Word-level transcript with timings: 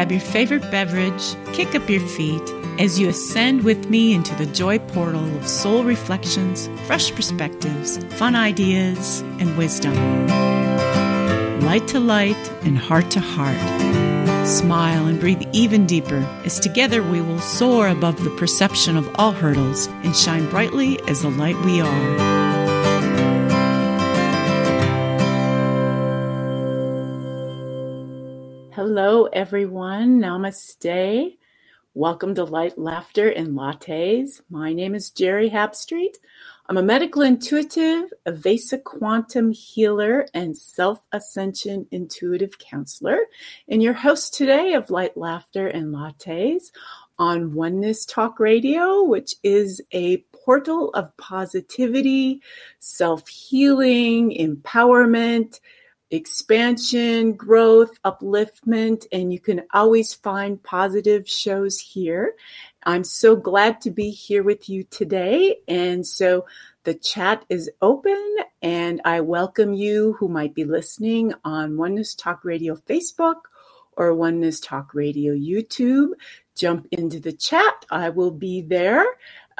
grab 0.00 0.12
your 0.12 0.20
favorite 0.32 0.62
beverage, 0.70 1.36
kick 1.52 1.74
up 1.74 1.86
your 1.90 2.00
feet 2.00 2.40
as 2.78 2.98
you 2.98 3.06
ascend 3.10 3.62
with 3.64 3.90
me 3.90 4.14
into 4.14 4.34
the 4.36 4.46
joy 4.46 4.78
portal 4.78 5.22
of 5.36 5.46
soul 5.46 5.84
reflections, 5.84 6.70
fresh 6.86 7.14
perspectives, 7.14 8.02
fun 8.14 8.34
ideas, 8.34 9.20
and 9.40 9.58
wisdom. 9.58 9.94
Light 11.60 11.86
to 11.88 12.00
light 12.00 12.50
and 12.62 12.78
heart 12.78 13.10
to 13.10 13.20
heart. 13.20 14.48
Smile 14.48 15.04
and 15.04 15.20
breathe 15.20 15.42
even 15.52 15.84
deeper 15.84 16.26
as 16.46 16.58
together 16.58 17.02
we 17.02 17.20
will 17.20 17.38
soar 17.38 17.88
above 17.88 18.24
the 18.24 18.34
perception 18.38 18.96
of 18.96 19.06
all 19.16 19.32
hurdles 19.32 19.88
and 20.02 20.16
shine 20.16 20.48
brightly 20.48 20.98
as 21.08 21.20
the 21.20 21.30
light 21.30 21.62
we 21.62 21.82
are. 21.82 22.39
Hello, 28.82 29.26
everyone. 29.26 30.22
Namaste. 30.22 31.36
Welcome 31.92 32.34
to 32.36 32.44
Light, 32.44 32.78
Laughter, 32.78 33.28
and 33.28 33.48
Lattes. 33.48 34.40
My 34.48 34.72
name 34.72 34.94
is 34.94 35.10
Jerry 35.10 35.50
Hapstreet. 35.50 36.14
I'm 36.66 36.78
a 36.78 36.82
medical 36.82 37.20
intuitive, 37.20 38.10
a 38.24 38.32
Vesa 38.32 38.82
quantum 38.82 39.52
healer, 39.52 40.26
and 40.32 40.56
self 40.56 41.02
ascension 41.12 41.88
intuitive 41.90 42.58
counselor, 42.58 43.18
and 43.68 43.82
your 43.82 43.92
host 43.92 44.32
today 44.32 44.72
of 44.72 44.88
Light, 44.88 45.14
Laughter, 45.14 45.66
and 45.66 45.94
Lattes 45.94 46.70
on 47.18 47.52
Oneness 47.52 48.06
Talk 48.06 48.40
Radio, 48.40 49.02
which 49.02 49.34
is 49.42 49.82
a 49.92 50.24
portal 50.32 50.88
of 50.94 51.14
positivity, 51.18 52.40
self 52.78 53.28
healing, 53.28 54.34
empowerment 54.40 55.60
expansion, 56.10 57.32
growth, 57.32 58.00
upliftment, 58.02 59.06
and 59.12 59.32
you 59.32 59.40
can 59.40 59.62
always 59.72 60.12
find 60.12 60.62
positive 60.62 61.28
shows 61.28 61.78
here. 61.78 62.34
I'm 62.84 63.04
so 63.04 63.36
glad 63.36 63.80
to 63.82 63.90
be 63.90 64.10
here 64.10 64.42
with 64.42 64.68
you 64.68 64.84
today. 64.84 65.58
And 65.68 66.06
so 66.06 66.46
the 66.84 66.94
chat 66.94 67.44
is 67.48 67.70
open, 67.82 68.36
and 68.62 69.00
I 69.04 69.20
welcome 69.20 69.74
you 69.74 70.14
who 70.18 70.28
might 70.28 70.54
be 70.54 70.64
listening 70.64 71.34
on 71.44 71.76
Oneness 71.76 72.14
Talk 72.14 72.44
Radio 72.44 72.74
Facebook 72.74 73.42
or 73.92 74.14
Oneness 74.14 74.60
Talk 74.60 74.94
Radio 74.94 75.34
YouTube. 75.34 76.12
Jump 76.56 76.86
into 76.90 77.20
the 77.20 77.32
chat. 77.32 77.84
I 77.90 78.08
will 78.08 78.30
be 78.30 78.62
there. 78.62 79.04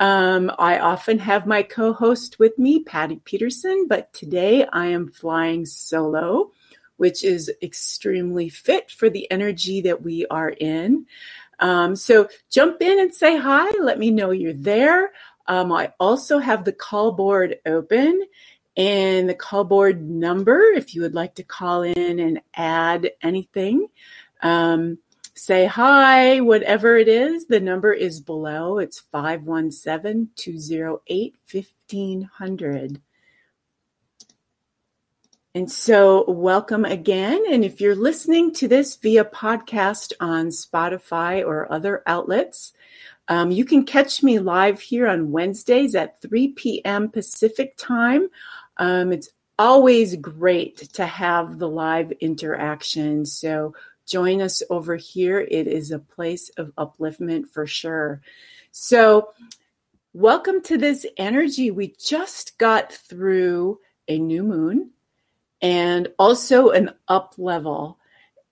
Um, 0.01 0.51
I 0.59 0.79
often 0.79 1.19
have 1.19 1.47
my 1.47 1.63
co 1.63 1.93
host 1.93 2.39
with 2.39 2.59
me, 2.59 2.83
Patty 2.83 3.21
Peterson, 3.23 3.87
but 3.87 4.11
today 4.15 4.65
I 4.73 4.87
am 4.87 5.09
flying 5.09 5.67
solo, 5.67 6.53
which 6.97 7.23
is 7.23 7.53
extremely 7.63 8.49
fit 8.49 8.91
for 8.91 9.11
the 9.11 9.31
energy 9.31 9.83
that 9.83 10.03
we 10.03 10.25
are 10.29 10.49
in. 10.49 11.07
Um, 11.59 11.95
so 11.97 12.29
jump 12.51 12.81
in 12.81 12.99
and 12.99 13.15
say 13.15 13.37
hi. 13.37 13.71
Let 13.79 13.99
me 13.99 14.11
know 14.11 14.31
you're 14.31 14.55
there. 14.55 15.13
Um, 15.47 15.71
I 15.71 15.93
also 16.01 16.39
have 16.39 16.65
the 16.65 16.73
call 16.73 17.13
board 17.13 17.59
open 17.67 18.23
and 18.79 19.29
the 19.29 19.35
call 19.35 19.65
board 19.65 20.09
number 20.09 20.63
if 20.75 20.95
you 20.95 21.03
would 21.03 21.15
like 21.15 21.35
to 21.35 21.43
call 21.43 21.83
in 21.83 22.19
and 22.19 22.41
add 22.55 23.11
anything. 23.21 23.89
Um, 24.43 24.97
say 25.35 25.67
hi, 25.67 26.41
whatever 26.41 26.97
it 26.97 27.09
is. 27.09 27.47
The 27.47 27.61
number 27.61 27.93
is 27.93 28.21
below. 28.21 28.79
It's 28.79 29.01
517 29.01 30.31
208 30.37 31.35
1500. 31.51 33.01
And 35.53 35.71
so, 35.71 36.31
welcome 36.31 36.85
again. 36.85 37.43
And 37.51 37.65
if 37.65 37.81
you're 37.81 37.97
listening 37.97 38.55
to 38.55 38.69
this 38.69 38.95
via 38.95 39.25
podcast 39.25 40.13
on 40.21 40.51
Spotify 40.51 41.45
or 41.45 41.71
other 41.73 42.05
outlets, 42.07 42.73
um, 43.27 43.51
you 43.51 43.65
can 43.65 43.85
catch 43.85 44.23
me 44.23 44.39
live 44.39 44.81
here 44.81 45.09
on 45.09 45.33
Wednesdays 45.33 45.97
at 45.97 46.23
3 46.23 46.49
p.m. 46.53 47.09
Pacific 47.09 47.75
time. 47.77 48.29
Um, 48.77 49.13
it's 49.13 49.31
always 49.59 50.15
great 50.17 50.77
to 50.95 51.05
have 51.05 51.59
the 51.59 51.69
live 51.69 52.13
interaction. 52.21 53.27
So, 53.27 53.75
join 54.11 54.43
us 54.43 54.63
over 54.71 54.97
here. 54.97 55.41
It 55.41 55.69
is 55.69 55.93
a 55.93 55.99
place 56.01 56.51
of 56.57 56.75
upliftment 56.77 57.49
for 57.49 57.67
sure. 57.67 58.21
So, 58.73 59.33
welcome 60.13 60.61
to 60.63 60.77
this 60.77 61.07
energy. 61.17 61.71
We 61.71 61.95
just 61.99 62.59
got 62.59 62.93
through 62.93 63.79
a 64.09 64.19
new 64.19 64.43
moon 64.43 64.91
and 65.63 66.09
also 66.19 66.71
an 66.71 66.91
up 67.07 67.35
level. 67.39 67.99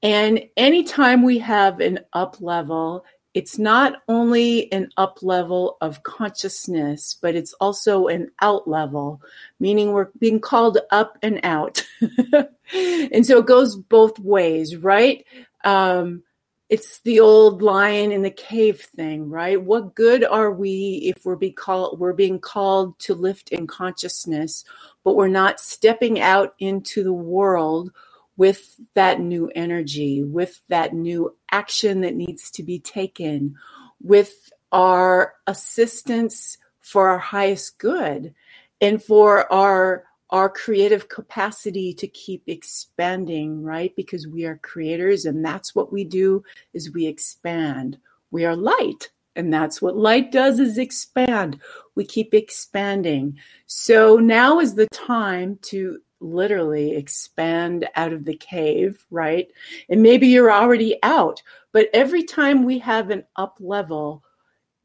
And 0.00 0.44
anytime 0.56 1.24
we 1.24 1.38
have 1.38 1.80
an 1.80 2.00
up 2.12 2.40
level, 2.40 3.04
it's 3.34 3.58
not 3.58 4.02
only 4.08 4.72
an 4.72 4.90
up 4.96 5.18
level 5.22 5.76
of 5.80 6.02
consciousness, 6.02 7.16
but 7.20 7.34
it's 7.34 7.52
also 7.54 8.06
an 8.06 8.30
out 8.40 8.66
level, 8.66 9.20
meaning 9.60 9.92
we're 9.92 10.08
being 10.18 10.40
called 10.40 10.78
up 10.90 11.18
and 11.22 11.38
out. 11.42 11.84
and 12.72 13.26
so 13.26 13.38
it 13.38 13.46
goes 13.46 13.76
both 13.76 14.18
ways, 14.18 14.76
right? 14.76 15.24
Um, 15.68 16.22
it's 16.70 17.00
the 17.00 17.20
old 17.20 17.60
lion 17.60 18.10
in 18.10 18.22
the 18.22 18.30
cave 18.30 18.80
thing, 18.80 19.28
right? 19.28 19.60
What 19.60 19.94
good 19.94 20.24
are 20.24 20.50
we 20.50 21.12
if 21.14 21.24
we're 21.24 21.36
be 21.36 21.52
called 21.52 21.98
we're 22.00 22.14
being 22.14 22.38
called 22.40 22.98
to 23.00 23.14
lift 23.14 23.50
in 23.50 23.66
consciousness, 23.66 24.64
but 25.04 25.14
we're 25.14 25.28
not 25.28 25.60
stepping 25.60 26.20
out 26.20 26.54
into 26.58 27.04
the 27.04 27.12
world 27.12 27.90
with 28.38 28.80
that 28.94 29.20
new 29.20 29.50
energy, 29.54 30.22
with 30.22 30.60
that 30.68 30.94
new 30.94 31.36
action 31.52 32.00
that 32.00 32.14
needs 32.14 32.50
to 32.52 32.62
be 32.62 32.78
taken, 32.78 33.54
with 34.00 34.50
our 34.72 35.34
assistance 35.46 36.56
for 36.80 37.10
our 37.10 37.18
highest 37.18 37.78
good 37.78 38.34
and 38.80 39.02
for 39.02 39.52
our 39.52 40.04
our 40.30 40.48
creative 40.48 41.08
capacity 41.08 41.92
to 41.94 42.06
keep 42.06 42.42
expanding, 42.46 43.62
right? 43.62 43.94
Because 43.96 44.26
we 44.26 44.44
are 44.44 44.58
creators 44.58 45.24
and 45.24 45.44
that's 45.44 45.74
what 45.74 45.92
we 45.92 46.04
do 46.04 46.42
is 46.74 46.92
we 46.92 47.06
expand. 47.06 47.98
We 48.30 48.44
are 48.44 48.56
light 48.56 49.10
and 49.36 49.52
that's 49.52 49.80
what 49.80 49.96
light 49.96 50.32
does 50.32 50.58
is 50.58 50.78
expand. 50.78 51.60
We 51.94 52.04
keep 52.04 52.34
expanding. 52.34 53.38
So 53.66 54.16
now 54.16 54.60
is 54.60 54.74
the 54.74 54.88
time 54.88 55.58
to 55.62 56.00
literally 56.20 56.96
expand 56.96 57.88
out 57.94 58.12
of 58.12 58.24
the 58.24 58.36
cave, 58.36 59.06
right? 59.10 59.48
And 59.88 60.02
maybe 60.02 60.26
you're 60.26 60.52
already 60.52 60.98
out, 61.02 61.42
but 61.72 61.88
every 61.94 62.24
time 62.24 62.64
we 62.64 62.80
have 62.80 63.10
an 63.10 63.24
up 63.36 63.56
level, 63.60 64.24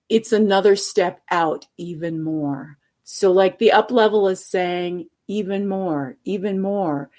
it's 0.10 0.32
another 0.32 0.76
step 0.76 1.22
out 1.32 1.66
even 1.78 2.24
more. 2.24 2.78
So 3.04 3.32
like 3.32 3.58
the 3.58 3.72
up 3.72 3.92
level 3.92 4.28
is 4.28 4.46
saying, 4.46 5.08
even 5.28 5.68
more, 5.68 6.18
even 6.26 6.60
more. 6.60 7.10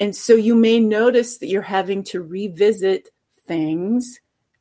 And 0.00 0.14
so 0.14 0.34
you 0.34 0.54
may 0.54 0.80
notice 0.80 1.38
that 1.38 1.48
you're 1.48 1.62
having 1.62 2.02
to 2.04 2.22
revisit 2.22 3.10
things 3.46 4.20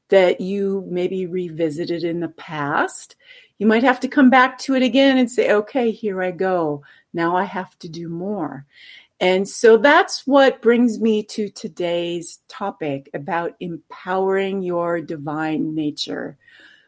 that 0.09 0.41
you 0.41 0.85
maybe 0.89 1.25
revisited 1.25 2.03
in 2.03 2.19
the 2.19 2.29
past. 2.29 3.15
You 3.57 3.65
might 3.65 3.83
have 3.83 3.99
to 4.01 4.07
come 4.07 4.29
back 4.29 4.59
to 4.59 4.75
it 4.75 4.83
again 4.83 5.17
and 5.17 5.31
say, 5.31 5.51
okay, 5.51 5.91
here 5.91 6.21
I 6.21 6.31
go. 6.31 6.83
Now 7.13 7.35
I 7.35 7.45
have 7.45 7.77
to 7.79 7.89
do 7.89 8.09
more. 8.09 8.65
And 9.19 9.47
so 9.47 9.77
that's 9.77 10.25
what 10.25 10.61
brings 10.61 10.99
me 10.99 11.23
to 11.23 11.47
today's 11.49 12.39
topic 12.47 13.09
about 13.13 13.55
empowering 13.59 14.63
your 14.63 14.99
divine 14.99 15.75
nature. 15.75 16.37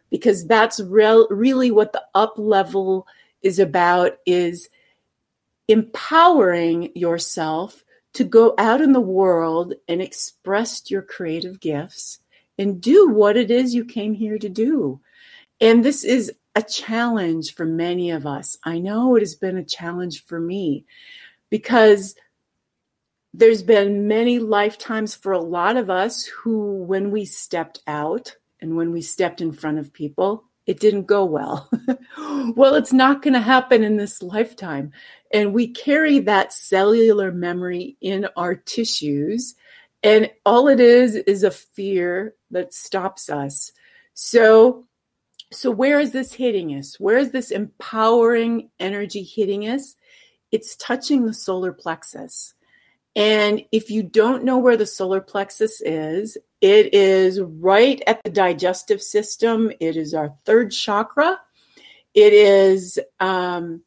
Because 0.10 0.46
that's 0.46 0.80
real, 0.80 1.28
really 1.30 1.72
what 1.72 1.94
the 1.94 2.04
up 2.16 2.34
level 2.38 3.08
is 3.44 3.60
about 3.60 4.18
is 4.26 4.70
empowering 5.74 6.92
yourself 6.94 7.84
to 8.14 8.24
go 8.24 8.54
out 8.60 8.80
in 8.80 8.94
the 8.94 9.02
world 9.02 9.74
and 9.88 10.04
express 10.04 10.92
your 10.92 11.02
creative 11.02 11.60
gifts 11.60 12.20
and 12.60 12.80
do 12.80 13.10
what 13.10 13.36
it 13.36 13.50
is 13.50 13.74
you 13.74 13.84
came 13.84 14.14
here 14.14 14.38
to 14.38 14.50
do. 14.50 15.02
And 15.60 15.84
this 15.84 16.04
is 16.04 16.32
a 16.56 16.62
challenge 16.62 17.56
for 17.56 17.66
many 17.66 18.12
of 18.12 18.28
us. 18.28 18.56
I 18.64 18.78
know 18.78 19.16
it 19.16 19.22
has 19.22 19.34
been 19.34 19.58
a 19.58 19.64
challenge 19.64 20.24
for 20.26 20.40
me 20.40 20.86
because 21.50 22.14
there's 23.34 23.64
been 23.64 24.08
many 24.08 24.38
lifetimes 24.38 25.16
for 25.16 25.32
a 25.32 25.40
lot 25.40 25.76
of 25.76 25.90
us 25.90 26.26
who, 26.26 26.84
when 26.84 27.10
we 27.10 27.26
stepped 27.26 27.82
out 27.88 28.36
and 28.62 28.78
when 28.78 28.92
we 28.92 29.02
stepped 29.02 29.42
in 29.42 29.52
front 29.52 29.80
of 29.80 29.92
people, 29.92 30.44
it 30.66 30.80
didn't 30.80 31.08
go 31.08 31.26
well. 31.26 31.70
well, 32.56 32.76
it's 32.76 32.94
not 32.94 33.22
going 33.22 33.34
to 33.34 33.40
happen 33.40 33.84
in 33.84 33.98
this 33.98 34.22
lifetime. 34.22 34.92
And 35.34 35.54
we 35.54 35.68
carry 35.68 36.20
that 36.20 36.54
cellular 36.54 37.32
memory 37.32 37.98
in 38.00 38.28
our 38.38 38.56
tissues. 38.56 39.56
And 40.04 40.30
all 40.46 40.68
it 40.68 40.80
is 40.80 41.16
is 41.16 41.44
a 41.44 41.52
fear 41.52 42.36
that 42.52 42.74
stops 42.74 43.30
us. 43.30 43.72
So, 44.14 44.86
so 45.52 45.72
where 45.72 46.00
is 46.00 46.12
this 46.12 46.34
hitting 46.34 46.70
us? 46.70 47.00
Where 47.00 47.18
is 47.18 47.32
this 47.32 47.50
empowering 47.50 48.70
energy 48.80 49.24
hitting 49.24 49.64
us? 49.64 49.96
It's 50.52 50.76
touching 50.76 51.26
the 51.26 51.34
solar 51.34 51.74
plexus. 51.74 52.54
And 53.16 53.64
if 53.72 53.90
you 53.90 54.04
don't 54.04 54.44
know 54.44 54.58
where 54.58 54.78
the 54.78 54.86
solar 54.86 55.22
plexus 55.22 55.82
is, 55.82 56.38
it 56.62 56.94
is 56.94 57.42
right 57.42 58.02
at 58.08 58.24
the 58.24 58.30
digestive 58.30 59.02
system. 59.02 59.72
It 59.80 59.98
is 59.98 60.14
our 60.14 60.36
third 60.46 60.72
chakra. 60.72 61.40
It 62.14 62.34
is 62.34 63.00
um, 63.20 63.82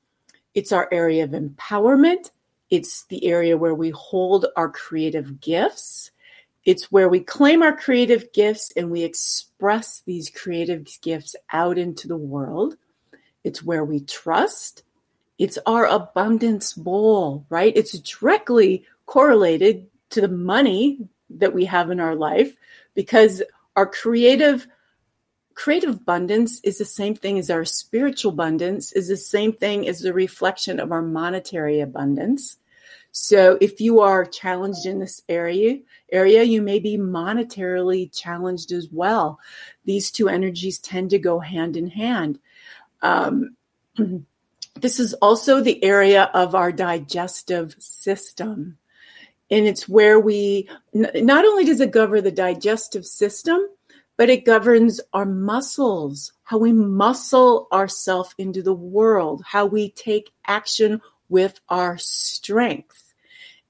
it's 0.57 0.73
our 0.73 0.89
area 0.91 1.23
of 1.23 1.31
empowerment. 1.31 2.31
It's 2.71 3.05
the 3.05 3.27
area 3.27 3.59
where 3.59 3.75
we 3.75 3.91
hold 3.91 4.47
our 4.57 4.71
creative 4.71 5.39
gifts. 5.39 6.11
It's 6.65 6.91
where 6.91 7.11
we 7.11 7.21
claim 7.21 7.63
our 7.63 7.77
creative 7.77 8.33
gifts 8.33 8.73
and 8.75 8.91
we 8.91 9.03
express 9.05 10.01
these 10.07 10.31
creative 10.31 10.89
gifts 11.03 11.37
out 11.53 11.77
into 11.77 12.09
the 12.09 12.17
world. 12.17 12.77
It's 13.45 13.63
where 13.63 13.85
we 13.85 14.01
trust. 14.01 14.83
It's 15.39 15.59
our 15.67 15.85
abundance 15.85 16.73
bowl, 16.73 17.45
right? 17.51 17.77
It's 17.77 17.99
directly 17.99 18.87
correlated 19.05 19.87
to 20.11 20.23
the 20.23 20.29
money 20.29 20.99
that 21.29 21.53
we 21.53 21.67
have 21.67 21.91
in 21.91 22.01
our 22.01 22.17
life 22.17 22.57
because 22.95 23.43
our 23.77 23.87
creative 23.87 24.67
creative 25.57 25.97
abundance 25.97 26.61
is 26.61 26.79
the 26.79 26.85
same 26.85 27.17
thing 27.17 27.39
as 27.39 27.51
our 27.51 27.65
spiritual 27.65 28.31
abundance 28.31 28.93
is 28.93 29.09
the 29.09 29.17
same 29.17 29.53
thing 29.53 29.89
as 29.89 30.01
the 30.01 30.13
reflection 30.13 30.79
of 30.79 30.93
our 30.93 31.03
monetary 31.03 31.81
abundance. 31.81 32.59
So 33.11 33.57
if 33.63 33.81
you 33.81 34.01
are 34.01 34.27
challenged 34.27 34.85
in 34.85 35.01
this 35.01 35.23
area 35.29 35.79
area 36.13 36.43
you 36.45 36.61
may 36.61 36.79
be 36.79 36.99
monetarily 36.99 38.15
challenged 38.15 38.71
as 38.71 38.89
well. 38.93 39.41
These 39.87 40.11
two 40.11 40.29
energies 40.29 40.79
tend 40.79 41.11
to 41.11 41.19
go 41.19 41.41
hand 41.41 41.77
in 41.77 41.89
hand. 41.89 42.39
Um, 43.01 43.57
this 44.79 45.01
is 45.01 45.15
also 45.15 45.63
the 45.63 45.83
area 45.83 46.31
of 46.35 46.55
our 46.55 46.71
digestive 46.71 47.75
system 47.79 48.77
and 49.51 49.67
it's 49.67 49.89
where 49.89 50.21
we 50.21 50.69
not 50.93 51.45
only 51.45 51.65
does 51.65 51.81
it 51.81 51.93
govern 51.93 52.25
the 52.25 52.31
digestive 52.31 53.07
system 53.07 53.67
but 54.17 54.31
it 54.31 54.45
governs 54.45 55.01
our 55.13 55.27
muscles, 55.27 56.33
how 56.45 56.59
we 56.59 56.73
muscle 56.73 57.69
ourselves 57.73 58.35
into 58.39 58.63
the 58.63 58.75
world, 58.75 59.43
how 59.47 59.67
we 59.67 59.91
take 59.91 60.33
action 60.47 61.01
with 61.29 61.61
our 61.69 61.99
strength. 61.99 63.15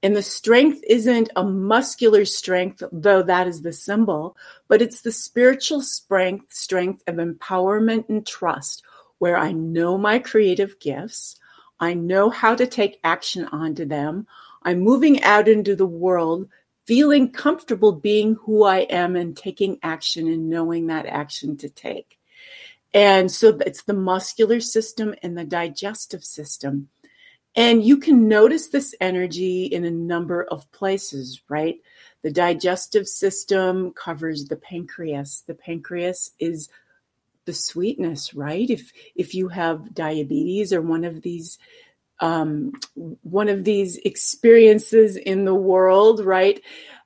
And 0.03 0.15
the 0.15 0.21
strength 0.21 0.83
isn't 0.87 1.31
a 1.35 1.43
muscular 1.43 2.23
strength, 2.23 2.83
though 2.91 3.23
that 3.23 3.47
is 3.47 3.61
the 3.61 3.73
symbol, 3.73 4.37
but 4.67 4.81
it's 4.81 5.01
the 5.01 5.11
spiritual 5.11 5.81
strength, 5.81 6.53
strength 6.53 7.03
of 7.07 7.15
empowerment 7.15 8.07
and 8.07 8.25
trust, 8.25 8.83
where 9.17 9.37
I 9.37 9.51
know 9.51 9.97
my 9.97 10.19
creative 10.19 10.79
gifts. 10.79 11.37
I 11.79 11.93
know 11.95 12.29
how 12.29 12.55
to 12.55 12.67
take 12.67 12.99
action 13.03 13.45
onto 13.45 13.85
them. 13.85 14.27
I'm 14.63 14.79
moving 14.79 15.23
out 15.23 15.47
into 15.47 15.75
the 15.75 15.85
world 15.85 16.47
feeling 16.87 17.29
comfortable 17.29 17.91
being 17.91 18.35
who 18.35 18.63
I 18.63 18.79
am 18.79 19.17
and 19.17 19.35
taking 19.35 19.77
action 19.83 20.27
and 20.27 20.49
knowing 20.49 20.87
that 20.87 21.05
action 21.05 21.57
to 21.57 21.69
take. 21.69 22.17
And 22.93 23.29
so 23.29 23.49
it's 23.65 23.83
the 23.83 23.93
muscular 23.93 24.61
system 24.61 25.13
and 25.21 25.37
the 25.37 25.43
digestive 25.43 26.23
system. 26.23 26.87
And 27.57 27.83
you 27.83 27.97
can 27.97 28.29
notice 28.29 28.67
this 28.67 28.95
energy 29.01 29.65
in 29.65 29.83
a 29.83 29.91
number 29.91 30.43
of 30.43 30.71
places, 30.71 31.41
right? 31.49 31.81
The 32.21 32.31
digestive 32.31 33.07
system 33.07 33.91
covers 33.91 34.45
the 34.45 34.55
pancreas. 34.55 35.43
The 35.45 35.55
pancreas 35.55 36.31
is 36.39 36.69
the 37.45 37.53
sweetness, 37.53 38.33
right? 38.33 38.69
If 38.69 38.93
if 39.15 39.35
you 39.35 39.49
have 39.49 39.93
diabetes 39.93 40.71
or 40.71 40.81
one 40.81 41.03
of 41.03 41.21
these 41.21 41.57
um, 42.19 42.73
one 42.95 43.49
of 43.49 43.63
these 43.63 43.97
experiences 43.97 45.15
in 45.15 45.45
the 45.45 45.55
world, 45.55 46.23
right? 46.23 46.61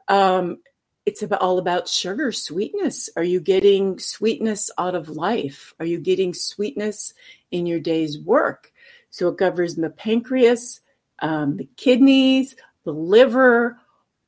Um, 0.08 0.60
it's 1.06 1.24
about, 1.24 1.42
all 1.42 1.58
about 1.58 1.88
sugar, 1.88 2.32
sweetness. 2.32 3.10
Are 3.16 3.24
you 3.24 3.40
getting 3.40 3.98
sweetness 4.00 4.70
out 4.78 4.96
of 4.96 5.10
life? 5.10 5.74
Are 5.80 5.86
you 5.86 6.00
getting 6.00 6.34
sweetness 6.34 7.14
in 7.50 7.66
your 7.66 7.80
day's 7.80 8.20
work? 8.20 8.72
So 9.10 9.28
it 9.28 9.38
covers 9.38 9.76
the 9.76 9.90
pancreas, 9.90 10.80
um, 11.20 11.58
the 11.58 11.68
kidneys, 11.76 12.56
the 12.86 12.94
liver. 12.94 13.80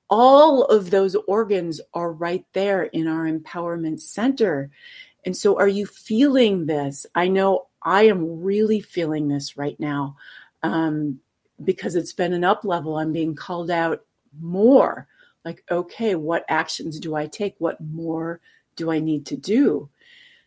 All 0.10 0.66
of 0.66 0.90
those 0.90 1.16
organs 1.28 1.80
are 1.94 2.12
right 2.12 2.46
there 2.54 2.84
in 2.84 3.08
our 3.08 3.26
empowerment 3.26 4.00
center. 4.02 4.70
And 5.26 5.38
so, 5.38 5.58
are 5.58 5.68
you 5.68 5.86
feeling 5.86 6.66
this? 6.66 7.06
I 7.16 7.30
know 7.30 7.68
I 7.82 8.04
am 8.04 8.42
really 8.42 8.82
feeling 8.82 9.30
this 9.30 9.58
right 9.58 9.80
now 9.80 10.18
um, 10.64 11.20
because 11.64 11.96
it's 11.96 12.14
been 12.14 12.34
an 12.34 12.44
up 12.44 12.64
level. 12.64 12.98
I'm 12.98 13.12
being 13.12 13.36
called 13.36 13.70
out 13.70 14.04
more. 14.40 15.08
Like, 15.46 15.64
okay, 15.70 16.16
what 16.16 16.46
actions 16.48 17.00
do 17.00 17.16
I 17.16 17.28
take? 17.28 17.56
What 17.60 17.80
more 17.82 18.40
do 18.76 18.90
I 18.92 19.00
need 19.00 19.26
to 19.28 19.38
do? 19.38 19.90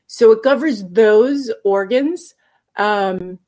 So 0.07 0.33
it 0.33 0.43
covers 0.43 0.85
those 0.85 1.53
organs. 1.65 2.35
Um, 2.77 3.39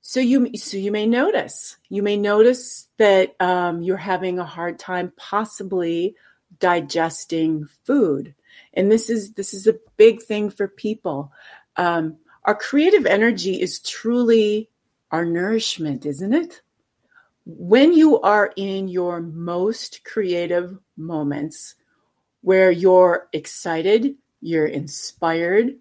so 0.00 0.20
you 0.20 0.56
so 0.56 0.76
you 0.76 0.90
may 0.90 1.06
notice 1.06 1.76
you 1.88 2.02
may 2.02 2.16
notice 2.16 2.88
that 2.96 3.36
um, 3.40 3.82
you're 3.82 3.96
having 3.96 4.38
a 4.38 4.44
hard 4.44 4.78
time 4.78 5.12
possibly 5.16 6.16
digesting 6.58 7.68
food, 7.84 8.34
and 8.74 8.90
this 8.90 9.10
is 9.10 9.34
this 9.34 9.52
is 9.52 9.66
a 9.66 9.78
big 9.96 10.22
thing 10.22 10.50
for 10.50 10.66
people. 10.66 11.32
Um, 11.76 12.16
our 12.44 12.54
creative 12.54 13.04
energy 13.04 13.60
is 13.60 13.80
truly 13.80 14.69
our 15.10 15.24
nourishment, 15.24 16.06
isn't 16.06 16.32
it? 16.32 16.62
When 17.46 17.92
you 17.92 18.20
are 18.20 18.52
in 18.56 18.88
your 18.88 19.20
most 19.20 20.04
creative 20.04 20.78
moments 20.96 21.74
where 22.42 22.70
you're 22.70 23.28
excited, 23.32 24.14
you're 24.40 24.66
inspired, 24.66 25.76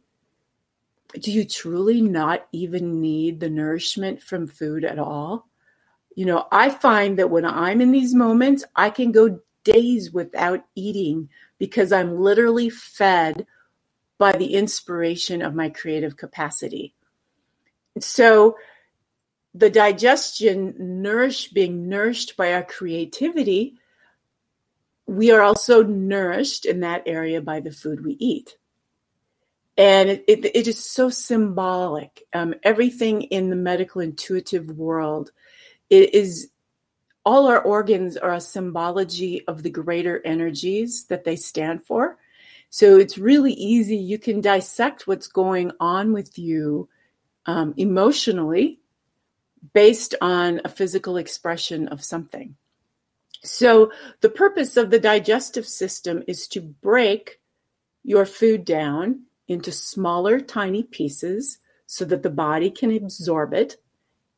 do 1.20 1.32
you 1.32 1.44
truly 1.44 2.02
not 2.02 2.48
even 2.52 3.02
need 3.02 3.40
the 3.40 3.50
nourishment 3.50 4.22
from 4.22 4.48
food 4.48 4.84
at 4.84 5.00
all? 5.00 5.48
You 6.16 6.26
know, 6.26 6.48
I 6.52 6.70
find 6.70 7.18
that 7.18 7.30
when 7.30 7.46
I'm 7.46 7.82
in 7.82 7.92
these 7.92 8.14
moments, 8.14 8.64
I 8.76 8.90
can 8.90 9.12
go 9.12 9.40
days 9.64 10.12
without 10.12 10.64
eating 10.76 11.30
because 11.58 11.92
I'm 11.92 12.20
literally 12.20 12.70
fed 12.70 13.46
by 14.18 14.34
the 14.34 14.54
inspiration 14.54 15.42
of 15.42 15.56
my 15.56 15.70
creative 15.70 16.18
capacity. 16.18 16.94
So, 18.00 18.58
the 19.54 19.70
digestion 19.70 21.02
nourish 21.02 21.50
being 21.50 21.90
nourished 21.90 22.38
by 22.38 22.54
our 22.54 22.64
creativity 22.64 23.76
we 25.10 25.32
are 25.32 25.42
also 25.42 25.82
nourished 25.82 26.66
in 26.66 26.82
that 26.82 27.02
area 27.08 27.42
by 27.42 27.60
the 27.60 27.72
food 27.72 28.06
we 28.06 28.14
eat. 28.20 28.58
And 29.76 30.08
it, 30.08 30.24
it, 30.28 30.46
it 30.46 30.68
is 30.68 30.86
so 30.86 31.10
symbolic. 31.10 32.28
Um, 32.32 32.54
everything 32.62 33.24
in 33.24 33.50
the 33.50 33.56
medical 33.56 34.02
intuitive 34.02 34.70
world 34.70 35.32
it 35.90 36.14
is 36.14 36.52
all 37.26 37.48
our 37.48 37.60
organs 37.60 38.18
are 38.18 38.34
a 38.34 38.42
symbology 38.42 39.46
of 39.48 39.64
the 39.64 39.70
greater 39.70 40.22
energies 40.24 41.06
that 41.06 41.24
they 41.24 41.36
stand 41.36 41.84
for. 41.84 42.18
So 42.70 42.98
it's 42.98 43.18
really 43.18 43.54
easy. 43.54 43.98
You 43.98 44.20
can 44.20 44.42
dissect 44.42 45.08
what's 45.08 45.28
going 45.28 45.72
on 45.80 46.14
with 46.14 46.38
you 46.38 46.88
um, 47.48 47.74
emotionally 47.78 48.79
based 49.74 50.16
on 50.22 50.62
a 50.64 50.70
physical 50.70 51.18
expression 51.18 51.88
of 51.88 52.04
something. 52.04 52.56
So, 53.44 53.92
the 54.22 54.30
purpose 54.30 54.76
of 54.76 54.90
the 54.90 55.00
digestive 55.00 55.66
system 55.66 56.24
is 56.28 56.48
to 56.50 56.62
break 56.62 57.40
your 58.04 58.26
food 58.26 58.66
down 58.66 59.24
into 59.48 59.72
smaller, 59.72 60.40
tiny 60.40 60.84
pieces 60.84 61.60
so 61.86 62.06
that 62.06 62.22
the 62.22 62.30
body 62.30 62.70
can 62.70 62.92
absorb 62.96 63.54
it 63.54 63.78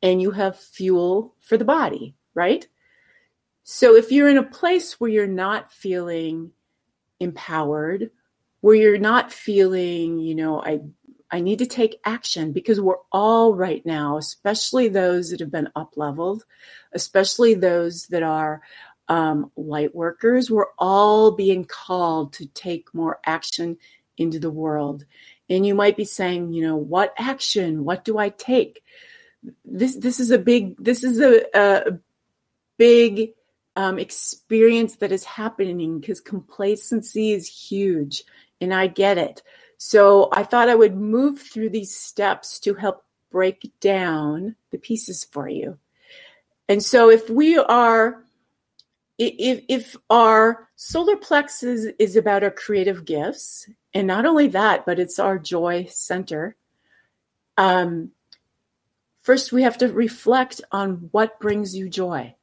and 0.03 0.21
you 0.21 0.31
have 0.31 0.57
fuel 0.57 1.35
for 1.39 1.57
the 1.57 1.65
body, 1.65 2.15
right? 2.33 2.67
So, 3.63 3.95
if 3.95 4.11
you're 4.11 4.29
in 4.29 4.37
a 4.37 4.43
place 4.43 4.99
where 4.99 5.09
you're 5.09 5.27
not 5.27 5.71
feeling 5.71 6.51
empowered, 7.19 8.11
where 8.61 8.75
you're 8.75 8.97
not 8.97 9.31
feeling, 9.31 10.19
you 10.19 10.35
know, 10.35 10.61
I 10.61 10.81
I 11.31 11.39
need 11.39 11.59
to 11.59 11.65
take 11.65 12.00
action 12.03 12.51
because 12.51 12.81
we're 12.81 12.95
all 13.11 13.53
right 13.55 13.85
now, 13.85 14.17
especially 14.17 14.89
those 14.89 15.29
that 15.29 15.39
have 15.39 15.51
been 15.51 15.69
up 15.75 15.93
leveled, 15.95 16.43
especially 16.93 17.53
those 17.53 18.07
that 18.07 18.21
are 18.21 18.61
um, 19.07 19.51
light 19.55 19.95
workers, 19.95 20.50
we're 20.50 20.71
all 20.77 21.31
being 21.31 21.65
called 21.65 22.33
to 22.33 22.45
take 22.47 22.93
more 22.93 23.19
action 23.25 23.77
into 24.17 24.39
the 24.39 24.50
world. 24.50 25.05
And 25.50 25.65
you 25.65 25.75
might 25.75 25.97
be 25.97 26.05
saying, 26.05 26.53
you 26.53 26.61
know, 26.61 26.77
what 26.77 27.13
action? 27.17 27.83
What 27.83 28.05
do 28.05 28.17
I 28.17 28.29
take? 28.29 28.81
This 29.65 29.95
this 29.95 30.19
is 30.19 30.31
a 30.31 30.38
big 30.38 30.81
this 30.81 31.03
is 31.03 31.19
a, 31.19 31.43
a 31.53 32.00
big 32.77 33.31
um, 33.75 34.00
experience 34.00 34.97
that 34.97 35.11
is 35.11 35.25
happening 35.25 36.00
because 36.00 36.21
complacency 36.21 37.31
is 37.31 37.47
huge, 37.47 38.23
and 38.61 38.73
I 38.73 38.88
get 38.88 39.17
it. 39.17 39.41
So 39.83 40.29
I 40.31 40.43
thought 40.43 40.69
I 40.69 40.75
would 40.75 40.95
move 40.95 41.39
through 41.41 41.71
these 41.71 41.95
steps 41.95 42.59
to 42.59 42.75
help 42.75 43.03
break 43.31 43.71
down 43.79 44.55
the 44.69 44.77
pieces 44.77 45.23
for 45.23 45.50
you. 45.50 45.79
And 46.69 46.83
so 46.83 47.09
if 47.09 47.31
we 47.31 47.57
are 47.57 48.21
if, 49.17 49.63
if 49.67 49.95
our 50.07 50.69
solar 50.75 51.15
plexus 51.15 51.88
is 51.97 52.15
about 52.15 52.43
our 52.43 52.51
creative 52.51 53.05
gifts, 53.05 53.67
and 53.91 54.05
not 54.05 54.27
only 54.27 54.50
that, 54.50 54.85
but 54.85 55.00
it's 55.00 55.17
our 55.17 55.39
joy 55.39 55.88
center, 55.89 56.55
um, 57.57 58.11
first 59.23 59.51
we 59.51 59.63
have 59.63 59.79
to 59.79 59.91
reflect 59.91 60.61
on 60.71 61.09
what 61.11 61.39
brings 61.39 61.75
you 61.75 61.89
joy, 61.89 62.35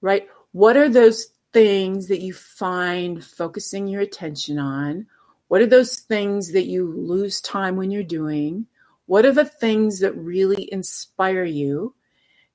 right? 0.00 0.28
What 0.52 0.76
are 0.76 0.88
those 0.88 1.26
things 1.52 2.06
that 2.06 2.20
you 2.20 2.32
find 2.32 3.24
focusing 3.24 3.88
your 3.88 4.02
attention 4.02 4.60
on? 4.60 5.08
What 5.48 5.60
are 5.60 5.66
those 5.66 6.00
things 6.00 6.52
that 6.52 6.66
you 6.66 6.92
lose 6.92 7.40
time 7.40 7.76
when 7.76 7.90
you're 7.90 8.02
doing? 8.02 8.66
What 9.06 9.24
are 9.24 9.32
the 9.32 9.44
things 9.44 10.00
that 10.00 10.16
really 10.16 10.68
inspire 10.72 11.44
you? 11.44 11.94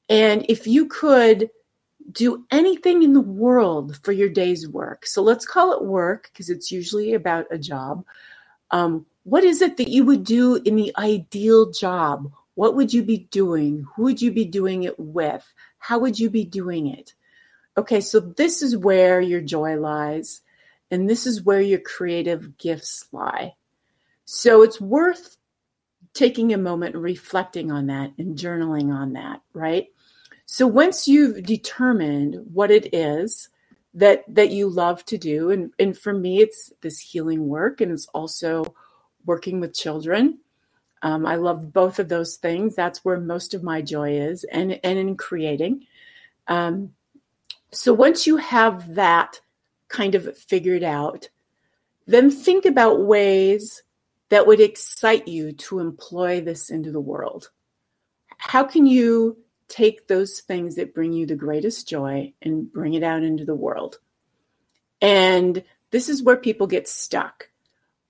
And 0.09 0.45
if 0.49 0.67
you 0.67 0.87
could 0.87 1.49
do 2.11 2.45
anything 2.51 3.03
in 3.03 3.13
the 3.13 3.21
world 3.21 3.97
for 4.03 4.11
your 4.11 4.27
day's 4.27 4.67
work, 4.67 5.05
so 5.05 5.21
let's 5.21 5.45
call 5.45 5.71
it 5.73 5.85
work 5.85 6.29
because 6.31 6.49
it's 6.49 6.71
usually 6.71 7.13
about 7.13 7.45
a 7.49 7.57
job. 7.57 8.03
Um, 8.71 9.05
what 9.23 9.43
is 9.43 9.61
it 9.61 9.77
that 9.77 9.89
you 9.89 10.03
would 10.05 10.23
do 10.25 10.55
in 10.55 10.75
the 10.75 10.93
ideal 10.97 11.71
job? 11.71 12.31
What 12.55 12.75
would 12.75 12.93
you 12.93 13.03
be 13.03 13.19
doing? 13.31 13.85
Who 13.95 14.03
would 14.03 14.21
you 14.21 14.31
be 14.31 14.45
doing 14.45 14.83
it 14.83 14.99
with? 14.99 15.53
How 15.77 15.99
would 15.99 16.19
you 16.19 16.29
be 16.29 16.43
doing 16.43 16.87
it? 16.87 17.13
Okay, 17.77 18.01
so 18.01 18.19
this 18.19 18.61
is 18.61 18.75
where 18.75 19.21
your 19.21 19.41
joy 19.41 19.77
lies, 19.77 20.41
and 20.91 21.09
this 21.09 21.25
is 21.25 21.43
where 21.43 21.61
your 21.61 21.79
creative 21.79 22.57
gifts 22.57 23.07
lie. 23.11 23.55
So 24.25 24.61
it's 24.61 24.79
worth 24.79 25.37
taking 26.13 26.53
a 26.53 26.57
moment 26.57 26.95
reflecting 26.95 27.71
on 27.71 27.87
that 27.87 28.11
and 28.17 28.37
journaling 28.37 28.93
on 28.93 29.13
that, 29.13 29.41
right? 29.53 29.87
So 30.45 30.67
once 30.67 31.07
you've 31.07 31.43
determined 31.43 32.35
what 32.53 32.71
it 32.71 32.93
is 32.93 33.47
that 33.93 34.23
that 34.27 34.51
you 34.51 34.69
love 34.69 35.03
to 35.05 35.17
do, 35.17 35.49
and, 35.49 35.71
and 35.79 35.97
for 35.97 36.13
me 36.13 36.41
it's 36.41 36.71
this 36.81 36.99
healing 36.99 37.47
work 37.47 37.81
and 37.81 37.91
it's 37.91 38.07
also 38.07 38.75
working 39.25 39.59
with 39.59 39.73
children. 39.73 40.39
Um, 41.03 41.25
I 41.25 41.35
love 41.35 41.73
both 41.73 41.99
of 41.99 42.09
those 42.09 42.35
things. 42.35 42.75
That's 42.75 43.03
where 43.03 43.19
most 43.19 43.53
of 43.53 43.63
my 43.63 43.81
joy 43.81 44.17
is, 44.19 44.43
and 44.43 44.79
and 44.83 44.99
in 44.99 45.17
creating. 45.17 45.87
Um, 46.47 46.93
so 47.71 47.93
once 47.93 48.27
you 48.27 48.37
have 48.37 48.95
that 48.95 49.39
kind 49.91 50.15
of 50.15 50.37
figured 50.37 50.83
out, 50.83 51.29
then 52.07 52.31
think 52.31 52.65
about 52.65 53.05
ways 53.05 53.83
that 54.29 54.47
would 54.47 54.61
excite 54.61 55.27
you 55.27 55.51
to 55.51 55.79
employ 55.79 56.41
this 56.41 56.69
into 56.69 56.91
the 56.91 57.01
world. 57.01 57.49
How 58.37 58.63
can 58.63 58.85
you 58.85 59.37
take 59.67 60.07
those 60.07 60.39
things 60.39 60.75
that 60.75 60.93
bring 60.93 61.13
you 61.13 61.25
the 61.25 61.35
greatest 61.35 61.87
joy 61.87 62.33
and 62.41 62.71
bring 62.71 62.93
it 62.93 63.03
out 63.03 63.23
into 63.23 63.45
the 63.45 63.55
world? 63.55 63.99
And 65.01 65.63
this 65.91 66.09
is 66.09 66.23
where 66.23 66.37
people 66.37 66.67
get 66.67 66.87
stuck. 66.87 67.49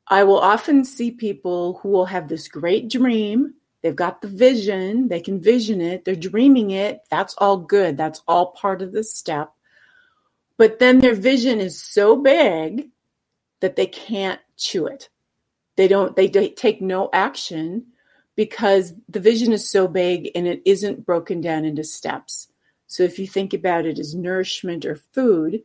I 0.07 0.23
will 0.23 0.39
often 0.39 0.85
see 0.85 1.11
people 1.11 1.79
who 1.81 1.89
will 1.89 2.05
have 2.05 2.27
this 2.27 2.47
great 2.47 2.89
dream. 2.89 3.55
They've 3.81 3.95
got 3.95 4.21
the 4.21 4.27
vision, 4.27 5.07
they 5.07 5.21
can 5.21 5.41
vision 5.41 5.81
it, 5.81 6.05
they're 6.05 6.15
dreaming 6.15 6.71
it. 6.71 7.01
That's 7.09 7.33
all 7.39 7.57
good. 7.57 7.97
That's 7.97 8.21
all 8.27 8.51
part 8.51 8.81
of 8.81 8.91
the 8.91 9.03
step. 9.03 9.51
But 10.61 10.77
then 10.77 10.99
their 10.99 11.15
vision 11.15 11.59
is 11.59 11.81
so 11.81 12.15
big 12.15 12.89
that 13.61 13.75
they 13.75 13.87
can't 13.87 14.39
chew 14.57 14.85
it. 14.85 15.09
They 15.75 15.87
don't, 15.87 16.15
they 16.15 16.27
take 16.27 16.83
no 16.83 17.09
action 17.11 17.87
because 18.35 18.93
the 19.09 19.19
vision 19.19 19.53
is 19.53 19.71
so 19.71 19.87
big 19.87 20.29
and 20.35 20.45
it 20.45 20.61
isn't 20.63 21.03
broken 21.03 21.41
down 21.41 21.65
into 21.65 21.83
steps. 21.83 22.47
So 22.85 23.01
if 23.01 23.17
you 23.17 23.25
think 23.25 23.55
about 23.55 23.87
it 23.87 23.97
as 23.97 24.13
nourishment 24.13 24.85
or 24.85 24.97
food, 24.97 25.63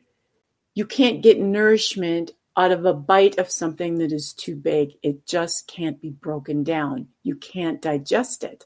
you 0.73 0.87
can't 0.87 1.23
get 1.23 1.39
nourishment 1.39 2.31
out 2.57 2.73
of 2.73 2.87
a 2.87 2.95
bite 2.95 3.37
of 3.37 3.51
something 3.51 3.99
that 3.99 4.13
is 4.13 4.33
too 4.33 4.57
big. 4.57 4.93
It 5.03 5.27
just 5.27 5.69
can't 5.69 6.01
be 6.01 6.09
broken 6.09 6.65
down. 6.65 7.09
You 7.23 7.37
can't 7.37 7.83
digest 7.83 8.45
it. 8.45 8.65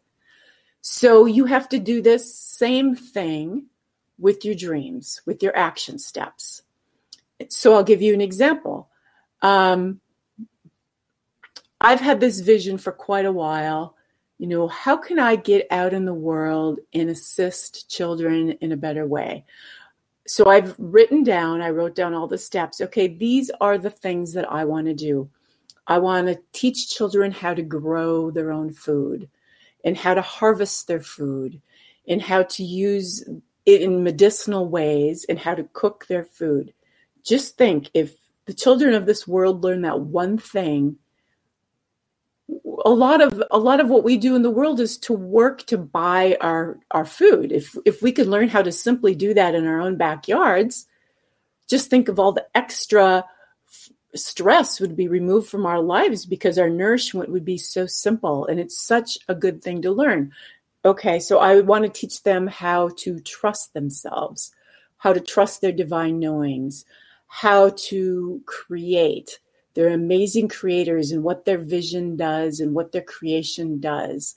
So 0.80 1.26
you 1.26 1.46
have 1.46 1.68
to 1.70 1.80
do 1.80 2.00
this 2.00 2.32
same 2.32 2.94
thing 2.94 3.66
with 4.20 4.44
your 4.44 4.54
dreams, 4.54 5.22
with 5.26 5.42
your 5.42 5.56
action 5.56 5.98
steps. 5.98 6.62
So 7.48 7.74
I'll 7.74 7.82
give 7.82 8.02
you 8.02 8.14
an 8.14 8.20
example. 8.20 8.88
Um, 9.42 10.00
I've 11.80 12.00
had 12.00 12.20
this 12.20 12.40
vision 12.40 12.76
for 12.76 12.92
quite 12.92 13.24
a 13.24 13.32
while. 13.32 13.96
You 14.38 14.46
know, 14.46 14.68
how 14.68 14.96
can 14.96 15.18
I 15.18 15.36
get 15.36 15.66
out 15.70 15.94
in 15.94 16.04
the 16.04 16.14
world 16.14 16.80
and 16.92 17.08
assist 17.08 17.90
children 17.90 18.52
in 18.60 18.72
a 18.72 18.76
better 18.76 19.06
way? 19.06 19.44
So 20.26 20.48
I've 20.48 20.74
written 20.78 21.24
down, 21.24 21.62
I 21.62 21.70
wrote 21.70 21.94
down 21.94 22.14
all 22.14 22.26
the 22.26 22.38
steps. 22.38 22.80
Okay, 22.80 23.08
these 23.08 23.50
are 23.60 23.78
the 23.78 23.90
things 23.90 24.32
that 24.34 24.50
I 24.50 24.64
want 24.64 24.86
to 24.86 24.94
do. 24.94 25.28
I 25.86 25.98
want 25.98 26.28
to 26.28 26.38
teach 26.52 26.94
children 26.94 27.32
how 27.32 27.54
to 27.54 27.62
grow 27.62 28.30
their 28.30 28.52
own 28.52 28.72
food 28.72 29.28
and 29.84 29.96
how 29.96 30.14
to 30.14 30.22
harvest 30.22 30.86
their 30.86 31.00
food 31.00 31.60
and 32.06 32.20
how 32.20 32.42
to 32.44 32.62
use 32.62 33.24
in 33.66 34.02
medicinal 34.02 34.68
ways 34.68 35.24
and 35.28 35.38
how 35.38 35.54
to 35.54 35.68
cook 35.72 36.06
their 36.06 36.24
food. 36.24 36.72
Just 37.22 37.56
think 37.56 37.90
if 37.94 38.14
the 38.46 38.54
children 38.54 38.94
of 38.94 39.06
this 39.06 39.28
world 39.28 39.62
learn 39.62 39.82
that 39.82 40.00
one 40.00 40.38
thing, 40.38 40.96
a 42.84 42.90
lot 42.90 43.20
of 43.20 43.42
a 43.50 43.58
lot 43.58 43.80
of 43.80 43.88
what 43.88 44.02
we 44.02 44.16
do 44.16 44.34
in 44.34 44.42
the 44.42 44.50
world 44.50 44.80
is 44.80 44.96
to 44.98 45.12
work 45.12 45.66
to 45.66 45.78
buy 45.78 46.36
our 46.40 46.78
our 46.90 47.04
food. 47.04 47.52
If 47.52 47.76
if 47.84 48.02
we 48.02 48.12
could 48.12 48.26
learn 48.26 48.48
how 48.48 48.62
to 48.62 48.72
simply 48.72 49.14
do 49.14 49.34
that 49.34 49.54
in 49.54 49.66
our 49.66 49.80
own 49.80 49.96
backyards, 49.96 50.86
just 51.68 51.90
think 51.90 52.08
of 52.08 52.18
all 52.18 52.32
the 52.32 52.46
extra 52.54 53.24
stress 54.14 54.80
would 54.80 54.96
be 54.96 55.06
removed 55.06 55.48
from 55.48 55.66
our 55.66 55.80
lives 55.80 56.26
because 56.26 56.58
our 56.58 56.70
nourishment 56.70 57.30
would 57.30 57.44
be 57.44 57.58
so 57.58 57.86
simple 57.86 58.46
and 58.46 58.58
it's 58.58 58.78
such 58.78 59.18
a 59.28 59.34
good 59.34 59.62
thing 59.62 59.80
to 59.82 59.92
learn 59.92 60.32
Okay, 60.82 61.20
so 61.20 61.38
I 61.40 61.60
want 61.60 61.84
to 61.84 61.90
teach 61.90 62.22
them 62.22 62.46
how 62.46 62.88
to 62.98 63.20
trust 63.20 63.74
themselves, 63.74 64.50
how 64.96 65.12
to 65.12 65.20
trust 65.20 65.60
their 65.60 65.72
divine 65.72 66.18
knowings, 66.18 66.86
how 67.26 67.70
to 67.88 68.40
create. 68.46 69.40
They're 69.74 69.92
amazing 69.92 70.48
creators 70.48 71.12
and 71.12 71.22
what 71.22 71.44
their 71.44 71.58
vision 71.58 72.16
does 72.16 72.60
and 72.60 72.74
what 72.74 72.92
their 72.92 73.02
creation 73.02 73.78
does. 73.78 74.36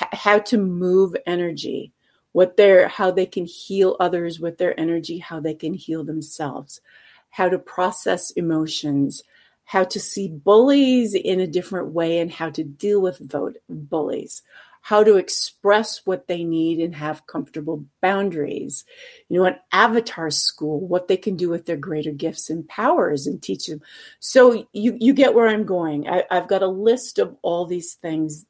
H- 0.00 0.08
how 0.12 0.38
to 0.38 0.56
move 0.56 1.14
energy, 1.26 1.92
what 2.32 2.56
their 2.56 2.88
how 2.88 3.10
they 3.10 3.26
can 3.26 3.44
heal 3.44 3.96
others 4.00 4.40
with 4.40 4.56
their 4.56 4.78
energy, 4.80 5.18
how 5.18 5.38
they 5.38 5.54
can 5.54 5.74
heal 5.74 6.02
themselves, 6.02 6.80
how 7.28 7.50
to 7.50 7.58
process 7.58 8.30
emotions, 8.30 9.22
how 9.66 9.84
to 9.84 10.00
see 10.00 10.28
bullies 10.28 11.14
in 11.14 11.40
a 11.40 11.46
different 11.46 11.88
way 11.92 12.20
and 12.20 12.32
how 12.32 12.48
to 12.50 12.64
deal 12.64 13.02
with 13.02 13.18
vote, 13.18 13.58
bullies 13.68 14.42
how 14.84 15.02
to 15.02 15.16
express 15.16 16.02
what 16.04 16.26
they 16.26 16.44
need 16.44 16.78
and 16.78 16.94
have 16.94 17.26
comfortable 17.26 17.86
boundaries. 18.02 18.84
You 19.30 19.38
know, 19.38 19.46
an 19.46 19.56
avatar 19.72 20.30
school, 20.30 20.78
what 20.86 21.08
they 21.08 21.16
can 21.16 21.36
do 21.36 21.48
with 21.48 21.64
their 21.64 21.78
greater 21.78 22.12
gifts 22.12 22.50
and 22.50 22.68
powers 22.68 23.26
and 23.26 23.42
teach 23.42 23.66
them. 23.66 23.80
So 24.20 24.66
you, 24.74 24.94
you 25.00 25.14
get 25.14 25.32
where 25.32 25.48
I'm 25.48 25.64
going. 25.64 26.06
I, 26.06 26.24
I've 26.30 26.48
got 26.48 26.62
a 26.62 26.66
list 26.66 27.18
of 27.18 27.34
all 27.40 27.64
these 27.64 27.94
things, 27.94 28.44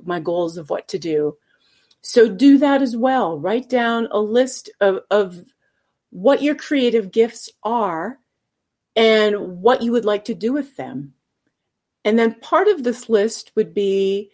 my 0.00 0.20
goals 0.20 0.58
of 0.58 0.70
what 0.70 0.86
to 0.88 0.98
do. 1.00 1.38
So 2.02 2.28
do 2.28 2.56
that 2.58 2.80
as 2.80 2.96
well. 2.96 3.36
Write 3.36 3.68
down 3.68 4.06
a 4.12 4.20
list 4.20 4.70
of, 4.80 5.00
of 5.10 5.42
what 6.10 6.40
your 6.40 6.54
creative 6.54 7.10
gifts 7.10 7.50
are 7.64 8.20
and 8.94 9.60
what 9.60 9.82
you 9.82 9.90
would 9.90 10.04
like 10.04 10.26
to 10.26 10.34
do 10.34 10.52
with 10.52 10.76
them. 10.76 11.14
And 12.04 12.16
then 12.16 12.38
part 12.38 12.68
of 12.68 12.84
this 12.84 13.08
list 13.08 13.50
would 13.56 13.74
be 13.74 14.30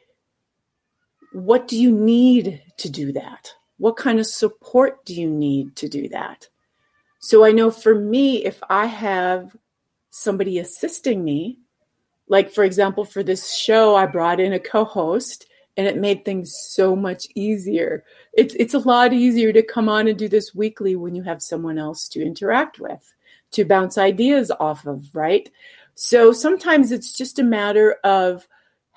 what 1.32 1.68
do 1.68 1.80
you 1.80 1.90
need 1.92 2.62
to 2.78 2.90
do 2.90 3.12
that? 3.12 3.52
What 3.78 3.96
kind 3.96 4.18
of 4.18 4.26
support 4.26 5.04
do 5.04 5.14
you 5.14 5.28
need 5.28 5.76
to 5.76 5.88
do 5.88 6.08
that? 6.08 6.48
So 7.18 7.44
I 7.44 7.52
know 7.52 7.70
for 7.70 7.94
me, 7.94 8.44
if 8.44 8.60
I 8.68 8.86
have 8.86 9.56
somebody 10.10 10.58
assisting 10.58 11.22
me, 11.24 11.58
like 12.28 12.50
for 12.50 12.64
example, 12.64 13.04
for 13.04 13.22
this 13.22 13.54
show, 13.54 13.94
I 13.96 14.06
brought 14.06 14.40
in 14.40 14.52
a 14.52 14.58
co 14.58 14.84
host 14.84 15.46
and 15.76 15.86
it 15.86 15.96
made 15.96 16.24
things 16.24 16.54
so 16.56 16.96
much 16.96 17.26
easier. 17.34 18.04
It's, 18.32 18.54
it's 18.54 18.74
a 18.74 18.78
lot 18.78 19.12
easier 19.12 19.52
to 19.52 19.62
come 19.62 19.88
on 19.88 20.08
and 20.08 20.18
do 20.18 20.28
this 20.28 20.54
weekly 20.54 20.96
when 20.96 21.14
you 21.14 21.22
have 21.22 21.42
someone 21.42 21.78
else 21.78 22.08
to 22.08 22.22
interact 22.22 22.78
with, 22.80 23.12
to 23.52 23.64
bounce 23.64 23.96
ideas 23.96 24.50
off 24.60 24.86
of, 24.86 25.14
right? 25.14 25.50
So 25.94 26.32
sometimes 26.32 26.92
it's 26.92 27.12
just 27.16 27.38
a 27.38 27.44
matter 27.44 27.96
of 28.04 28.46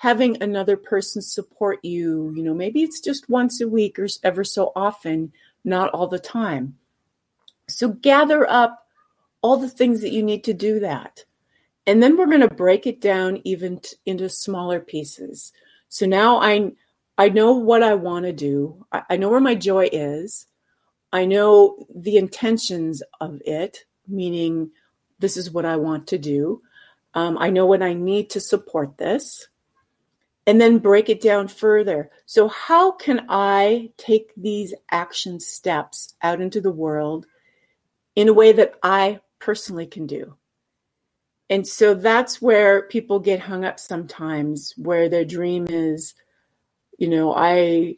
having 0.03 0.43
another 0.43 0.75
person 0.75 1.21
support 1.21 1.79
you, 1.81 2.33
you 2.35 2.43
know, 2.43 2.53
maybe 2.53 2.83
it's 2.83 2.99
just 2.99 3.29
once 3.29 3.61
a 3.61 3.67
week 3.69 3.97
or 3.97 4.05
ever 4.21 4.43
so 4.43 4.73
often, 4.75 5.31
not 5.63 5.89
all 5.91 6.07
the 6.07 6.19
time. 6.19 6.77
So 7.69 7.87
gather 7.87 8.45
up 8.49 8.85
all 9.41 9.55
the 9.55 9.69
things 9.69 10.01
that 10.01 10.11
you 10.11 10.21
need 10.21 10.43
to 10.43 10.53
do 10.53 10.81
that. 10.81 11.23
And 11.87 12.03
then 12.03 12.17
we're 12.17 12.25
going 12.25 12.41
to 12.41 12.53
break 12.53 12.85
it 12.85 12.99
down 12.99 13.39
even 13.45 13.79
t- 13.79 13.95
into 14.05 14.27
smaller 14.27 14.81
pieces. 14.81 15.53
So 15.87 16.05
now 16.05 16.35
I 16.41 16.73
I 17.17 17.29
know 17.29 17.53
what 17.53 17.81
I 17.81 17.93
want 17.93 18.25
to 18.25 18.33
do. 18.33 18.85
I, 18.91 19.03
I 19.11 19.15
know 19.15 19.29
where 19.29 19.39
my 19.39 19.55
joy 19.55 19.87
is. 19.89 20.47
I 21.13 21.23
know 21.23 21.87
the 21.95 22.17
intentions 22.17 23.01
of 23.21 23.41
it, 23.45 23.85
meaning 24.05 24.71
this 25.19 25.37
is 25.37 25.49
what 25.49 25.63
I 25.63 25.77
want 25.77 26.07
to 26.07 26.17
do. 26.17 26.61
Um, 27.13 27.37
I 27.39 27.51
know 27.51 27.65
what 27.65 27.81
I 27.81 27.93
need 27.93 28.31
to 28.31 28.41
support 28.41 28.97
this. 28.97 29.47
And 30.45 30.59
then 30.59 30.79
break 30.79 31.07
it 31.09 31.21
down 31.21 31.47
further. 31.47 32.11
So, 32.25 32.49
how 32.49 32.91
can 32.91 33.25
I 33.29 33.91
take 33.97 34.33
these 34.35 34.73
action 34.91 35.39
steps 35.39 36.15
out 36.21 36.41
into 36.41 36.59
the 36.59 36.71
world 36.71 37.25
in 38.15 38.27
a 38.27 38.33
way 38.33 38.51
that 38.51 38.73
I 38.83 39.21
personally 39.39 39.85
can 39.85 40.05
do? 40.05 40.35
And 41.49 41.67
so 41.67 41.93
that's 41.93 42.41
where 42.41 42.83
people 42.87 43.19
get 43.19 43.39
hung 43.39 43.63
up 43.63 43.79
sometimes, 43.79 44.73
where 44.77 45.07
their 45.07 45.25
dream 45.25 45.67
is, 45.69 46.15
you 46.97 47.07
know, 47.07 47.33
I 47.33 47.95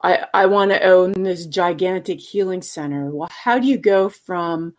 I, 0.00 0.26
I 0.32 0.46
want 0.46 0.70
to 0.70 0.82
own 0.82 1.12
this 1.12 1.46
gigantic 1.46 2.20
healing 2.20 2.62
center. 2.62 3.10
Well, 3.10 3.28
how 3.30 3.58
do 3.58 3.66
you 3.66 3.78
go 3.78 4.08
from 4.08 4.74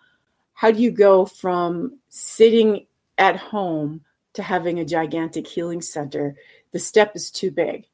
how 0.54 0.72
do 0.72 0.82
you 0.82 0.92
go 0.92 1.26
from 1.26 2.00
sitting 2.10 2.86
at 3.18 3.38
home 3.38 4.02
to 4.34 4.44
having 4.44 4.80
a 4.80 4.86
gigantic 4.86 5.48
healing 5.48 5.82
center? 5.82 6.36
The 6.72 6.80
step 6.80 7.16
is 7.16 7.32
too 7.32 7.52
big. 7.52 7.88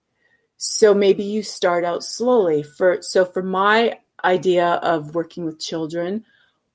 So 0.58 0.94
maybe 0.94 1.24
you 1.24 1.44
start 1.44 1.84
out 1.84 2.03
slowly. 2.03 2.63
For 2.63 3.01
so 3.01 3.25
for 3.25 3.44
my 3.44 4.00
idea 4.24 4.67
of 4.75 5.15
working 5.15 5.46
with 5.46 5.60
children, 5.60 6.25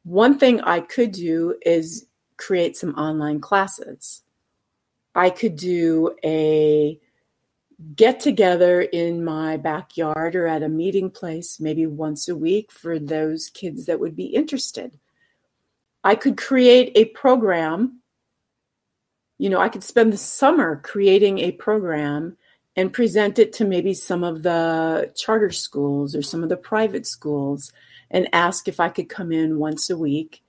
one 0.04 0.38
thing 0.38 0.61
I 0.61 0.80
could 0.80 1.12
do 1.12 1.57
is 1.62 2.07
create 2.37 2.76
some 2.76 2.95
online 2.95 3.40
classes. 3.40 4.23
I 5.14 5.30
could 5.30 5.57
do 5.57 6.16
a 6.25 6.99
get 7.97 8.21
together 8.21 8.83
in 8.83 9.25
my 9.25 9.57
backyard 9.57 10.37
or 10.37 10.47
at 10.47 10.62
a 10.62 10.69
meeting 10.69 11.11
place 11.11 11.59
maybe 11.59 11.87
once 11.87 12.28
a 12.28 12.37
week 12.37 12.71
for 12.71 12.99
those 12.99 13.49
kids 13.49 13.87
that 13.87 13.99
would 13.99 14.14
be 14.14 14.26
interested. 14.26 14.99
I 16.04 16.14
could 16.14 16.37
create 16.37 16.92
a 16.95 17.07
program. 17.07 18.00
You 19.40 19.49
know, 19.49 19.59
I 19.59 19.70
could 19.70 19.82
spend 19.82 20.12
the 20.12 20.18
summer 20.18 20.76
creating 20.85 21.38
a 21.38 21.52
program 21.52 22.37
and 22.76 22.92
present 22.92 23.38
it 23.38 23.54
to 23.54 23.64
maybe 23.64 23.94
some 23.94 24.23
of 24.23 24.42
the 24.42 25.11
charter 25.16 25.50
schools 25.50 26.14
or 26.14 26.20
some 26.20 26.42
of 26.42 26.50
the 26.50 26.59
private 26.59 27.06
schools 27.06 27.73
and 28.11 28.28
ask 28.35 28.68
if 28.68 28.80
I 28.80 28.90
could 28.90 29.09
come 29.09 29.32
in 29.32 29.59
once 29.59 29.88
a 29.88 29.97
week 29.97 30.42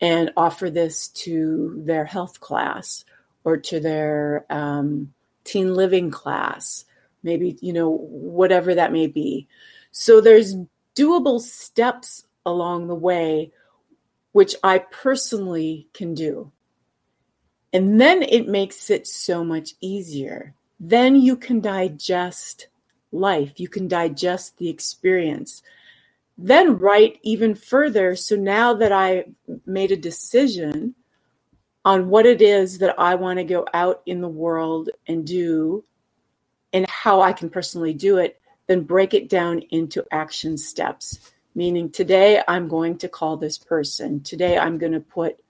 and 0.00 0.32
offer 0.38 0.70
this 0.70 1.08
to 1.08 1.82
their 1.84 2.06
health 2.06 2.40
class 2.40 3.04
or 3.44 3.58
to 3.58 3.78
their 3.78 4.46
um, 4.48 5.12
teen 5.44 5.74
living 5.74 6.10
class, 6.10 6.86
maybe, 7.22 7.58
you 7.60 7.74
know, 7.74 7.90
whatever 7.90 8.74
that 8.74 8.90
may 8.90 9.06
be. 9.06 9.48
So 9.92 10.22
there's 10.22 10.56
doable 10.96 11.42
steps 11.42 12.24
along 12.46 12.86
the 12.86 12.94
way, 12.94 13.52
which 14.32 14.56
I 14.64 14.78
personally 14.78 15.88
can 15.92 16.14
do. 16.14 16.52
And 17.72 18.00
then 18.00 18.22
it 18.22 18.48
makes 18.48 18.90
it 18.90 19.06
so 19.06 19.44
much 19.44 19.74
easier. 19.80 20.54
Then 20.78 21.14
you 21.14 21.36
can 21.36 21.60
digest 21.60 22.68
life, 23.12 23.60
you 23.60 23.68
can 23.68 23.86
digest 23.86 24.58
the 24.58 24.68
experience. 24.68 25.62
Then 26.38 26.78
write 26.78 27.18
even 27.22 27.54
further. 27.54 28.16
So 28.16 28.34
now 28.34 28.74
that 28.74 28.92
I 28.92 29.26
made 29.66 29.92
a 29.92 29.96
decision 29.96 30.94
on 31.84 32.08
what 32.08 32.26
it 32.26 32.40
is 32.40 32.78
that 32.78 32.98
I 32.98 33.14
want 33.14 33.38
to 33.38 33.44
go 33.44 33.66
out 33.74 34.02
in 34.06 34.20
the 34.20 34.28
world 34.28 34.90
and 35.06 35.26
do 35.26 35.84
and 36.72 36.88
how 36.88 37.20
I 37.20 37.32
can 37.32 37.50
personally 37.50 37.92
do 37.92 38.18
it, 38.18 38.40
then 38.68 38.82
break 38.82 39.12
it 39.12 39.28
down 39.28 39.60
into 39.70 40.04
action 40.12 40.56
steps. 40.56 41.32
Meaning, 41.54 41.90
today 41.90 42.42
I'm 42.46 42.68
going 42.68 42.96
to 42.98 43.08
call 43.08 43.36
this 43.36 43.58
person. 43.58 44.22
Today 44.22 44.56
I'm 44.56 44.78
going 44.78 44.92
to 44.92 45.00
put 45.00 45.40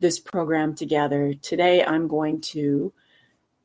this 0.00 0.18
program 0.18 0.74
together. 0.74 1.34
Today 1.34 1.84
I'm 1.84 2.08
going 2.08 2.40
to, 2.52 2.92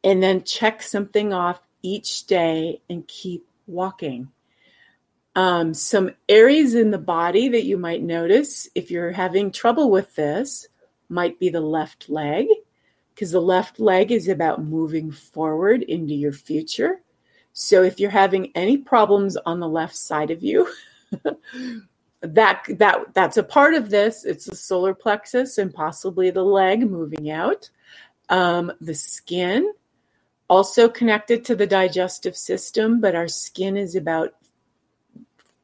and 0.04 0.22
then 0.22 0.44
check 0.44 0.82
something 0.82 1.34
off 1.34 1.62
each 1.82 2.26
day 2.26 2.82
and 2.90 3.08
keep 3.08 3.46
walking. 3.68 4.30
Um, 5.36 5.74
some 5.74 6.12
areas 6.30 6.76
in 6.76 6.92
the 6.92 7.00
body 7.00 7.50
that 7.50 7.66
you 7.66 7.78
might 7.78 8.04
notice 8.04 8.68
if 8.76 8.92
you're 8.92 9.12
having 9.12 9.52
trouble 9.52 9.90
with 9.90 10.16
this 10.16 10.68
might 11.10 11.40
be 11.40 11.50
the 11.50 11.62
left 11.62 12.10
leg, 12.10 12.48
because 13.14 13.32
the 13.32 13.42
left 13.42 13.80
leg 13.80 14.12
is 14.12 14.28
about 14.28 14.64
moving 14.64 15.12
forward 15.12 15.84
into 15.84 16.14
your 16.14 16.32
future. 16.32 17.02
So 17.54 17.84
if 17.84 18.00
you're 18.00 18.10
having 18.10 18.52
any 18.56 18.78
problems 18.78 19.38
on 19.38 19.60
the 19.60 19.68
left 19.68 19.96
side 19.96 20.32
of 20.32 20.44
you, 20.44 20.68
that 22.24 22.66
that 22.80 23.14
that's 23.14 23.38
a 23.38 23.44
part 23.44 23.76
of 23.76 23.90
this. 23.90 24.26
It's 24.26 24.46
the 24.46 24.56
solar 24.56 24.94
plexus 24.94 25.58
and 25.58 25.74
possibly 25.74 26.32
the 26.32 26.44
leg 26.44 26.90
moving 26.90 27.30
out. 27.30 27.70
Um, 28.30 28.72
the 28.82 28.96
skin, 28.96 29.74
also 30.48 30.90
connected 30.90 31.46
to 31.46 31.56
the 31.56 31.68
digestive 31.68 32.36
system, 32.36 33.02
but 33.02 33.16
our 33.16 33.28
skin 33.28 33.78
is 33.78 33.96
about 33.96 34.34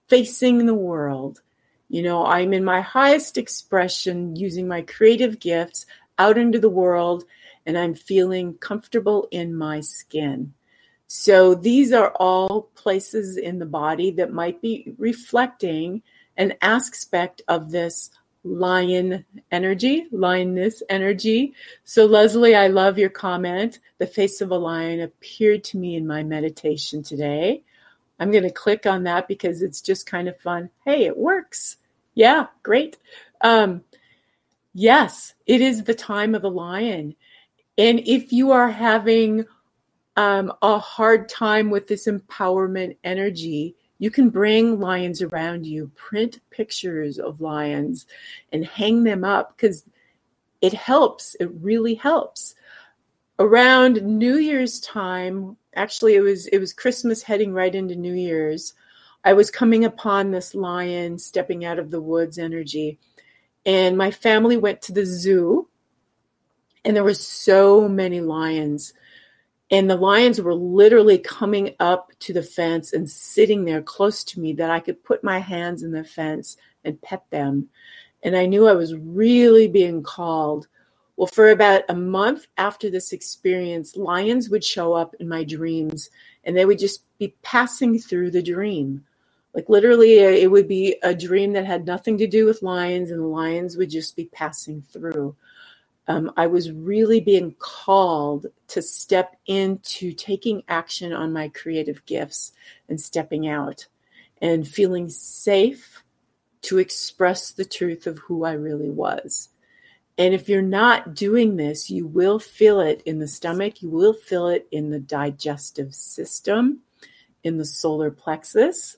facing 0.07 0.65
the 0.65 0.75
world 0.75 1.41
you 1.89 2.03
know, 2.03 2.23
I'm 2.23 2.53
in 2.53 2.63
my 2.63 2.81
highest 2.81 3.37
expression 3.37 4.35
using 4.35 4.67
my 4.67 4.83
creative 4.83 5.39
gifts 5.39 5.87
out 6.19 6.37
into 6.37 6.59
the 6.59 6.69
world, 6.69 7.23
and 7.65 7.77
I'm 7.77 7.95
feeling 7.95 8.53
comfortable 8.55 9.27
in 9.31 9.55
my 9.55 9.79
skin. 9.79 10.53
So 11.07 11.55
these 11.55 11.91
are 11.91 12.11
all 12.11 12.69
places 12.75 13.37
in 13.37 13.57
the 13.57 13.65
body 13.65 14.11
that 14.11 14.31
might 14.31 14.61
be 14.61 14.93
reflecting 14.99 16.03
an 16.39 16.55
aspect 16.61 17.43
of 17.47 17.69
this 17.69 18.09
lion 18.43 19.25
energy, 19.51 20.07
lioness 20.11 20.81
energy. 20.89 21.53
So, 21.83 22.05
Leslie, 22.05 22.55
I 22.55 22.67
love 22.67 22.97
your 22.97 23.09
comment. 23.09 23.79
The 23.97 24.07
face 24.07 24.41
of 24.41 24.49
a 24.49 24.57
lion 24.57 25.01
appeared 25.01 25.63
to 25.65 25.77
me 25.77 25.95
in 25.95 26.07
my 26.07 26.23
meditation 26.23 27.03
today. 27.03 27.63
I'm 28.19 28.31
going 28.31 28.43
to 28.43 28.51
click 28.51 28.85
on 28.85 29.03
that 29.03 29.27
because 29.27 29.61
it's 29.61 29.81
just 29.81 30.05
kind 30.05 30.27
of 30.27 30.39
fun. 30.39 30.69
Hey, 30.85 31.05
it 31.05 31.17
works. 31.17 31.77
Yeah, 32.15 32.47
great. 32.63 32.97
Um, 33.41 33.83
yes, 34.73 35.33
it 35.45 35.61
is 35.61 35.83
the 35.83 35.93
time 35.93 36.35
of 36.35 36.41
the 36.41 36.49
lion. 36.49 37.15
And 37.77 37.99
if 37.99 38.31
you 38.31 38.51
are 38.51 38.69
having 38.69 39.45
um, 40.15 40.51
a 40.61 40.79
hard 40.79 41.29
time 41.29 41.69
with 41.69 41.87
this 41.87 42.07
empowerment 42.07 42.97
energy, 43.03 43.75
you 43.99 44.09
can 44.09 44.29
bring 44.29 44.79
lions 44.79 45.21
around 45.21 45.67
you, 45.67 45.91
print 45.95 46.39
pictures 46.49 47.19
of 47.19 47.41
lions, 47.41 48.07
and 48.51 48.65
hang 48.65 49.03
them 49.03 49.25
up 49.25 49.55
because 49.55 49.83
it 50.61 50.73
helps. 50.73 51.35
It 51.39 51.51
really 51.61 51.95
helps. 51.95 52.55
Around 53.37 54.01
New 54.01 54.37
Year's 54.37 54.79
time, 54.79 55.57
actually, 55.75 56.15
it 56.15 56.21
was 56.21 56.47
it 56.47 56.59
was 56.59 56.73
Christmas 56.73 57.23
heading 57.23 57.53
right 57.53 57.75
into 57.75 57.95
New 57.95 58.13
Year's. 58.13 58.73
I 59.23 59.33
was 59.33 59.51
coming 59.51 59.83
upon 59.83 60.31
this 60.31 60.55
lion 60.55 61.19
stepping 61.19 61.65
out 61.65 61.77
of 61.77 61.91
the 61.91 62.01
woods 62.01 62.37
energy. 62.37 62.97
And 63.65 63.97
my 63.97 64.11
family 64.11 64.55
went 64.55 64.81
to 64.83 64.93
the 64.93 65.05
zoo, 65.05 65.67
and 66.85 66.95
there 66.95 67.03
were 67.03 67.13
so 67.13 67.89
many 67.89 68.21
lions. 68.21 68.93
And 69.71 69.89
the 69.89 69.95
lions 69.95 70.41
were 70.41 70.55
literally 70.55 71.19
coming 71.19 71.75
up 71.79 72.11
to 72.19 72.33
the 72.33 72.41
fence 72.41 72.93
and 72.93 73.09
sitting 73.09 73.65
there 73.65 73.81
close 73.81 74.23
to 74.25 74.39
me 74.39 74.53
that 74.53 74.71
I 74.71 74.79
could 74.79 75.03
put 75.03 75.23
my 75.23 75.39
hands 75.39 75.83
in 75.83 75.91
the 75.91 76.03
fence 76.03 76.57
and 76.83 77.01
pet 77.01 77.23
them. 77.29 77.69
And 78.23 78.35
I 78.35 78.47
knew 78.47 78.67
I 78.67 78.73
was 78.73 78.95
really 78.95 79.67
being 79.67 80.01
called. 80.01 80.67
Well, 81.17 81.27
for 81.27 81.51
about 81.51 81.83
a 81.89 81.95
month 81.95 82.47
after 82.57 82.89
this 82.89 83.13
experience, 83.13 83.95
lions 83.95 84.49
would 84.49 84.63
show 84.63 84.93
up 84.93 85.13
in 85.19 85.27
my 85.27 85.43
dreams 85.43 86.09
and 86.43 86.57
they 86.57 86.65
would 86.65 86.79
just 86.79 87.03
be 87.19 87.35
passing 87.43 87.99
through 87.99 88.31
the 88.31 88.41
dream. 88.41 89.05
Like 89.53 89.67
literally, 89.67 90.19
it 90.19 90.49
would 90.49 90.67
be 90.67 90.95
a 91.03 91.13
dream 91.13 91.53
that 91.53 91.65
had 91.65 91.85
nothing 91.85 92.17
to 92.19 92.27
do 92.27 92.45
with 92.45 92.61
lions, 92.61 93.09
and 93.09 93.19
the 93.19 93.25
lions 93.25 93.77
would 93.77 93.89
just 93.89 94.15
be 94.15 94.25
passing 94.25 94.83
through. 94.83 95.35
Um, 96.09 96.31
I 96.35 96.47
was 96.47 96.71
really 96.71 97.19
being 97.21 97.55
called 97.59 98.47
to 98.69 98.81
step 98.81 99.35
into 99.45 100.11
taking 100.11 100.63
action 100.67 101.13
on 101.13 101.31
my 101.31 101.49
creative 101.49 102.03
gifts 102.07 102.51
and 102.89 102.99
stepping 102.99 103.47
out 103.47 103.85
and 104.41 104.67
feeling 104.67 105.07
safe 105.07 106.03
to 106.63 106.79
express 106.79 107.51
the 107.51 107.63
truth 107.63 108.07
of 108.07 108.17
who 108.17 108.43
I 108.43 108.53
really 108.53 108.89
was. 108.89 109.49
And 110.17 110.33
if 110.33 110.49
you're 110.49 110.63
not 110.63 111.13
doing 111.13 111.55
this, 111.55 111.91
you 111.91 112.07
will 112.07 112.39
feel 112.39 112.81
it 112.81 113.03
in 113.05 113.19
the 113.19 113.27
stomach, 113.27 113.83
you 113.83 113.89
will 113.89 114.13
feel 114.13 114.47
it 114.47 114.67
in 114.71 114.89
the 114.89 114.99
digestive 114.99 115.93
system, 115.93 116.79
in 117.43 117.57
the 117.57 117.65
solar 117.65 118.09
plexus. 118.09 118.97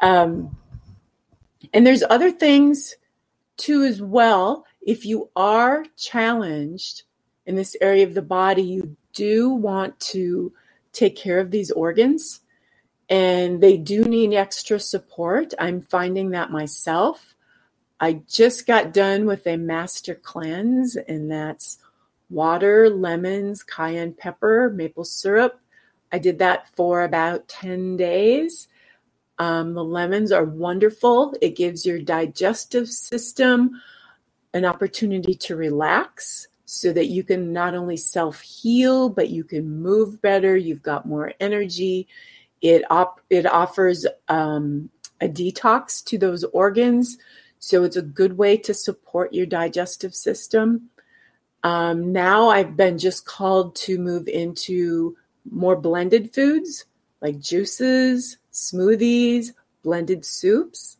Um, 0.00 0.56
and 1.74 1.86
there's 1.86 2.02
other 2.08 2.30
things 2.30 2.96
too 3.58 3.84
as 3.84 4.00
well. 4.00 4.64
If 4.88 5.04
you 5.04 5.28
are 5.36 5.84
challenged 5.98 7.02
in 7.44 7.56
this 7.56 7.76
area 7.78 8.06
of 8.06 8.14
the 8.14 8.22
body, 8.22 8.62
you 8.62 8.96
do 9.12 9.50
want 9.50 10.00
to 10.00 10.54
take 10.94 11.14
care 11.14 11.40
of 11.40 11.50
these 11.50 11.70
organs. 11.70 12.40
and 13.10 13.62
they 13.62 13.76
do 13.76 14.02
need 14.04 14.32
extra 14.34 14.80
support. 14.80 15.52
I'm 15.58 15.82
finding 15.82 16.30
that 16.30 16.50
myself. 16.50 17.34
I 18.00 18.22
just 18.28 18.66
got 18.66 18.94
done 18.94 19.26
with 19.26 19.46
a 19.46 19.56
master 19.58 20.14
cleanse, 20.14 20.96
and 20.96 21.30
that's 21.30 21.78
water, 22.30 22.88
lemons, 22.88 23.62
cayenne 23.62 24.14
pepper, 24.14 24.70
maple 24.74 25.04
syrup. 25.04 25.60
I 26.12 26.18
did 26.18 26.38
that 26.38 26.74
for 26.76 27.02
about 27.02 27.48
10 27.48 27.98
days. 27.98 28.68
Um, 29.38 29.74
the 29.74 29.84
lemons 29.84 30.32
are 30.32 30.44
wonderful. 30.44 31.34
It 31.42 31.56
gives 31.56 31.84
your 31.84 32.00
digestive 32.00 32.88
system 32.88 33.80
an 34.58 34.64
opportunity 34.64 35.34
to 35.34 35.56
relax 35.56 36.48
so 36.66 36.92
that 36.92 37.06
you 37.06 37.24
can 37.24 37.52
not 37.52 37.74
only 37.74 37.96
self 37.96 38.40
heal, 38.42 39.08
but 39.08 39.30
you 39.30 39.42
can 39.44 39.80
move 39.80 40.20
better. 40.20 40.56
You've 40.56 40.82
got 40.82 41.06
more 41.06 41.32
energy. 41.40 42.06
It 42.60 42.82
op- 42.90 43.22
it 43.30 43.46
offers 43.46 44.06
um, 44.28 44.90
a 45.20 45.28
detox 45.28 46.04
to 46.04 46.18
those 46.18 46.44
organs, 46.44 47.16
so 47.58 47.84
it's 47.84 47.96
a 47.96 48.02
good 48.02 48.36
way 48.36 48.58
to 48.58 48.74
support 48.74 49.32
your 49.32 49.46
digestive 49.46 50.14
system. 50.14 50.90
Um, 51.62 52.12
now 52.12 52.50
I've 52.50 52.76
been 52.76 52.98
just 52.98 53.24
called 53.24 53.74
to 53.76 53.98
move 53.98 54.28
into 54.28 55.16
more 55.50 55.76
blended 55.76 56.34
foods 56.34 56.84
like 57.20 57.40
juices, 57.40 58.36
smoothies, 58.52 59.52
blended 59.82 60.24
soups. 60.24 60.97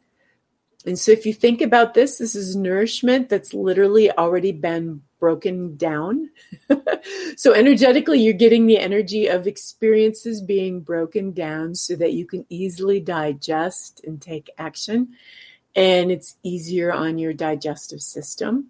And 0.89 0.99
so 0.99 1.13
if 1.13 1.27
you 1.27 1.35
think 1.35 1.61
about 1.61 1.93
this, 1.93 2.17
this 2.17 2.35
is 2.35 2.57
nourishment 2.57 3.29
that's 3.29 3.53
literally 3.53 4.11
already 4.11 4.53
been 4.53 5.03
broken 5.21 5.77
down. 5.77 6.31
so 7.37 7.53
energetically, 7.53 8.21
you're 8.21 8.33
getting 8.33 8.67
the 8.67 8.79
energy 8.79 9.27
of 9.27 9.47
experiences 9.47 10.41
being 10.41 10.81
broken 10.81 11.33
down 11.33 11.75
so 11.75 11.95
that 11.97 12.15
you 12.15 12.25
can 12.25 12.47
easily 12.49 13.01
digest 13.01 14.01
and 14.03 14.23
take 14.23 14.49
action. 14.57 15.11
And 15.77 16.11
it's 16.11 16.37
easier 16.43 16.91
on 16.91 17.19
your 17.19 17.35
digestive 17.35 18.01
system. 18.01 18.69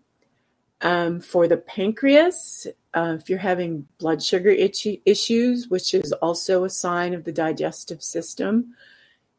Um, 0.81 1.21
for 1.21 1.47
the 1.47 1.57
pancreas, 1.57 2.67
uh, 2.95 3.17
if 3.21 3.31
you're 3.31 3.39
having 3.39 3.87
blood 3.99 4.25
sugar 4.25 4.51
itchy 4.51 5.03
issues, 5.07 5.69
which 5.69 5.95
is 5.95 6.11
also 6.15 6.65
a 6.65 6.71
sign 6.71 7.15
of 7.15 7.23
the 7.23 7.33
digestive 7.33 8.03
system, 8.03 8.75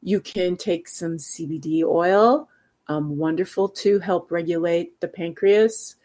you 0.02 0.22
can 0.22 0.56
take 0.56 0.88
some 0.88 1.18
CBD 1.18 1.84
oil, 1.84 2.48
um, 2.89 3.17
wonderful 3.17 3.69
to 3.69 3.99
help 3.99 4.32
regulate 4.32 4.99
the 4.99 5.08
pancreas. 5.08 5.95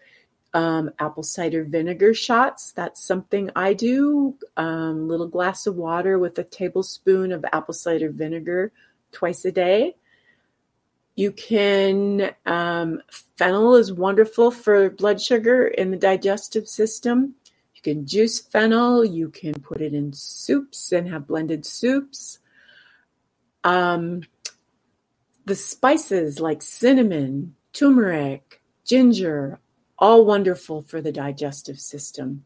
Um, 0.52 0.92
apple 1.00 1.24
cider 1.24 1.64
vinegar 1.64 2.14
shots, 2.14 2.70
that's 2.70 3.02
something 3.02 3.50
I 3.56 3.72
do. 3.72 4.36
Um, 4.56 5.08
little 5.08 5.26
glass 5.26 5.66
of 5.66 5.74
water 5.74 6.16
with 6.16 6.38
a 6.38 6.44
tablespoon 6.44 7.32
of 7.32 7.44
apple 7.52 7.74
cider 7.74 8.10
vinegar 8.10 8.70
twice 9.10 9.44
a 9.44 9.50
day. 9.50 9.96
You 11.16 11.32
can, 11.32 12.34
um, 12.46 13.02
fennel 13.36 13.74
is 13.74 13.92
wonderful 13.92 14.52
for 14.52 14.90
blood 14.90 15.20
sugar 15.20 15.66
in 15.66 15.90
the 15.90 15.96
digestive 15.96 16.68
system. 16.68 17.34
You 17.74 17.82
can 17.82 18.06
juice 18.06 18.40
fennel, 18.40 19.04
you 19.04 19.30
can 19.30 19.54
put 19.54 19.80
it 19.80 19.92
in 19.92 20.12
soups 20.12 20.92
and 20.92 21.08
have 21.08 21.26
blended 21.26 21.66
soups. 21.66 22.38
Um, 23.64 24.22
the 25.44 25.54
spices 25.54 26.40
like 26.40 26.62
cinnamon, 26.62 27.54
turmeric, 27.72 28.62
ginger, 28.84 29.58
all 29.98 30.24
wonderful 30.24 30.82
for 30.82 31.00
the 31.00 31.12
digestive 31.12 31.78
system. 31.78 32.44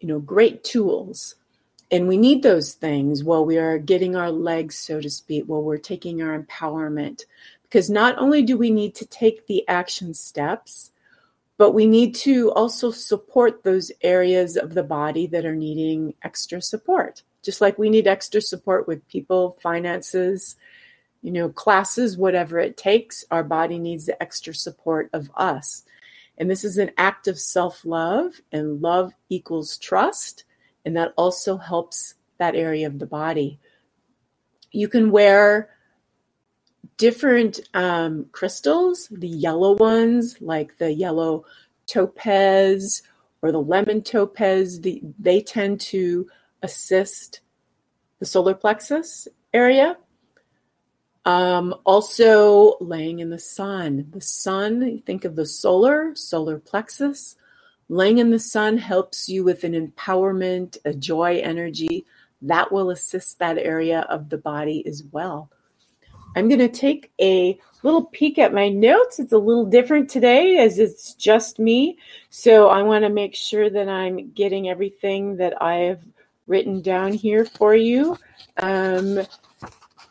You 0.00 0.08
know, 0.08 0.18
great 0.18 0.64
tools. 0.64 1.36
And 1.90 2.08
we 2.08 2.16
need 2.16 2.42
those 2.42 2.72
things 2.72 3.22
while 3.22 3.44
we 3.44 3.58
are 3.58 3.78
getting 3.78 4.16
our 4.16 4.30
legs, 4.30 4.76
so 4.76 5.00
to 5.00 5.10
speak, 5.10 5.44
while 5.44 5.62
we're 5.62 5.78
taking 5.78 6.22
our 6.22 6.38
empowerment. 6.38 7.24
Because 7.62 7.90
not 7.90 8.18
only 8.18 8.42
do 8.42 8.56
we 8.56 8.70
need 8.70 8.94
to 8.96 9.06
take 9.06 9.46
the 9.46 9.66
action 9.68 10.14
steps, 10.14 10.90
but 11.56 11.72
we 11.72 11.86
need 11.86 12.14
to 12.16 12.50
also 12.52 12.90
support 12.90 13.62
those 13.62 13.92
areas 14.02 14.56
of 14.56 14.74
the 14.74 14.82
body 14.82 15.26
that 15.28 15.44
are 15.44 15.54
needing 15.54 16.14
extra 16.22 16.60
support. 16.60 17.22
Just 17.42 17.60
like 17.60 17.78
we 17.78 17.90
need 17.90 18.06
extra 18.06 18.40
support 18.40 18.88
with 18.88 19.06
people, 19.08 19.56
finances, 19.60 20.56
you 21.24 21.32
know, 21.32 21.48
classes, 21.48 22.18
whatever 22.18 22.58
it 22.58 22.76
takes, 22.76 23.24
our 23.30 23.42
body 23.42 23.78
needs 23.78 24.04
the 24.04 24.22
extra 24.22 24.54
support 24.54 25.08
of 25.14 25.30
us. 25.34 25.82
And 26.36 26.50
this 26.50 26.64
is 26.64 26.76
an 26.76 26.90
act 26.98 27.28
of 27.28 27.38
self 27.38 27.86
love, 27.86 28.42
and 28.52 28.82
love 28.82 29.14
equals 29.30 29.78
trust. 29.78 30.44
And 30.84 30.94
that 30.98 31.14
also 31.16 31.56
helps 31.56 32.16
that 32.36 32.54
area 32.54 32.86
of 32.86 32.98
the 32.98 33.06
body. 33.06 33.58
You 34.70 34.86
can 34.86 35.10
wear 35.10 35.70
different 36.98 37.58
um, 37.72 38.26
crystals, 38.32 39.08
the 39.10 39.26
yellow 39.26 39.76
ones, 39.76 40.36
like 40.42 40.76
the 40.76 40.92
yellow 40.92 41.46
topaz 41.86 43.02
or 43.40 43.50
the 43.50 43.62
lemon 43.62 44.02
topaz, 44.02 44.82
the, 44.82 45.00
they 45.18 45.40
tend 45.40 45.80
to 45.80 46.28
assist 46.62 47.40
the 48.18 48.26
solar 48.26 48.54
plexus 48.54 49.26
area. 49.54 49.96
Um, 51.24 51.74
also, 51.84 52.76
laying 52.80 53.20
in 53.20 53.30
the 53.30 53.38
sun. 53.38 54.08
The 54.10 54.20
sun, 54.20 55.02
think 55.06 55.24
of 55.24 55.36
the 55.36 55.46
solar, 55.46 56.14
solar 56.14 56.58
plexus. 56.58 57.36
Laying 57.88 58.18
in 58.18 58.30
the 58.30 58.38
sun 58.38 58.78
helps 58.78 59.28
you 59.28 59.44
with 59.44 59.64
an 59.64 59.72
empowerment, 59.72 60.76
a 60.84 60.92
joy 60.94 61.40
energy 61.42 62.04
that 62.42 62.70
will 62.70 62.90
assist 62.90 63.38
that 63.38 63.58
area 63.58 64.00
of 64.10 64.28
the 64.28 64.38
body 64.38 64.86
as 64.86 65.02
well. 65.12 65.50
I'm 66.36 66.48
going 66.48 66.60
to 66.60 66.68
take 66.68 67.12
a 67.20 67.58
little 67.82 68.06
peek 68.06 68.38
at 68.38 68.52
my 68.52 68.68
notes. 68.68 69.18
It's 69.18 69.32
a 69.32 69.38
little 69.38 69.66
different 69.66 70.10
today 70.10 70.58
as 70.58 70.78
it's 70.78 71.14
just 71.14 71.58
me. 71.58 71.98
So 72.30 72.68
I 72.68 72.82
want 72.82 73.04
to 73.04 73.10
make 73.10 73.34
sure 73.34 73.70
that 73.70 73.88
I'm 73.88 74.30
getting 74.32 74.68
everything 74.68 75.36
that 75.36 75.62
I 75.62 75.74
have 75.74 76.02
written 76.46 76.82
down 76.82 77.12
here 77.12 77.44
for 77.44 77.74
you. 77.74 78.18
Um, 78.58 79.20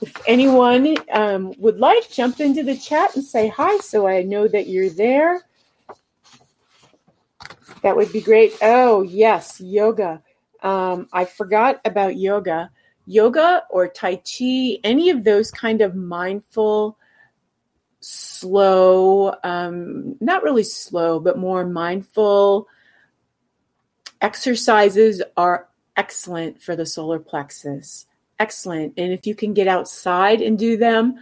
if 0.03 0.21
anyone 0.27 0.95
um, 1.11 1.53
would 1.57 1.79
like, 1.79 2.09
jump 2.09 2.39
into 2.39 2.63
the 2.63 2.77
chat 2.77 3.15
and 3.15 3.23
say 3.23 3.47
hi 3.47 3.77
so 3.77 4.07
I 4.07 4.21
know 4.23 4.47
that 4.47 4.67
you're 4.67 4.89
there. 4.89 5.41
That 7.81 7.95
would 7.95 8.13
be 8.13 8.21
great. 8.21 8.55
Oh, 8.61 9.01
yes, 9.01 9.59
yoga. 9.59 10.21
Um, 10.61 11.07
I 11.11 11.25
forgot 11.25 11.81
about 11.83 12.15
yoga 12.15 12.71
yoga 13.05 13.63
or 13.69 13.87
Tai 13.87 14.17
Chi, 14.17 14.79
any 14.83 15.09
of 15.09 15.23
those 15.23 15.51
kind 15.51 15.81
of 15.81 15.95
mindful, 15.95 16.97
slow, 17.99 19.35
um, 19.43 20.15
not 20.19 20.43
really 20.43 20.63
slow, 20.63 21.19
but 21.19 21.37
more 21.37 21.65
mindful 21.65 22.67
exercises 24.21 25.21
are 25.35 25.67
excellent 25.97 26.61
for 26.61 26.75
the 26.75 26.85
solar 26.85 27.19
plexus. 27.19 28.05
Excellent. 28.43 28.93
And 28.97 29.13
if 29.13 29.25
you 29.25 29.35
can 29.35 29.53
get 29.53 29.69
outside 29.69 30.41
and 30.41 30.59
do 30.59 30.75
them, 30.75 31.17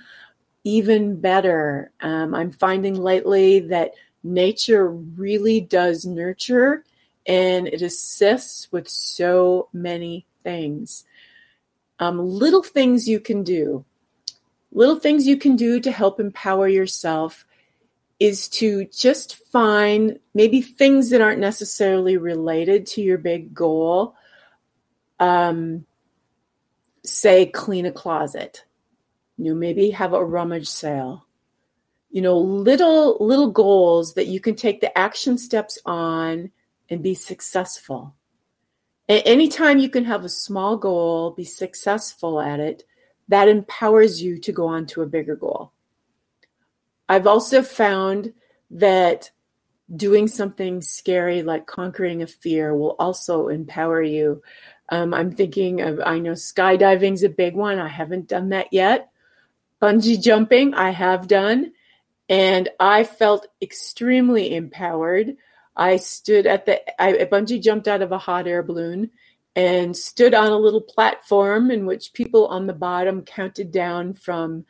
even 0.64 1.22
better. 1.22 1.92
Um, 2.02 2.34
I'm 2.34 2.52
finding 2.52 2.96
lately 2.96 3.60
that 3.60 3.92
nature 4.24 4.90
really 4.90 5.62
does 5.62 6.04
nurture 6.04 6.84
and 7.28 7.68
it 7.68 7.84
assists 7.84 8.72
with 8.72 8.90
so 8.90 9.70
many 9.72 10.26
things 10.44 11.06
um, 12.02 12.18
little 12.20 12.64
things 12.64 13.08
you 13.08 13.20
can 13.20 13.44
do. 13.44 13.86
Little 14.72 15.00
things 15.00 15.28
you 15.28 15.38
can 15.38 15.56
do 15.56 15.80
to 15.80 15.92
help 15.92 16.20
empower 16.20 16.68
yourself 16.68 17.46
is 18.20 18.50
to 18.50 18.86
just 18.86 19.36
find 19.52 20.20
maybe 20.34 20.62
things 20.62 21.12
that 21.12 21.22
aren't 21.22 21.40
necessarily 21.40 22.18
related 22.18 22.88
to 22.88 23.02
your 23.02 23.20
big 23.20 23.54
goal. 23.54 24.16
Um, 25.20 25.86
say, 27.04 27.46
clean 27.46 27.86
a 27.86 27.92
closet. 27.92 28.64
You 29.38 29.46
know, 29.46 29.56
maybe 29.56 29.90
have 29.92 30.14
a 30.14 30.24
rummage 30.24 30.68
sale. 30.68 31.26
You 32.10 32.22
know, 32.22 32.38
little 32.38 33.18
little 33.20 33.50
goals 33.50 34.16
that 34.16 34.28
you 34.28 34.40
can 34.40 34.56
take 34.56 34.82
the 34.82 34.96
action 34.98 35.38
steps 35.38 35.80
on 35.86 36.52
and 36.90 37.02
be 37.02 37.14
successful 37.14 38.16
anytime 39.12 39.80
you 39.80 39.90
can 39.90 40.06
have 40.06 40.24
a 40.24 40.30
small 40.30 40.78
goal, 40.78 41.32
be 41.32 41.44
successful 41.44 42.40
at 42.40 42.60
it, 42.60 42.84
that 43.28 43.48
empowers 43.48 44.22
you 44.22 44.40
to 44.40 44.52
go 44.52 44.68
on 44.68 44.86
to 44.88 45.02
a 45.02 45.08
bigger 45.08 45.36
goal. 45.36 45.72
I've 47.08 47.28
also 47.28 47.62
found 47.62 48.34
that 48.72 49.32
doing 49.94 50.28
something 50.28 50.82
scary 50.82 51.44
like 51.44 51.68
conquering 51.68 52.22
a 52.22 52.28
fear 52.28 52.74
will 52.74 52.96
also 53.00 53.50
empower 53.50 54.02
you. 54.02 54.42
Um, 54.92 55.14
I'm 55.14 55.32
thinking 55.32 55.82
of, 55.82 56.00
I 56.06 56.20
know 56.20 56.34
skydiving's 56.34 57.24
a 57.24 57.30
big 57.30 57.56
one. 57.56 57.80
I 57.80 57.88
haven't 57.88 58.28
done 58.28 58.50
that 58.50 58.68
yet. 58.72 59.10
Bungee 59.82 60.22
jumping, 60.22 60.74
I 60.74 60.92
have 60.92 61.28
done. 61.28 61.72
And 62.30 62.70
I 62.80 63.04
felt 63.04 63.48
extremely 63.62 64.54
empowered 64.54 65.38
I 65.76 65.98
stood 65.98 66.46
at 66.46 66.66
the, 66.66 67.02
I 67.02 67.14
bungee 67.26 67.62
jumped 67.62 67.88
out 67.88 68.02
of 68.02 68.12
a 68.12 68.18
hot 68.18 68.48
air 68.48 68.64
balloon 68.64 69.12
and 69.56 69.96
stood 69.96 70.34
on 70.34 70.52
a 70.52 70.58
little 70.58 70.82
platform 70.82 71.72
in 71.72 71.86
which 71.86 72.14
people 72.14 72.48
on 72.48 72.68
the 72.68 72.74
bottom 72.74 73.24
counted 73.24 73.72
down 73.72 74.14
from 74.14 74.66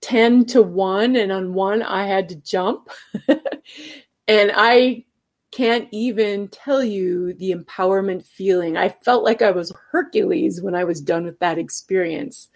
10 0.00 0.46
to 0.46 0.62
1 0.62 1.16
and 1.16 1.30
on 1.30 1.52
1 1.52 1.82
I 1.82 2.06
had 2.06 2.28
to 2.30 2.36
jump 2.36 2.90
and 3.28 4.52
I 4.54 5.04
can't 5.50 5.88
even 5.90 6.48
tell 6.48 6.82
you 6.82 7.34
the 7.34 7.52
empowerment 7.52 8.24
feeling. 8.24 8.76
I 8.76 8.88
felt 8.88 9.24
like 9.24 9.42
I 9.42 9.50
was 9.50 9.72
Hercules 9.90 10.62
when 10.62 10.74
I 10.74 10.84
was 10.84 11.00
done 11.00 11.24
with 11.24 11.38
that 11.40 11.58
experience. 11.58 12.48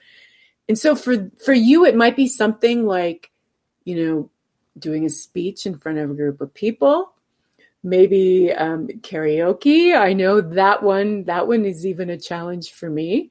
And 0.69 0.79
so 0.79 0.95
for 0.95 1.31
for 1.45 1.53
you 1.53 1.85
it 1.85 1.97
might 1.97 2.17
be 2.17 2.27
something 2.27 2.87
like, 2.87 3.31
you 3.85 3.97
know, 3.97 4.31
doing 4.79 5.05
a 5.05 5.11
speech 5.11 5.67
in 5.67 5.79
front 5.79 5.99
of 5.99 6.11
a 6.11 6.15
group 6.15 6.41
of 6.41 6.55
people, 6.55 7.13
maybe 7.83 8.53
um, 8.53 8.87
karaoke. 8.87 9.97
I 9.97 10.13
know 10.13 10.41
that 10.41 10.83
one 10.83 11.25
that 11.25 11.49
one 11.49 11.65
is 11.65 11.85
even 11.85 12.11
a 12.11 12.19
challenge 12.19 12.73
for 12.73 12.89
me. 12.89 13.31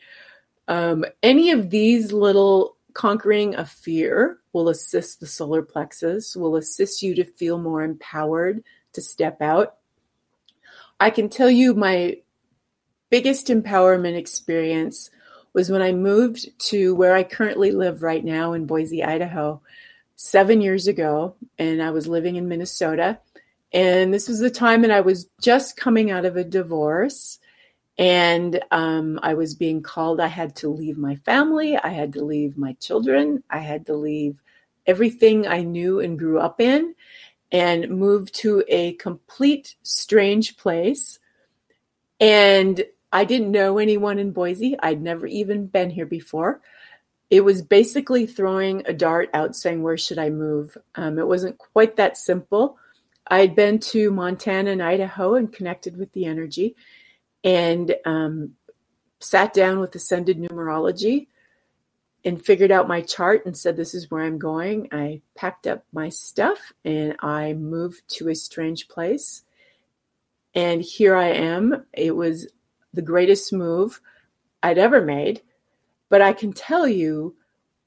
Um, 0.67 1.05
any 1.21 1.51
of 1.51 1.69
these 1.69 2.11
little 2.11 2.77
conquering 2.93 3.55
a 3.55 3.65
fear 3.65 4.39
will 4.51 4.69
assist 4.69 5.19
the 5.19 5.25
solar 5.25 5.61
plexus, 5.61 6.35
will 6.35 6.57
assist 6.57 7.01
you 7.01 7.15
to 7.15 7.23
feel 7.23 7.57
more 7.57 7.83
empowered 7.83 8.63
to 8.93 9.01
step 9.01 9.41
out. 9.41 9.75
I 10.99 11.09
can 11.09 11.29
tell 11.29 11.49
you 11.49 11.73
my 11.73 12.17
biggest 13.09 13.47
empowerment 13.47 14.15
experience 14.15 15.09
was 15.53 15.69
when 15.69 15.81
I 15.81 15.91
moved 15.91 16.49
to 16.69 16.95
where 16.95 17.13
I 17.13 17.23
currently 17.23 17.71
live 17.71 18.01
right 18.01 18.23
now 18.23 18.53
in 18.53 18.65
Boise, 18.65 19.03
Idaho, 19.03 19.61
seven 20.15 20.61
years 20.61 20.87
ago. 20.87 21.35
And 21.59 21.81
I 21.81 21.91
was 21.91 22.07
living 22.07 22.37
in 22.37 22.47
Minnesota. 22.47 23.19
And 23.71 24.13
this 24.13 24.27
was 24.27 24.39
the 24.39 24.49
time 24.49 24.81
that 24.81 24.91
I 24.91 25.01
was 25.01 25.27
just 25.41 25.77
coming 25.77 26.09
out 26.09 26.25
of 26.25 26.37
a 26.37 26.43
divorce. 26.43 27.39
And 27.97 28.59
um, 28.71 29.19
I 29.21 29.35
was 29.35 29.53
being 29.53 29.83
called, 29.83 30.19
I 30.19 30.27
had 30.27 30.55
to 30.57 30.69
leave 30.69 30.97
my 30.97 31.15
family, 31.17 31.77
I 31.77 31.89
had 31.89 32.13
to 32.13 32.23
leave 32.23 32.57
my 32.57 32.73
children, 32.73 33.43
I 33.51 33.59
had 33.59 33.85
to 33.85 33.93
leave 33.93 34.41
everything 34.87 35.47
I 35.47 35.61
knew 35.61 35.99
and 35.99 36.17
grew 36.17 36.39
up 36.39 36.59
in 36.59 36.95
and 37.53 37.87
moved 37.87 38.33
to 38.33 38.63
a 38.67 38.93
complete 38.93 39.75
strange 39.83 40.57
place. 40.57 41.19
And 42.19 42.83
I 43.11 43.25
didn't 43.25 43.51
know 43.51 43.77
anyone 43.77 44.17
in 44.17 44.31
Boise. 44.31 44.75
I'd 44.81 45.01
never 45.01 45.27
even 45.27 45.67
been 45.67 45.91
here 45.91 46.07
before. 46.07 46.61
It 47.29 47.41
was 47.41 47.61
basically 47.61 48.25
throwing 48.25 48.81
a 48.87 48.93
dart 48.93 49.29
out 49.33 49.55
saying, 49.55 49.83
Where 49.83 49.97
should 49.97 50.17
I 50.17 50.31
move? 50.31 50.75
Um, 50.95 51.19
it 51.19 51.27
wasn't 51.27 51.59
quite 51.59 51.95
that 51.97 52.17
simple. 52.17 52.77
I'd 53.27 53.55
been 53.55 53.79
to 53.79 54.11
Montana 54.11 54.71
and 54.71 54.83
Idaho 54.83 55.35
and 55.35 55.53
connected 55.53 55.95
with 55.95 56.11
the 56.13 56.25
energy 56.25 56.75
and 57.43 57.95
um, 58.05 58.53
sat 59.19 59.53
down 59.53 59.79
with 59.79 59.95
Ascended 59.95 60.37
Numerology 60.37 61.27
and 62.25 62.43
figured 62.43 62.71
out 62.71 62.87
my 62.87 63.01
chart 63.01 63.45
and 63.45 63.55
said, 63.55 63.75
This 63.75 63.93
is 63.93 64.09
where 64.09 64.23
I'm 64.23 64.37
going. 64.37 64.87
I 64.91 65.21
packed 65.35 65.67
up 65.67 65.83
my 65.91 66.09
stuff 66.09 66.73
and 66.85 67.15
I 67.19 67.53
moved 67.53 68.03
to 68.15 68.29
a 68.29 68.35
strange 68.35 68.87
place. 68.87 69.43
And 70.55 70.81
here 70.81 71.15
I 71.15 71.29
am. 71.29 71.85
It 71.93 72.15
was 72.15 72.47
the 72.93 73.01
greatest 73.01 73.51
move 73.51 73.99
I'd 74.61 74.77
ever 74.77 75.01
made. 75.01 75.41
But 76.09 76.21
I 76.21 76.33
can 76.33 76.53
tell 76.53 76.87
you, 76.87 77.35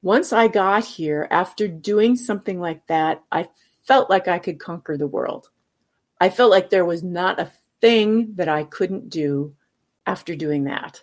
once 0.03 0.33
I 0.33 0.49
got 0.49 0.85
here, 0.85 1.29
after 1.31 1.69
doing 1.69 2.17
something 2.17 2.61
like 2.61 2.87
that, 2.89 3.23
I 3.31 3.49
felt 3.85 4.11
like 4.11 4.29
I 4.29 4.39
could 4.39 4.59
conquer 4.59 4.97
the 4.97 5.07
world. 5.07 5.49
I 6.21 6.29
felt 6.29 6.51
like 6.51 6.71
there 6.71 6.85
was 6.85 7.03
not 7.03 7.41
a 7.41 7.53
thing 7.81 8.35
that 8.35 8.49
I 8.49 8.65
couldn't 8.65 9.11
do 9.11 9.55
after 10.07 10.35
doing 10.35 10.65
that 10.65 11.03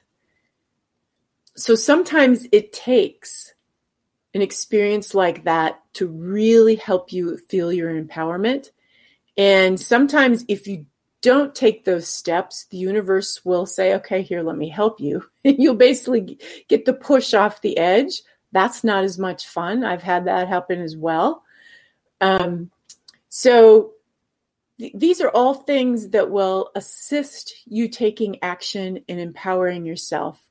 so 1.56 1.76
sometimes 1.76 2.48
it 2.52 2.74
takes 2.74 3.54
an 4.34 4.42
experience 4.42 5.14
like 5.14 5.44
that 5.44 5.82
to 5.94 6.08
really 6.08 6.76
help 6.76 7.14
you 7.14 7.38
feel 7.38 7.72
your 7.72 7.94
empowerment. 7.94 8.72
And 9.38 9.80
sometimes 9.80 10.46
if 10.48 10.68
you 10.68 10.88
don't 11.22 11.54
take 11.54 11.86
those 11.86 12.08
steps, 12.08 12.66
the 12.66 12.78
universe 12.78 13.46
will 13.46 13.66
say, 13.66 13.96
okay, 13.96 14.24
here, 14.24 14.42
let 14.42 14.58
me 14.58 14.70
help 14.70 15.00
you. 15.00 15.24
You'll 15.44 15.76
basically 15.76 16.40
get 16.68 16.86
the 16.86 16.94
push 16.94 17.34
off 17.34 17.62
the 17.62 17.78
edge. 17.78 18.24
That's 18.52 18.84
not 18.84 19.04
as 19.04 19.18
much 19.18 19.48
fun. 19.48 19.84
I've 19.84 20.04
had 20.04 20.26
that 20.26 20.48
happen 20.48 20.82
as 20.82 20.98
well. 20.98 21.44
Um, 22.20 22.72
so 23.30 23.94
th- 24.80 24.94
these 24.96 25.22
are 25.22 25.30
all 25.30 25.54
things 25.54 26.10
that 26.10 26.30
will 26.30 26.72
assist 26.76 27.56
you 27.66 27.88
taking 27.88 28.44
action 28.44 29.00
and 29.08 29.20
empowering 29.20 29.86
yourself. 29.86 30.44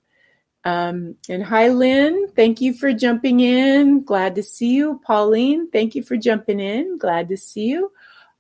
Um, 0.65 1.17
and 1.29 1.43
hi, 1.43 1.69
Lynn. 1.69 2.29
Thank 2.37 2.61
you 2.61 2.73
for 2.73 2.93
jumping 2.93 3.41
in. 3.41 4.05
Glad 4.05 4.35
to 4.37 4.43
see 4.43 4.75
you. 4.75 5.01
Pauline, 5.05 5.71
thank 5.71 5.95
you 5.95 6.03
for 6.03 6.17
jumping 6.17 6.61
in. 6.61 6.99
Glad 6.99 7.29
to 7.29 7.37
see 7.37 7.67
you. 7.67 7.91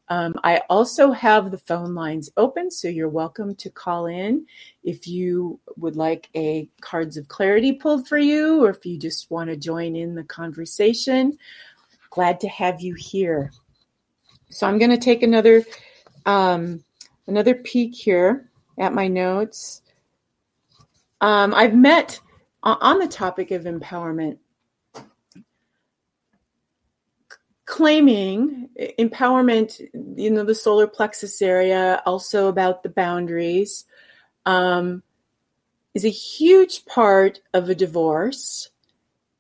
Um, 0.09 0.35
I 0.45 0.61
also 0.69 1.13
have 1.13 1.51
the 1.51 1.59
phone 1.59 1.95
lines 1.95 2.31
open, 2.37 2.71
so 2.71 2.87
you're 2.87 3.09
welcome 3.09 3.55
to 3.57 3.71
call 3.71 4.07
in 4.07 4.47
if 4.85 5.09
you 5.09 5.59
would 5.77 5.97
like 5.97 6.29
a 6.37 6.69
cards 6.81 7.17
of 7.17 7.29
clarity 7.29 7.73
pulled 7.73 8.07
for 8.07 8.19
you, 8.19 8.63
or 8.63 8.71
if 8.71 8.85
you 8.85 8.99
just 8.99 9.31
want 9.31 9.49
to 9.49 9.57
join 9.57 9.97
in 9.97 10.15
the 10.15 10.25
conversation. 10.25 11.39
Glad 12.11 12.41
to 12.41 12.49
have 12.49 12.81
you 12.81 12.95
here. 12.95 13.53
So 14.51 14.67
I'm 14.67 14.79
going 14.79 14.91
to 14.91 14.99
take 14.99 15.23
another 15.23 15.65
um, 16.27 16.85
another 17.27 17.55
peek 17.55 17.95
here 17.95 18.51
at 18.79 18.93
my 18.93 19.09
notes. 19.09 19.82
Um, 21.23 21.55
I've 21.55 21.75
met 21.75 22.21
on 22.65 22.99
the 22.99 23.07
topic 23.07 23.53
of 23.53 23.63
empowerment, 23.63 24.39
claiming 27.65 28.69
empowerment, 28.99 29.81
you 30.17 30.31
know, 30.31 30.43
the 30.43 30.55
solar 30.55 30.89
plexus 30.89 31.41
area, 31.41 32.03
also 32.07 32.49
about 32.49 32.83
the 32.83 32.89
boundaries, 32.89 33.85
um, 34.47 35.05
is 35.95 36.05
a 36.05 36.11
huge 36.11 36.85
part 36.87 37.41
of 37.55 37.71
a 37.71 37.75
divorce. 37.77 38.71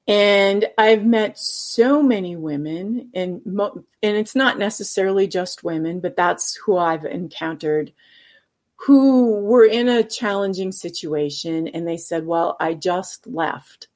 And 0.06 0.66
I've 0.78 1.04
met 1.04 1.36
so 1.36 2.00
many 2.00 2.36
women, 2.36 3.10
and 3.12 3.44
mo- 3.44 3.84
and 4.02 4.16
it's 4.16 4.36
not 4.36 4.56
necessarily 4.56 5.26
just 5.26 5.64
women, 5.64 5.98
but 5.98 6.14
that's 6.14 6.54
who 6.54 6.76
I've 6.76 7.04
encountered 7.04 7.92
who 8.84 9.40
were 9.40 9.64
in 9.64 9.88
a 9.88 10.02
challenging 10.02 10.72
situation 10.72 11.68
and 11.68 11.86
they 11.86 11.96
said, 11.96 12.26
Well, 12.26 12.56
I 12.58 12.74
just 12.74 13.26
left. 13.26 13.88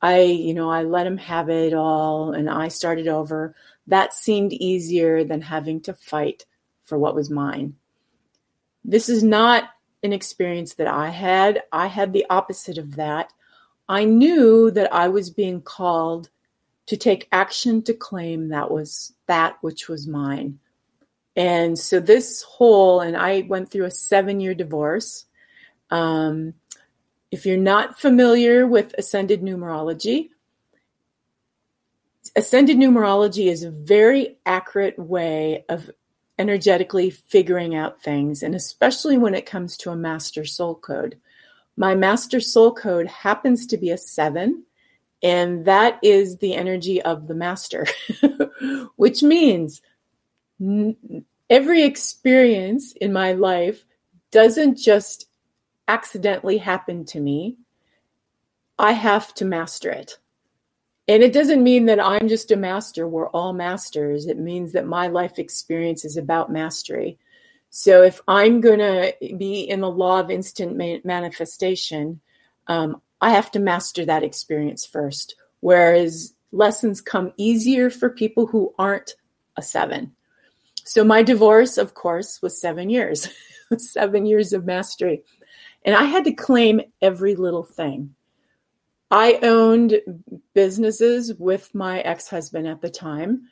I, 0.00 0.20
you 0.20 0.54
know, 0.54 0.70
I 0.70 0.82
let 0.82 1.06
him 1.06 1.16
have 1.16 1.48
it 1.48 1.74
all 1.74 2.32
and 2.32 2.48
I 2.48 2.68
started 2.68 3.08
over. 3.08 3.54
That 3.86 4.14
seemed 4.14 4.52
easier 4.52 5.24
than 5.24 5.40
having 5.40 5.80
to 5.82 5.94
fight 5.94 6.44
for 6.84 6.98
what 6.98 7.14
was 7.14 7.30
mine. 7.30 7.74
This 8.84 9.08
is 9.08 9.22
not 9.22 9.70
an 10.02 10.12
experience 10.12 10.74
that 10.74 10.86
I 10.86 11.08
had. 11.08 11.62
I 11.72 11.86
had 11.86 12.12
the 12.12 12.26
opposite 12.28 12.78
of 12.78 12.96
that. 12.96 13.32
I 13.88 14.04
knew 14.04 14.70
that 14.70 14.92
I 14.94 15.08
was 15.08 15.30
being 15.30 15.60
called 15.62 16.28
to 16.86 16.96
take 16.96 17.28
action 17.32 17.82
to 17.82 17.94
claim 17.94 18.48
that 18.48 18.70
was 18.70 19.14
that 19.26 19.56
which 19.62 19.88
was 19.88 20.06
mine. 20.06 20.60
And 21.36 21.78
so 21.78 22.00
this 22.00 22.42
whole, 22.42 23.00
and 23.00 23.16
I 23.16 23.42
went 23.48 23.70
through 23.70 23.86
a 23.86 23.90
seven 23.90 24.40
year 24.40 24.54
divorce. 24.54 25.26
Um, 25.90 26.54
if 27.30 27.44
you're 27.44 27.56
not 27.56 27.98
familiar 27.98 28.66
with 28.66 28.94
ascended 28.96 29.42
numerology, 29.42 30.30
ascended 32.36 32.76
numerology 32.76 33.46
is 33.46 33.62
a 33.62 33.70
very 33.70 34.38
accurate 34.46 34.98
way 34.98 35.64
of 35.68 35.90
energetically 36.38 37.10
figuring 37.10 37.74
out 37.74 38.02
things, 38.02 38.42
and 38.42 38.54
especially 38.54 39.18
when 39.18 39.34
it 39.34 39.46
comes 39.46 39.76
to 39.76 39.90
a 39.90 39.96
master 39.96 40.44
soul 40.44 40.74
code. 40.74 41.18
My 41.76 41.94
master 41.94 42.40
soul 42.40 42.72
code 42.72 43.06
happens 43.06 43.66
to 43.66 43.76
be 43.76 43.90
a 43.90 43.98
seven, 43.98 44.64
and 45.22 45.64
that 45.64 45.98
is 46.02 46.38
the 46.38 46.54
energy 46.54 47.00
of 47.02 47.28
the 47.28 47.34
master, 47.34 47.86
which 48.96 49.22
means 49.22 49.80
every 51.50 51.82
experience 51.82 52.92
in 52.92 53.12
my 53.12 53.32
life 53.32 53.84
doesn't 54.30 54.76
just 54.76 55.28
accidentally 55.88 56.58
happen 56.58 57.04
to 57.04 57.20
me. 57.20 57.56
I 58.78 58.92
have 58.92 59.32
to 59.34 59.44
master 59.44 59.90
it. 59.90 60.18
And 61.06 61.22
it 61.22 61.32
doesn't 61.32 61.62
mean 61.62 61.86
that 61.86 62.00
I'm 62.00 62.28
just 62.28 62.50
a 62.50 62.56
master. 62.56 63.06
We're 63.06 63.28
all 63.28 63.52
masters. 63.52 64.26
It 64.26 64.38
means 64.38 64.72
that 64.72 64.86
my 64.86 65.08
life 65.08 65.38
experience 65.38 66.04
is 66.04 66.16
about 66.16 66.50
mastery. 66.50 67.18
So 67.68 68.02
if 68.02 68.20
I'm 68.26 68.60
going 68.60 68.78
to 68.78 69.14
be 69.36 69.62
in 69.62 69.80
the 69.80 69.90
law 69.90 70.20
of 70.20 70.30
instant 70.30 71.04
manifestation, 71.04 72.20
um, 72.68 73.02
I 73.20 73.30
have 73.30 73.50
to 73.52 73.58
master 73.58 74.04
that 74.06 74.22
experience 74.22 74.86
first. 74.86 75.34
Whereas 75.60 76.34
lessons 76.52 77.00
come 77.00 77.32
easier 77.36 77.90
for 77.90 78.08
people 78.08 78.46
who 78.46 78.74
aren't 78.78 79.14
a 79.56 79.62
seven. 79.62 80.12
So 80.84 81.02
my 81.02 81.22
divorce, 81.22 81.78
of 81.78 81.94
course, 81.94 82.40
was 82.42 82.60
seven 82.60 82.90
years, 82.90 83.28
seven 83.78 84.26
years 84.26 84.52
of 84.52 84.64
mastery. 84.64 85.22
And 85.84 85.96
I 85.96 86.04
had 86.04 86.24
to 86.24 86.32
claim 86.32 86.80
every 87.02 87.34
little 87.34 87.64
thing. 87.64 88.14
I 89.10 89.38
owned 89.42 90.00
businesses 90.54 91.34
with 91.34 91.74
my 91.74 92.00
ex-husband 92.00 92.66
at 92.66 92.80
the 92.80 92.90
time. 92.90 93.48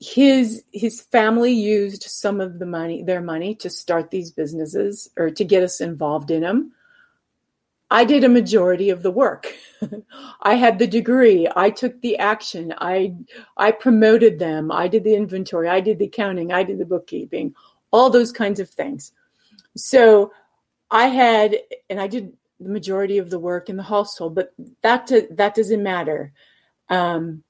His 0.00 0.64
his 0.72 1.00
family 1.00 1.52
used 1.52 2.04
some 2.04 2.40
of 2.40 2.58
the 2.58 2.66
money 2.66 3.04
their 3.04 3.20
money 3.20 3.54
to 3.56 3.70
start 3.70 4.10
these 4.10 4.32
businesses 4.32 5.08
or 5.16 5.30
to 5.30 5.44
get 5.44 5.62
us 5.62 5.80
involved 5.80 6.32
in 6.32 6.42
them. 6.42 6.72
I 7.92 8.06
did 8.06 8.24
a 8.24 8.28
majority 8.30 8.88
of 8.88 9.02
the 9.02 9.10
work. 9.10 9.54
I 10.40 10.54
had 10.54 10.78
the 10.78 10.86
degree. 10.86 11.46
I 11.54 11.68
took 11.68 12.00
the 12.00 12.16
action. 12.16 12.72
I 12.78 13.14
I 13.58 13.70
promoted 13.70 14.38
them. 14.38 14.72
I 14.72 14.88
did 14.88 15.04
the 15.04 15.14
inventory. 15.14 15.68
I 15.68 15.80
did 15.80 15.98
the 15.98 16.06
accounting. 16.06 16.54
I 16.54 16.62
did 16.62 16.78
the 16.78 16.86
bookkeeping. 16.86 17.54
All 17.90 18.08
those 18.08 18.32
kinds 18.32 18.60
of 18.60 18.70
things. 18.70 19.12
So 19.76 20.32
I 20.90 21.08
had, 21.08 21.58
and 21.90 22.00
I 22.00 22.06
did 22.06 22.32
the 22.60 22.70
majority 22.70 23.18
of 23.18 23.28
the 23.28 23.38
work 23.38 23.68
in 23.68 23.76
the 23.76 23.82
household, 23.82 24.34
but 24.36 24.54
that 24.80 25.12
that 25.30 25.54
doesn't 25.54 25.82
matter. 25.82 26.32
Um, 26.88 27.44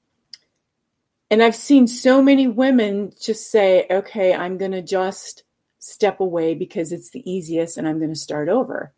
and 1.31 1.41
I've 1.41 1.55
seen 1.55 1.87
so 1.87 2.21
many 2.21 2.47
women 2.47 3.13
just 3.17 3.49
say, 3.49 3.87
"Okay, 3.89 4.33
I'm 4.33 4.57
going 4.57 4.73
to 4.73 4.81
just 4.81 5.43
step 5.79 6.19
away 6.19 6.53
because 6.53 6.91
it's 6.91 7.11
the 7.11 7.23
easiest, 7.31 7.77
and 7.77 7.87
I'm 7.87 7.99
going 7.99 8.13
to 8.13 8.27
start 8.29 8.49
over." 8.49 8.91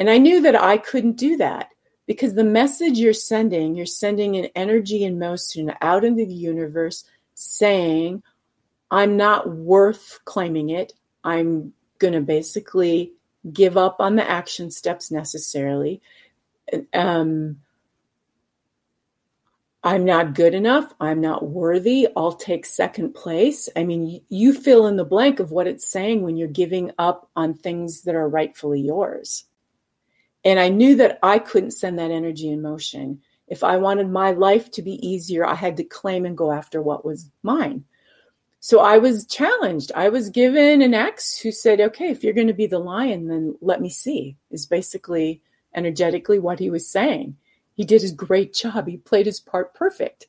And 0.00 0.08
I 0.08 0.16
knew 0.16 0.40
that 0.40 0.60
I 0.60 0.78
couldn't 0.78 1.18
do 1.18 1.36
that 1.36 1.68
because 2.06 2.34
the 2.34 2.42
message 2.42 2.98
you're 2.98 3.12
sending, 3.12 3.74
you're 3.74 3.84
sending 3.84 4.34
an 4.34 4.48
energy 4.56 5.04
and 5.04 5.20
motion 5.20 5.74
out 5.82 6.04
into 6.04 6.24
the 6.24 6.34
universe 6.34 7.04
saying, 7.34 8.22
I'm 8.90 9.18
not 9.18 9.54
worth 9.54 10.18
claiming 10.24 10.70
it. 10.70 10.94
I'm 11.22 11.74
going 11.98 12.14
to 12.14 12.22
basically 12.22 13.12
give 13.52 13.76
up 13.76 13.96
on 14.00 14.16
the 14.16 14.28
action 14.28 14.70
steps 14.70 15.10
necessarily. 15.10 16.00
Um, 16.94 17.60
I'm 19.82 20.06
not 20.06 20.34
good 20.34 20.54
enough. 20.54 20.94
I'm 20.98 21.20
not 21.20 21.46
worthy. 21.46 22.08
I'll 22.16 22.32
take 22.32 22.64
second 22.64 23.14
place. 23.14 23.68
I 23.76 23.84
mean, 23.84 24.22
you 24.30 24.54
fill 24.54 24.86
in 24.86 24.96
the 24.96 25.04
blank 25.04 25.40
of 25.40 25.50
what 25.50 25.66
it's 25.66 25.86
saying 25.86 26.22
when 26.22 26.38
you're 26.38 26.48
giving 26.48 26.90
up 26.98 27.28
on 27.36 27.52
things 27.52 28.02
that 28.02 28.14
are 28.14 28.28
rightfully 28.28 28.80
yours. 28.80 29.44
And 30.44 30.58
I 30.58 30.68
knew 30.68 30.96
that 30.96 31.18
I 31.22 31.38
couldn't 31.38 31.72
send 31.72 31.98
that 31.98 32.10
energy 32.10 32.48
in 32.48 32.62
motion. 32.62 33.20
If 33.46 33.64
I 33.64 33.76
wanted 33.76 34.08
my 34.08 34.30
life 34.30 34.70
to 34.72 34.82
be 34.82 35.06
easier, 35.06 35.44
I 35.44 35.54
had 35.54 35.76
to 35.78 35.84
claim 35.84 36.24
and 36.24 36.36
go 36.36 36.52
after 36.52 36.80
what 36.80 37.04
was 37.04 37.30
mine. 37.42 37.84
So 38.60 38.80
I 38.80 38.98
was 38.98 39.26
challenged. 39.26 39.90
I 39.94 40.10
was 40.10 40.28
given 40.28 40.82
an 40.82 40.94
ex 40.94 41.38
who 41.38 41.50
said, 41.50 41.80
okay, 41.80 42.10
if 42.10 42.22
you're 42.22 42.34
going 42.34 42.46
to 42.46 42.52
be 42.52 42.66
the 42.66 42.78
lion, 42.78 43.26
then 43.26 43.56
let 43.60 43.80
me 43.80 43.88
see, 43.88 44.36
is 44.50 44.66
basically 44.66 45.42
energetically 45.74 46.38
what 46.38 46.58
he 46.58 46.70
was 46.70 46.86
saying. 46.86 47.36
He 47.74 47.84
did 47.84 48.02
his 48.02 48.12
great 48.12 48.52
job. 48.52 48.86
He 48.86 48.98
played 48.98 49.26
his 49.26 49.40
part 49.40 49.74
perfect. 49.74 50.28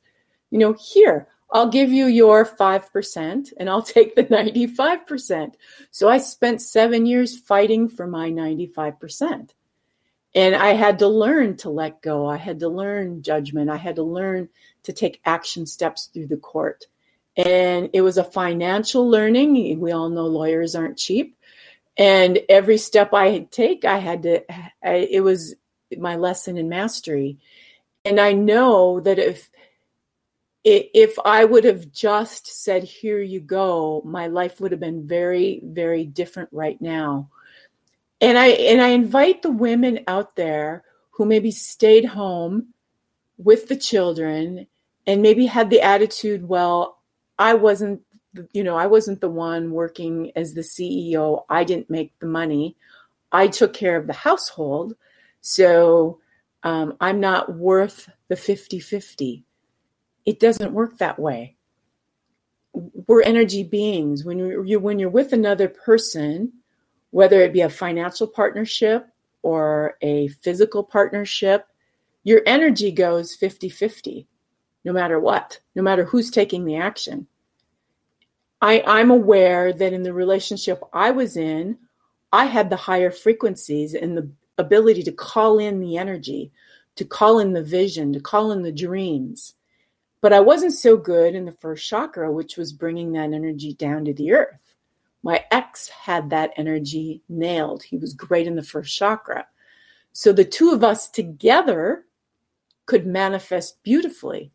You 0.50 0.58
know, 0.58 0.72
here, 0.72 1.28
I'll 1.52 1.68
give 1.68 1.92
you 1.92 2.06
your 2.06 2.46
5% 2.46 3.52
and 3.58 3.70
I'll 3.70 3.82
take 3.96 4.14
the 4.14 4.24
95%. 4.24 5.54
So 5.90 6.08
I 6.08 6.18
spent 6.18 6.62
seven 6.62 7.04
years 7.04 7.38
fighting 7.38 7.88
for 7.88 8.06
my 8.06 8.30
95%. 8.30 9.50
And 10.34 10.54
I 10.54 10.68
had 10.68 10.98
to 11.00 11.08
learn 11.08 11.56
to 11.58 11.70
let 11.70 12.00
go. 12.00 12.26
I 12.26 12.38
had 12.38 12.60
to 12.60 12.68
learn 12.68 13.22
judgment. 13.22 13.68
I 13.68 13.76
had 13.76 13.96
to 13.96 14.02
learn 14.02 14.48
to 14.84 14.92
take 14.92 15.20
action 15.24 15.66
steps 15.66 16.06
through 16.06 16.28
the 16.28 16.38
court. 16.38 16.86
And 17.36 17.90
it 17.92 18.00
was 18.00 18.18
a 18.18 18.24
financial 18.24 19.08
learning. 19.08 19.78
We 19.78 19.92
all 19.92 20.08
know 20.08 20.26
lawyers 20.26 20.74
aren't 20.74 20.98
cheap. 20.98 21.36
And 21.98 22.38
every 22.48 22.78
step 22.78 23.12
I 23.12 23.46
take, 23.50 23.84
I 23.84 23.98
had 23.98 24.22
to, 24.22 24.42
I, 24.82 25.08
it 25.10 25.20
was 25.20 25.54
my 25.98 26.16
lesson 26.16 26.56
in 26.56 26.68
mastery. 26.68 27.38
And 28.04 28.18
I 28.18 28.32
know 28.32 29.00
that 29.00 29.18
if, 29.18 29.50
if 30.64 31.18
I 31.24 31.44
would 31.44 31.64
have 31.64 31.92
just 31.92 32.64
said, 32.64 32.84
here 32.84 33.20
you 33.20 33.40
go, 33.40 34.00
my 34.04 34.28
life 34.28 34.60
would 34.60 34.70
have 34.70 34.80
been 34.80 35.06
very, 35.06 35.60
very 35.62 36.06
different 36.06 36.48
right 36.52 36.80
now 36.80 37.28
and 38.22 38.38
I 38.38 38.46
and 38.46 38.80
I 38.80 38.88
invite 38.88 39.42
the 39.42 39.50
women 39.50 40.00
out 40.06 40.36
there 40.36 40.84
who 41.10 41.26
maybe 41.26 41.50
stayed 41.50 42.06
home 42.06 42.68
with 43.36 43.68
the 43.68 43.76
children 43.76 44.66
and 45.06 45.20
maybe 45.20 45.46
had 45.46 45.68
the 45.68 45.80
attitude, 45.80 46.48
well, 46.48 47.00
I 47.38 47.54
wasn't 47.54 48.00
you 48.52 48.64
know, 48.64 48.76
I 48.76 48.86
wasn't 48.86 49.20
the 49.20 49.28
one 49.28 49.72
working 49.72 50.32
as 50.36 50.54
the 50.54 50.62
CEO. 50.62 51.44
I 51.50 51.64
didn't 51.64 51.90
make 51.90 52.18
the 52.20 52.26
money. 52.26 52.76
I 53.30 53.48
took 53.48 53.74
care 53.74 53.96
of 53.96 54.06
the 54.06 54.12
household. 54.12 54.94
So 55.40 56.20
um, 56.62 56.96
I'm 57.00 57.20
not 57.20 57.54
worth 57.54 58.08
the 58.28 58.36
50 58.36 58.78
50. 58.78 59.44
It 60.24 60.40
doesn't 60.40 60.72
work 60.72 60.98
that 60.98 61.18
way. 61.18 61.56
We're 62.72 63.22
energy 63.22 63.64
beings. 63.64 64.24
When 64.24 64.38
you're, 64.38 64.80
when 64.80 64.98
you're 64.98 65.10
with 65.10 65.32
another 65.32 65.68
person, 65.68 66.52
whether 67.12 67.40
it 67.42 67.52
be 67.52 67.60
a 67.60 67.70
financial 67.70 68.26
partnership 68.26 69.06
or 69.42 69.96
a 70.02 70.28
physical 70.28 70.82
partnership, 70.82 71.66
your 72.24 72.40
energy 72.46 72.90
goes 72.90 73.34
50 73.34 73.68
50, 73.68 74.26
no 74.84 74.92
matter 74.92 75.20
what, 75.20 75.60
no 75.76 75.82
matter 75.82 76.04
who's 76.04 76.30
taking 76.30 76.64
the 76.64 76.76
action. 76.76 77.26
I, 78.60 78.82
I'm 78.86 79.10
aware 79.10 79.72
that 79.72 79.92
in 79.92 80.02
the 80.02 80.12
relationship 80.12 80.82
I 80.92 81.10
was 81.10 81.36
in, 81.36 81.78
I 82.32 82.46
had 82.46 82.70
the 82.70 82.76
higher 82.76 83.10
frequencies 83.10 83.94
and 83.94 84.16
the 84.16 84.30
ability 84.56 85.02
to 85.02 85.12
call 85.12 85.58
in 85.58 85.80
the 85.80 85.98
energy, 85.98 86.50
to 86.96 87.04
call 87.04 87.40
in 87.40 87.52
the 87.52 87.62
vision, 87.62 88.12
to 88.14 88.20
call 88.20 88.52
in 88.52 88.62
the 88.62 88.72
dreams. 88.72 89.54
But 90.22 90.32
I 90.32 90.40
wasn't 90.40 90.72
so 90.72 90.96
good 90.96 91.34
in 91.34 91.44
the 91.44 91.52
first 91.52 91.86
chakra, 91.86 92.32
which 92.32 92.56
was 92.56 92.72
bringing 92.72 93.12
that 93.12 93.32
energy 93.32 93.74
down 93.74 94.04
to 94.06 94.14
the 94.14 94.32
earth. 94.32 94.71
My 95.22 95.44
ex 95.50 95.88
had 95.88 96.30
that 96.30 96.52
energy 96.56 97.22
nailed. 97.28 97.82
He 97.82 97.96
was 97.96 98.14
great 98.14 98.46
in 98.46 98.56
the 98.56 98.62
first 98.62 98.96
chakra. 98.96 99.46
So 100.12 100.32
the 100.32 100.44
two 100.44 100.70
of 100.70 100.82
us 100.82 101.08
together 101.08 102.04
could 102.86 103.06
manifest 103.06 103.82
beautifully. 103.82 104.52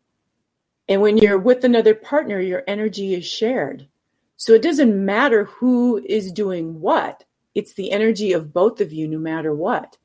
And 0.88 1.00
when 1.02 1.18
you're 1.18 1.38
with 1.38 1.64
another 1.64 1.94
partner, 1.94 2.40
your 2.40 2.62
energy 2.66 3.14
is 3.14 3.26
shared. 3.26 3.88
So 4.36 4.52
it 4.52 4.62
doesn't 4.62 5.04
matter 5.04 5.44
who 5.44 5.98
is 6.06 6.30
doing 6.32 6.80
what, 6.80 7.24
it's 7.54 7.72
the 7.72 7.90
energy 7.90 8.32
of 8.32 8.52
both 8.52 8.80
of 8.80 8.92
you, 8.92 9.08
no 9.08 9.18
matter 9.18 9.54
what. 9.54 9.96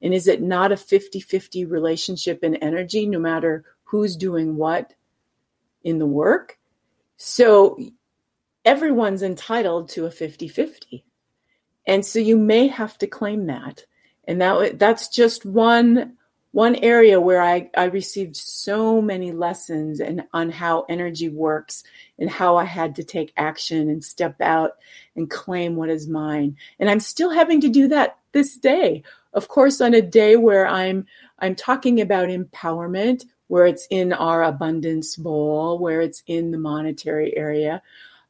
And 0.00 0.14
is 0.14 0.26
it 0.26 0.40
not 0.40 0.72
a 0.72 0.76
50 0.76 1.20
50 1.20 1.66
relationship 1.66 2.42
in 2.42 2.56
energy, 2.56 3.06
no 3.06 3.18
matter 3.18 3.64
who's 3.84 4.16
doing 4.16 4.56
what 4.56 4.94
in 5.84 5.98
the 5.98 6.06
work? 6.06 6.58
So 7.18 7.78
everyone's 8.64 9.22
entitled 9.22 9.88
to 9.90 10.06
a 10.06 10.10
50-50 10.10 11.02
and 11.86 12.06
so 12.06 12.18
you 12.18 12.36
may 12.36 12.68
have 12.68 12.96
to 12.98 13.06
claim 13.06 13.46
that 13.46 13.84
and 14.24 14.40
that 14.40 14.78
that's 14.78 15.08
just 15.08 15.44
one 15.44 16.16
one 16.52 16.76
area 16.76 17.18
where 17.18 17.40
I, 17.40 17.70
I 17.76 17.84
received 17.84 18.36
so 18.36 19.00
many 19.00 19.32
lessons 19.32 20.00
and 20.00 20.24
on 20.34 20.50
how 20.50 20.84
energy 20.88 21.30
works 21.30 21.82
and 22.18 22.30
how 22.30 22.56
I 22.56 22.64
had 22.64 22.94
to 22.96 23.04
take 23.04 23.32
action 23.38 23.88
and 23.88 24.04
step 24.04 24.40
out 24.40 24.72
and 25.16 25.30
claim 25.30 25.76
what 25.76 25.88
is 25.88 26.06
mine. 26.06 26.56
And 26.78 26.90
I'm 26.90 27.00
still 27.00 27.30
having 27.30 27.62
to 27.62 27.70
do 27.70 27.88
that 27.88 28.18
this 28.32 28.56
day. 28.56 29.02
Of 29.32 29.48
course, 29.48 29.80
on 29.80 29.94
a 29.94 30.02
day 30.02 30.36
where 30.36 30.66
I'm 30.66 31.06
I'm 31.38 31.54
talking 31.54 32.02
about 32.02 32.28
empowerment, 32.28 33.24
where 33.48 33.64
it's 33.64 33.86
in 33.90 34.12
our 34.12 34.44
abundance 34.44 35.16
bowl, 35.16 35.78
where 35.78 36.02
it's 36.02 36.22
in 36.26 36.50
the 36.50 36.58
monetary 36.58 37.34
area. 37.34 37.82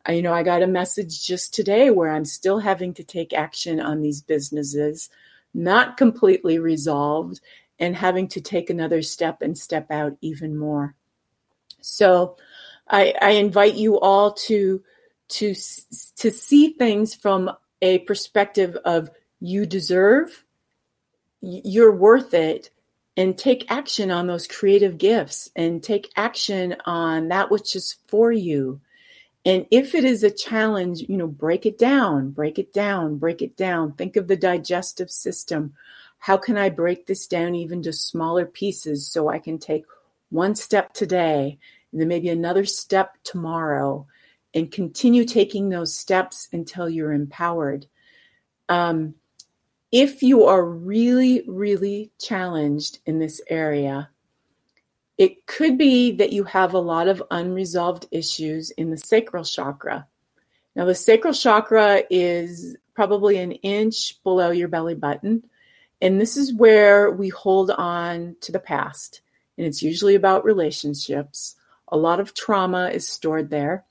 I, 0.05 0.13
you 0.13 0.23
know, 0.23 0.35
I 0.35 0.43
got 0.43 0.63
a 0.63 0.67
message 0.67 1.25
just 1.25 1.55
today 1.55 1.91
where 1.91 2.11
I'm 2.11 2.25
still 2.25 2.59
having 2.59 2.95
to 2.95 3.05
take 3.05 3.33
action 3.33 3.81
on 3.81 4.01
these 4.01 4.21
businesses, 4.21 5.11
not 5.55 5.97
completely 5.97 6.59
resolved, 6.59 7.41
and 7.79 7.97
having 7.97 8.29
to 8.29 8.41
take 8.41 8.71
another 8.71 9.03
step 9.03 9.43
and 9.43 9.57
step 9.57 9.91
out 9.91 10.17
even 10.21 10.57
more. 10.57 10.95
So, 11.81 12.37
I, 12.89 13.15
I 13.21 13.31
invite 13.31 13.75
you 13.75 13.99
all 14.01 14.33
to 14.33 14.83
to 15.29 15.55
to 16.17 16.31
see 16.31 16.69
things 16.69 17.15
from 17.15 17.51
a 17.81 17.99
perspective 18.01 18.77
of 18.85 19.11
you 19.41 19.67
deserve, 19.67 20.45
you're 21.41 21.95
worth 21.95 22.35
it, 22.35 22.71
and 23.17 23.37
take 23.37 23.71
action 23.71 24.11
on 24.11 24.27
those 24.27 24.47
creative 24.47 24.99
gifts 24.99 25.51
and 25.57 25.83
take 25.83 26.13
action 26.17 26.77
on 26.87 27.29
that 27.29 27.51
which 27.51 27.75
is 27.75 27.97
for 28.09 28.31
you 28.31 28.81
and 29.45 29.67
if 29.71 29.95
it 29.95 30.05
is 30.05 30.23
a 30.23 30.31
challenge, 30.31 31.01
you 31.01 31.17
know, 31.17 31.27
break 31.27 31.67
it 31.67 31.77
down, 31.77 32.31
break 32.31 32.59
it 32.59 32.73
down, 32.73 33.17
break 33.17 33.43
it 33.43 33.57
down. 33.57 33.93
Think 33.93 34.17
of 34.17 34.29
the 34.29 34.37
digestive 34.37 35.11
system. 35.11 35.75
How 36.19 36.37
can 36.37 36.57
I 36.57 36.69
break 36.69 37.07
this 37.07 37.27
down 37.27 37.57
even 37.57 37.83
to 37.83 37.93
smaller 37.93 38.47
pieces 38.47 39.11
so 39.11 39.29
I 39.29 39.41
can 39.41 39.59
take 39.59 39.85
one 40.31 40.55
step 40.55 40.95
today 40.95 41.59
and 41.91 42.01
then 42.01 42.07
maybe 42.07 42.29
another 42.29 42.65
step 42.65 43.17
tomorrow 43.25 44.07
and 44.55 44.71
continue 44.71 45.25
taking 45.25 45.69
those 45.69 45.93
steps 45.93 46.47
until 46.53 46.89
you're 46.89 47.13
empowered? 47.13 47.87
Um, 48.69 49.17
if 49.91 50.23
you 50.23 50.45
are 50.45 50.65
really, 50.65 51.43
really 51.49 52.13
challenged 52.21 53.01
in 53.07 53.19
this 53.19 53.41
area, 53.51 54.09
it 55.19 55.47
could 55.47 55.79
be 55.79 56.13
that 56.13 56.33
you 56.33 56.45
have 56.45 56.75
a 56.75 56.79
lot 56.79 57.09
of 57.09 57.23
unresolved 57.31 58.07
issues 58.11 58.71
in 58.71 58.91
the 58.91 58.97
sacral 58.97 59.45
chakra. 59.45 60.07
Now, 60.75 60.87
the 60.87 60.95
sacral 60.95 61.35
chakra 61.35 62.03
is 62.11 62.77
probably 62.95 63.39
an 63.39 63.53
inch 63.53 64.23
below 64.23 64.51
your 64.51 64.69
belly 64.69 64.95
button. 64.95 65.45
And 66.01 66.21
this 66.21 66.37
is 66.37 66.55
where 66.55 67.11
we 67.11 67.29
hold 67.29 67.71
on 67.71 68.37
to 68.41 68.53
the 68.53 68.59
past. 68.59 69.21
And 69.57 69.67
it's 69.67 69.83
usually 69.83 70.15
about 70.15 70.45
relationships. 70.45 71.57
A 71.89 71.97
lot 71.97 72.21
of 72.21 72.35
trauma 72.35 72.89
is 72.89 73.09
stored 73.09 73.51
there. 73.51 73.85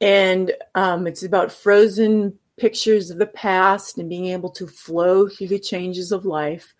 And 0.00 0.52
um, 0.74 1.06
it's 1.06 1.22
about 1.22 1.52
frozen 1.52 2.38
pictures 2.56 3.10
of 3.10 3.18
the 3.18 3.26
past 3.26 3.98
and 3.98 4.08
being 4.08 4.26
able 4.26 4.50
to 4.50 4.66
flow 4.66 5.28
through 5.28 5.48
the 5.48 5.58
changes 5.58 6.10
of 6.10 6.24
life. 6.24 6.74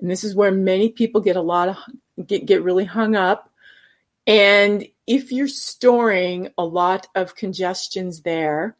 And 0.00 0.10
this 0.10 0.24
is 0.24 0.34
where 0.34 0.52
many 0.52 0.90
people 0.90 1.20
get 1.20 1.36
a 1.36 1.40
lot 1.40 1.68
of 1.68 2.26
get, 2.26 2.46
get 2.46 2.62
really 2.62 2.84
hung 2.84 3.14
up. 3.14 3.50
And 4.26 4.86
if 5.06 5.32
you're 5.32 5.48
storing 5.48 6.48
a 6.56 6.64
lot 6.64 7.06
of 7.14 7.36
congestions 7.36 8.22
there, 8.22 8.76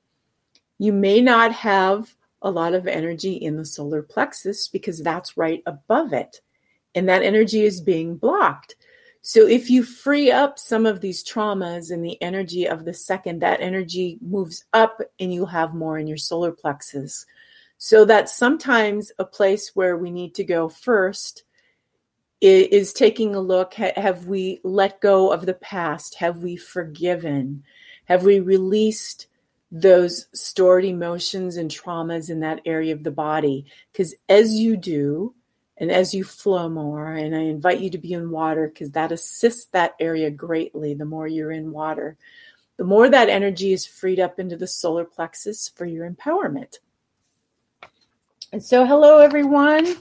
you 0.79 0.93
may 0.93 1.21
not 1.21 1.53
have 1.53 2.15
a 2.43 2.51
lot 2.51 2.75
of 2.75 2.87
energy 2.87 3.35
in 3.35 3.57
the 3.57 3.65
solar 3.65 4.03
plexus 4.03 4.69
because 4.69 5.03
that's 5.03 5.37
right 5.37 5.63
above 5.67 6.13
it. 6.13 6.41
And 6.95 7.09
that 7.09 7.23
energy 7.23 7.63
is 7.63 7.81
being 7.81 8.17
blocked. 8.17 8.77
So 9.23 9.47
if 9.47 9.71
you 9.71 9.83
free 9.83 10.31
up 10.31 10.59
some 10.59 10.85
of 10.85 11.01
these 11.01 11.25
traumas 11.25 11.91
and 11.91 12.05
the 12.05 12.21
energy 12.21 12.69
of 12.69 12.85
the 12.85 12.93
second, 12.93 13.41
that 13.41 13.63
energy 13.63 14.19
moves 14.21 14.65
up 14.75 15.01
and 15.19 15.33
you'll 15.33 15.47
have 15.47 15.75
more 15.75 15.99
in 15.99 16.07
your 16.07 16.19
solar 16.19 16.53
plexus. 16.53 17.25
So 17.85 18.07
that 18.07 18.31
sometimes 18.31 19.13
a 19.19 19.27
place 19.27 19.73
where 19.75 19.95
we 19.99 20.11
need 20.11 20.35
to 20.37 20.43
go 20.43 20.71
first 20.71 21.45
is 22.41 22.95
taking 22.95 23.35
a 23.35 23.41
look 23.41 23.75
have 23.75 24.25
we 24.25 24.63
let 24.65 25.03
go 25.03 25.31
of 25.31 25.45
the 25.45 25.53
past 25.53 26.15
have 26.15 26.39
we 26.39 26.57
forgiven 26.57 27.63
have 28.07 28.23
we 28.23 28.41
released 28.41 29.27
those 29.71 30.29
stored 30.33 30.87
emotions 30.87 31.59
and 31.59 31.71
traumas 31.71 32.31
in 32.31 32.41
that 32.41 32.63
area 32.65 32.95
of 32.95 33.05
the 33.05 33.11
body 33.11 33.67
because 33.93 34.15
as 34.31 34.55
you 34.55 34.79
do 34.79 35.35
and 35.77 35.91
as 35.93 36.15
you 36.15 36.25
flow 36.25 36.71
more, 36.71 37.13
and 37.13 37.37
I 37.37 37.41
invite 37.41 37.81
you 37.81 37.91
to 37.91 37.99
be 37.99 38.15
in 38.15 38.31
water 38.31 38.67
because 38.67 38.93
that 38.93 39.13
assists 39.13 39.67
that 39.73 39.95
area 40.01 40.31
greatly. 40.31 40.95
The 40.95 41.05
more 41.05 41.27
you're 41.27 41.51
in 41.51 41.73
water, 41.73 42.17
the 42.79 42.85
more 42.85 43.11
that 43.11 43.29
energy 43.29 43.73
is 43.73 43.85
freed 43.85 44.21
up 44.21 44.39
into 44.39 44.57
the 44.57 44.69
solar 44.69 45.05
plexus 45.05 45.69
for 45.69 45.85
your 45.85 46.09
empowerment. 46.11 46.79
And 48.55 48.63
so, 48.63 48.87
hello, 48.87 49.19
everyone. 49.19 49.97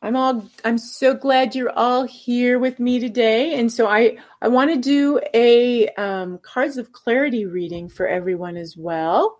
I'm 0.00 0.16
all 0.16 0.48
I'm 0.64 0.78
so 0.78 1.12
glad 1.12 1.54
you're 1.54 1.78
all 1.78 2.04
here 2.04 2.58
with 2.58 2.80
me 2.80 2.98
today. 3.00 3.60
And 3.60 3.70
so 3.70 3.86
I 3.86 4.16
I 4.40 4.48
want 4.48 4.70
to 4.70 4.80
do 4.80 5.20
a 5.34 5.88
um, 5.88 6.38
cards 6.38 6.78
of 6.78 6.90
clarity 6.90 7.44
reading 7.44 7.90
for 7.90 8.08
everyone 8.08 8.56
as 8.56 8.78
well. 8.78 9.38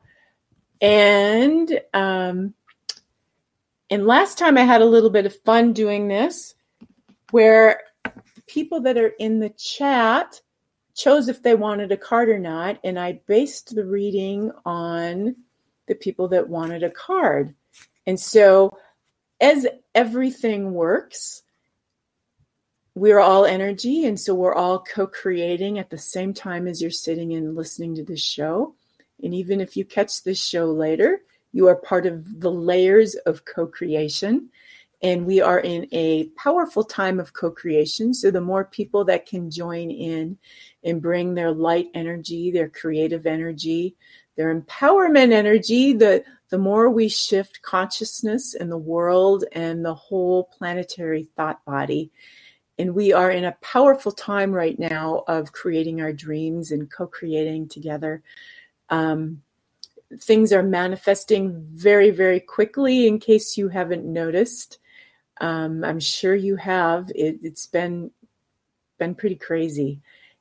And 0.83 1.81
um, 1.95 2.53
and 3.89 4.07
last 4.07 4.37
time 4.37 4.59
I 4.59 4.65
had 4.65 4.83
a 4.83 4.85
little 4.85 5.09
bit 5.09 5.25
of 5.25 5.35
fun 5.47 5.73
doing 5.73 6.09
this, 6.09 6.55
where 7.31 7.81
people 8.47 8.83
that 8.83 8.99
are 8.99 9.15
in 9.19 9.41
the 9.41 9.49
chat 9.49 10.43
chose 10.97 11.29
if 11.29 11.43
they 11.43 11.55
wanted 11.55 11.93
a 11.93 11.97
card 11.97 12.29
or 12.29 12.39
not, 12.39 12.79
and 12.83 12.99
I 12.99 13.21
based 13.27 13.75
the 13.75 13.85
reading 13.85 14.51
on 14.65 15.37
the 15.87 15.95
people 15.95 16.29
that 16.29 16.49
wanted 16.49 16.83
a 16.83 16.91
card. 16.91 17.55
And 18.07 18.19
so 18.19 18.77
as 19.41 19.67
everything 19.95 20.73
works, 20.73 21.43
we're 22.95 23.21
all 23.21 23.45
energy. 23.45 24.07
And 24.07 24.19
so 24.19 24.35
we're 24.35 24.55
all 24.55 24.81
co 24.81 25.07
creating 25.07 25.79
at 25.79 25.91
the 25.91 25.99
same 25.99 26.33
time 26.33 26.67
as 26.67 26.81
you're 26.81 26.91
sitting 26.91 27.35
and 27.35 27.55
listening 27.55 27.95
to 27.97 28.03
this 28.03 28.23
show. 28.23 28.75
And 29.23 29.35
even 29.35 29.61
if 29.61 29.77
you 29.77 29.85
catch 29.85 30.23
this 30.23 30.43
show 30.43 30.67
later, 30.67 31.21
you 31.53 31.69
are 31.69 31.77
part 31.77 32.07
of 32.07 32.41
the 32.41 32.51
layers 32.51 33.15
of 33.15 33.45
co 33.45 33.67
creation. 33.67 34.49
And 35.03 35.27
we 35.27 35.41
are 35.41 35.61
in 35.61 35.87
a 35.93 36.29
powerful 36.37 36.83
time 36.83 37.21
of 37.21 37.33
co 37.33 37.51
creation. 37.51 38.15
So 38.15 38.31
the 38.31 38.41
more 38.41 38.65
people 38.65 39.05
that 39.07 39.27
can 39.27 39.51
join 39.51 39.91
in 39.91 40.39
and 40.85 41.03
bring 41.03 41.35
their 41.35 41.53
light 41.53 41.89
energy, 41.95 42.51
their 42.51 42.69
creative 42.69 43.27
energy, 43.27 43.95
their 44.37 44.55
empowerment 44.55 45.33
energy, 45.33 45.93
the, 45.93 46.25
the 46.51 46.59
more 46.59 46.89
we 46.91 47.09
shift 47.09 47.63
consciousness 47.63 48.55
in 48.55 48.69
the 48.71 48.79
world 48.79 49.45
and 49.53 49.85
the 49.85 49.95
whole 49.95 50.45
planetary 50.45 51.25
thought 51.37 51.65
body. 51.65 52.11
And 52.79 52.95
we 52.95 53.13
are 53.13 53.31
in 53.31 53.45
a 53.45 53.57
powerful 53.63 54.13
time 54.13 54.53
right 54.53 54.79
now 54.79 55.25
of 55.29 55.53
creating 55.53 56.01
our 56.01 56.13
dreams 56.13 56.73
and 56.73 56.91
co 56.91 57.07
creating 57.07 57.69
together. 57.69 58.23
Um, 58.91 59.43
things 60.21 60.53
are 60.53 60.63
manifesting 60.63 61.67
very, 61.73 62.11
very 62.11 62.41
quickly 62.41 63.07
in 63.07 63.19
case 63.19 63.57
you 63.57 63.69
haven't 63.69 64.05
noticed. 64.05 64.79
Um, 65.41 65.85
I'm 65.85 66.01
sure 66.01 66.35
you 66.35 66.57
have. 66.57 67.11
It, 67.15 67.39
it's 67.43 67.67
been 67.67 68.11
been 68.99 69.15
pretty 69.15 69.37
crazy. 69.37 70.01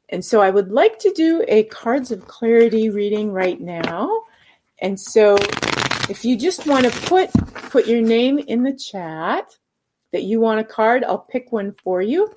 And 0.10 0.24
so 0.24 0.42
I 0.42 0.50
would 0.50 0.72
like 0.72 1.00
to 1.00 1.12
do 1.14 1.44
a 1.48 1.64
cards 1.64 2.12
of 2.12 2.28
clarity 2.28 2.90
reading 2.90 3.32
right 3.32 3.60
now. 3.60 4.24
And 4.80 5.00
so 5.00 5.36
if 6.10 6.24
you 6.24 6.38
just 6.38 6.68
want 6.68 6.86
to 6.86 7.02
put 7.08 7.32
put 7.72 7.88
your 7.88 8.02
name 8.02 8.40
in 8.40 8.64
the 8.64 8.74
chat 8.74 9.58
that 10.14 10.24
you 10.24 10.40
want 10.40 10.60
a 10.60 10.64
card, 10.64 11.04
I'll 11.04 11.18
pick 11.18 11.52
one 11.52 11.74
for 11.84 12.02
you 12.02 12.34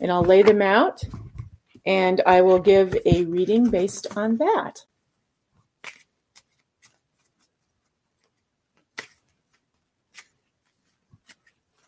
and 0.00 0.10
I'll 0.10 0.24
lay 0.24 0.42
them 0.42 0.62
out 0.62 1.02
and 1.86 2.20
I 2.26 2.42
will 2.42 2.58
give 2.58 2.96
a 3.06 3.24
reading 3.24 3.70
based 3.70 4.08
on 4.16 4.36
that. 4.38 4.84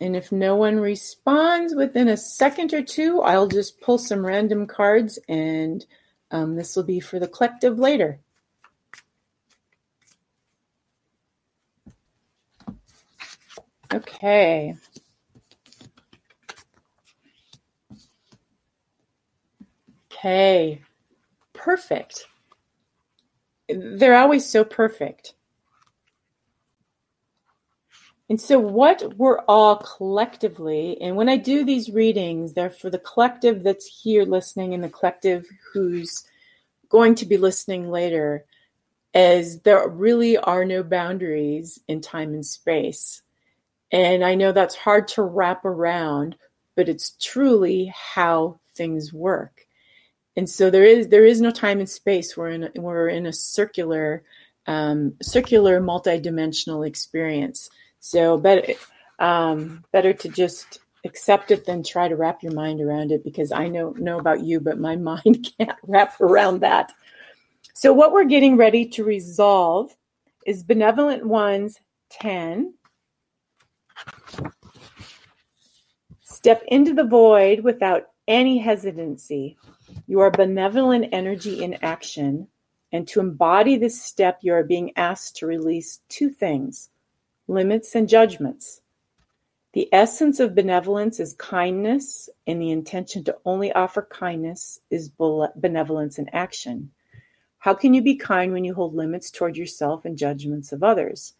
And 0.01 0.17
if 0.17 0.33
no 0.33 0.57
one 0.57 0.81
responds 0.81 1.75
within 1.75 2.09
a 2.09 2.17
second 2.17 2.73
or 2.73 2.83
two, 2.83 3.21
I'll 3.21 3.49
just 3.49 3.81
pull 3.81 3.99
some 3.99 4.25
random 4.25 4.67
cards 4.67 5.19
and 5.29 5.85
um, 6.31 6.57
this 6.57 6.75
will 6.75 6.85
be 6.85 7.01
for 7.01 7.19
the 7.19 7.29
collective 7.29 7.79
later. 7.79 8.21
Okay. 13.93 14.75
Okay. 20.13 20.81
Perfect. 21.53 22.27
They're 23.69 24.17
always 24.17 24.47
so 24.47 24.65
perfect. 24.65 25.35
And 28.31 28.41
so, 28.41 28.61
what 28.61 29.17
we're 29.17 29.41
all 29.49 29.77
collectively, 29.79 30.97
and 31.03 31.17
when 31.17 31.29
I 31.29 31.37
do 31.37 31.65
these 31.65 31.91
readings, 31.91 32.53
they're 32.53 32.71
for 32.71 32.89
the 32.89 33.01
collective 33.01 33.65
that's 33.65 34.03
here 34.03 34.25
listening 34.25 34.73
and 34.73 34.85
the 34.85 34.89
collective 34.89 35.47
who's 35.73 36.25
going 36.89 37.17
to 37.17 37.27
be 37.27 37.37
listening 37.37 37.91
later, 37.91 38.45
as 39.15 39.61
there 39.63 39.87
really 39.89 40.39
are 40.39 40.65
no 40.65 40.85
boundaries 40.85 41.81
in 41.89 42.01
time 42.01 42.33
and 42.33 42.47
space. 42.47 43.23
And 43.91 44.25
I 44.25 44.37
know 44.37 44.53
that's 44.53 44.77
hard 44.77 45.09
to 45.09 45.23
wrap 45.25 45.65
around, 45.65 46.37
but 46.77 46.89
it's 46.89 47.17
truly 47.21 47.93
how 47.93 48.61
things 48.77 49.13
work. 49.13 49.67
And 50.37 50.49
so 50.49 50.71
there 50.71 50.85
is 50.85 51.09
there 51.09 51.25
is 51.25 51.41
no 51.41 51.51
time 51.51 51.81
and 51.81 51.91
space. 51.91 52.37
We're 52.37 52.51
in 52.51 52.63
a, 52.63 52.71
we're 52.77 53.09
in 53.09 53.27
a 53.27 53.33
circular 53.33 54.23
um, 54.69 55.15
circular 55.21 55.81
multidimensional 55.81 56.87
experience. 56.87 57.71
So 58.01 58.37
better 58.39 58.75
um, 59.19 59.85
better 59.93 60.13
to 60.13 60.29
just 60.29 60.81
accept 61.05 61.51
it 61.51 61.65
than 61.65 61.83
try 61.83 62.09
to 62.09 62.17
wrap 62.17 62.43
your 62.43 62.53
mind 62.53 62.81
around 62.81 63.13
it 63.13 63.23
because 63.23 63.53
I 63.53 63.69
know 63.69 63.91
know 63.93 64.19
about 64.19 64.43
you, 64.43 64.61
but 64.61 64.79
my 64.79 64.97
mind 65.11 65.49
can't 65.59 65.79
wrap 65.87 66.21
around 66.21 66.61
that. 66.61 66.93
So 67.75 67.93
what 67.93 68.13
we're 68.13 68.25
getting 68.25 68.57
ready 68.57 68.87
to 68.87 69.05
resolve 69.05 69.95
is 70.47 70.63
benevolent 70.63 71.25
ones 71.25 71.79
10 72.11 72.75
Step 76.23 76.63
into 76.69 76.95
the 76.95 77.05
void 77.05 77.61
without 77.61 78.05
any 78.27 78.57
hesitancy. 78.57 79.59
You 80.07 80.21
are 80.21 80.31
benevolent 80.31 81.09
energy 81.13 81.63
in 81.63 81.75
action, 81.83 82.49
and 82.93 83.07
to 83.09 83.21
embody 83.21 83.77
this 83.77 84.03
step, 84.03 84.39
you 84.41 84.55
are 84.55 84.65
being 84.65 84.93
asked 84.97 85.37
to 85.37 85.47
release 85.47 86.01
two 86.09 86.31
things 86.31 86.89
limits 87.51 87.95
and 87.95 88.09
judgments. 88.09 88.81
The 89.73 89.89
essence 89.93 90.41
of 90.41 90.55
benevolence 90.55 91.21
is 91.21 91.35
kindness, 91.35 92.29
and 92.47 92.61
the 92.61 92.71
intention 92.71 93.25
to 93.25 93.37
only 93.45 93.73
offer 93.73 94.07
kindness 94.11 94.81
is 94.91 95.11
benevolence 95.57 96.19
in 96.19 96.29
action. 96.31 96.91
How 97.59 97.75
can 97.75 97.93
you 97.93 98.03
be 98.03 98.17
kind 98.17 98.53
when 98.53 98.65
you 98.65 98.75
hold 98.75 98.95
limits 98.95 99.31
toward 99.31 99.57
yourself 99.57 100.05
and 100.05 100.17
judgments 100.17 100.73
of 100.73 100.83
others? 100.83 101.35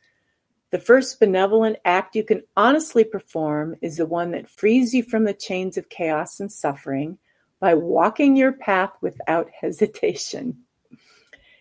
The 0.71 0.79
first 0.79 1.19
benevolent 1.19 1.79
act 1.85 2.15
you 2.15 2.23
can 2.23 2.43
honestly 2.57 3.03
perform 3.03 3.77
is 3.81 3.97
the 3.97 4.07
one 4.07 4.31
that 4.33 4.49
frees 4.49 4.95
you 4.95 5.03
from 5.03 5.25
the 5.25 5.35
chains 5.35 5.77
of 5.77 5.89
chaos 5.89 6.39
and 6.39 6.53
suffering 6.53 7.19
by 7.59 7.75
walking 7.75 8.37
your 8.37 8.53
path 8.53 8.93
without 9.01 9.51
hesitation. 9.61 10.59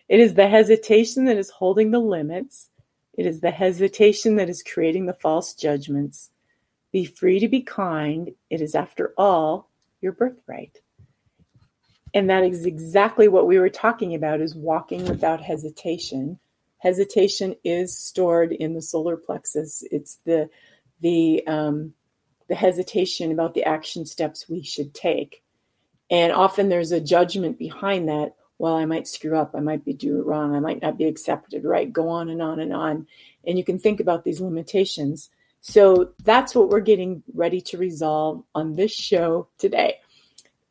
It 0.08 0.20
is 0.20 0.34
the 0.34 0.48
hesitation 0.48 1.24
that 1.26 1.36
is 1.36 1.50
holding 1.50 1.90
the 1.90 2.00
limits. 2.00 2.70
It 3.14 3.26
is 3.26 3.40
the 3.40 3.50
hesitation 3.50 4.36
that 4.36 4.48
is 4.48 4.62
creating 4.62 5.06
the 5.06 5.14
false 5.14 5.54
judgments. 5.54 6.30
Be 6.92 7.04
free 7.04 7.40
to 7.40 7.48
be 7.48 7.60
kind. 7.60 8.30
It 8.48 8.60
is, 8.60 8.74
after 8.74 9.12
all, 9.16 9.68
your 10.00 10.12
birthright. 10.12 10.78
And 12.12 12.30
that 12.30 12.44
is 12.44 12.66
exactly 12.66 13.28
what 13.28 13.46
we 13.46 13.58
were 13.58 13.68
talking 13.68 14.14
about 14.14 14.40
is 14.40 14.54
walking 14.54 15.04
without 15.04 15.40
hesitation 15.40 16.38
hesitation 16.80 17.54
is 17.62 17.96
stored 17.96 18.52
in 18.52 18.74
the 18.74 18.82
solar 18.82 19.16
plexus. 19.16 19.84
It's 19.90 20.18
the 20.24 20.50
the 21.00 21.46
um, 21.46 21.94
the 22.48 22.54
hesitation 22.56 23.30
about 23.30 23.54
the 23.54 23.64
action 23.64 24.04
steps 24.04 24.48
we 24.48 24.62
should 24.62 24.92
take, 24.92 25.42
and 26.10 26.32
often 26.32 26.68
there's 26.68 26.92
a 26.92 27.00
judgment 27.00 27.58
behind 27.58 28.08
that. 28.08 28.34
Well, 28.60 28.74
I 28.76 28.84
might 28.84 29.08
screw 29.08 29.38
up. 29.38 29.52
I 29.54 29.60
might 29.60 29.86
be 29.86 29.94
do 29.94 30.20
it 30.20 30.26
wrong. 30.26 30.54
I 30.54 30.60
might 30.60 30.82
not 30.82 30.98
be 30.98 31.06
accepted. 31.06 31.64
Right? 31.64 31.90
Go 31.90 32.10
on 32.10 32.28
and 32.28 32.42
on 32.42 32.60
and 32.60 32.74
on, 32.74 33.06
and 33.46 33.56
you 33.56 33.64
can 33.64 33.78
think 33.78 34.00
about 34.00 34.22
these 34.22 34.38
limitations. 34.38 35.30
So 35.62 36.12
that's 36.24 36.54
what 36.54 36.68
we're 36.68 36.80
getting 36.80 37.22
ready 37.32 37.62
to 37.62 37.78
resolve 37.78 38.44
on 38.54 38.76
this 38.76 38.92
show 38.92 39.48
today. 39.56 39.96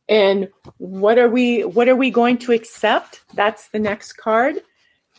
And 0.07 0.49
what 0.77 1.17
are 1.17 1.29
we 1.29 1.65
what 1.65 1.89
are 1.89 1.95
we 1.95 2.11
going 2.11 2.37
to 2.39 2.51
accept? 2.51 3.21
That's 3.33 3.69
the 3.69 3.79
next 3.79 4.13
card. 4.13 4.61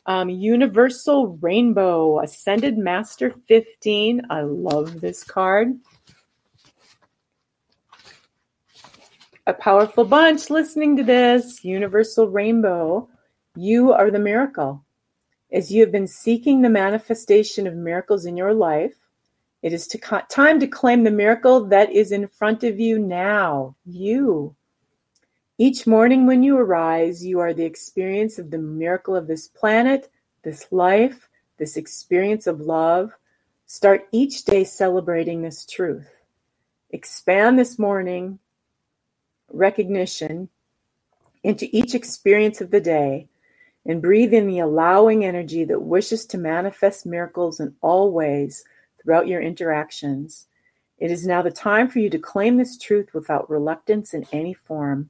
Um, 0.06 0.30
Universal 0.30 1.38
Rainbow 1.40 2.20
Ascended 2.20 2.78
Master 2.78 3.34
15. 3.48 4.22
I 4.30 4.42
love 4.42 5.00
this 5.00 5.24
card. 5.24 5.76
A 9.50 9.54
powerful 9.54 10.04
bunch 10.04 10.48
listening 10.48 10.96
to 10.96 11.02
this. 11.02 11.64
Universal 11.64 12.28
Rainbow. 12.28 13.08
You 13.56 13.92
are 13.92 14.08
the 14.08 14.20
miracle. 14.20 14.84
As 15.50 15.72
you 15.72 15.80
have 15.80 15.90
been 15.90 16.06
seeking 16.06 16.62
the 16.62 16.70
manifestation 16.70 17.66
of 17.66 17.74
miracles 17.74 18.26
in 18.26 18.36
your 18.36 18.54
life, 18.54 18.94
it 19.60 19.72
is 19.72 19.88
to 19.88 19.98
time 20.28 20.60
to 20.60 20.68
claim 20.68 21.02
the 21.02 21.10
miracle 21.10 21.64
that 21.64 21.90
is 21.90 22.12
in 22.12 22.28
front 22.28 22.62
of 22.62 22.78
you 22.78 23.00
now. 23.00 23.74
You. 23.84 24.54
Each 25.58 25.84
morning 25.84 26.26
when 26.26 26.44
you 26.44 26.56
arise, 26.56 27.26
you 27.26 27.40
are 27.40 27.52
the 27.52 27.64
experience 27.64 28.38
of 28.38 28.52
the 28.52 28.58
miracle 28.58 29.16
of 29.16 29.26
this 29.26 29.48
planet, 29.48 30.12
this 30.44 30.70
life, 30.70 31.28
this 31.58 31.76
experience 31.76 32.46
of 32.46 32.60
love. 32.60 33.10
Start 33.66 34.06
each 34.12 34.44
day 34.44 34.62
celebrating 34.62 35.42
this 35.42 35.66
truth. 35.66 36.08
Expand 36.90 37.58
this 37.58 37.80
morning 37.80 38.38
recognition 39.52 40.48
into 41.42 41.68
each 41.72 41.94
experience 41.94 42.60
of 42.60 42.70
the 42.70 42.80
day 42.80 43.28
and 43.86 44.02
breathe 44.02 44.34
in 44.34 44.46
the 44.46 44.58
allowing 44.58 45.24
energy 45.24 45.64
that 45.64 45.80
wishes 45.80 46.26
to 46.26 46.38
manifest 46.38 47.06
miracles 47.06 47.60
in 47.60 47.74
all 47.80 48.12
ways 48.12 48.64
throughout 49.02 49.26
your 49.26 49.40
interactions. 49.40 50.46
It 50.98 51.10
is 51.10 51.26
now 51.26 51.40
the 51.40 51.50
time 51.50 51.88
for 51.88 51.98
you 51.98 52.10
to 52.10 52.18
claim 52.18 52.58
this 52.58 52.76
truth 52.76 53.14
without 53.14 53.48
reluctance 53.48 54.12
in 54.12 54.26
any 54.32 54.52
form. 54.52 55.08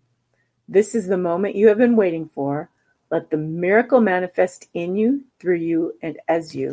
This 0.69 0.95
is 0.95 1.09
the 1.09 1.17
moment 1.17 1.57
you 1.57 1.67
have 1.67 1.79
been 1.79 1.97
waiting 1.97 2.29
for. 2.29 2.71
Let 3.11 3.31
the 3.31 3.37
miracle 3.37 4.01
manifest 4.01 4.69
in 4.73 4.95
you, 4.95 5.25
through 5.41 5.57
you, 5.57 5.95
and 6.01 6.17
as 6.29 6.55
you. 6.55 6.73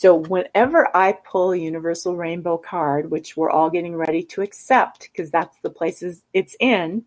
So, 0.00 0.14
whenever 0.14 0.96
I 0.96 1.12
pull 1.12 1.52
a 1.52 1.58
universal 1.58 2.16
rainbow 2.16 2.56
card, 2.56 3.10
which 3.10 3.36
we're 3.36 3.50
all 3.50 3.68
getting 3.68 3.94
ready 3.94 4.22
to 4.22 4.40
accept 4.40 5.10
because 5.12 5.30
that's 5.30 5.58
the 5.58 5.68
places 5.68 6.22
it's 6.32 6.56
in, 6.58 7.04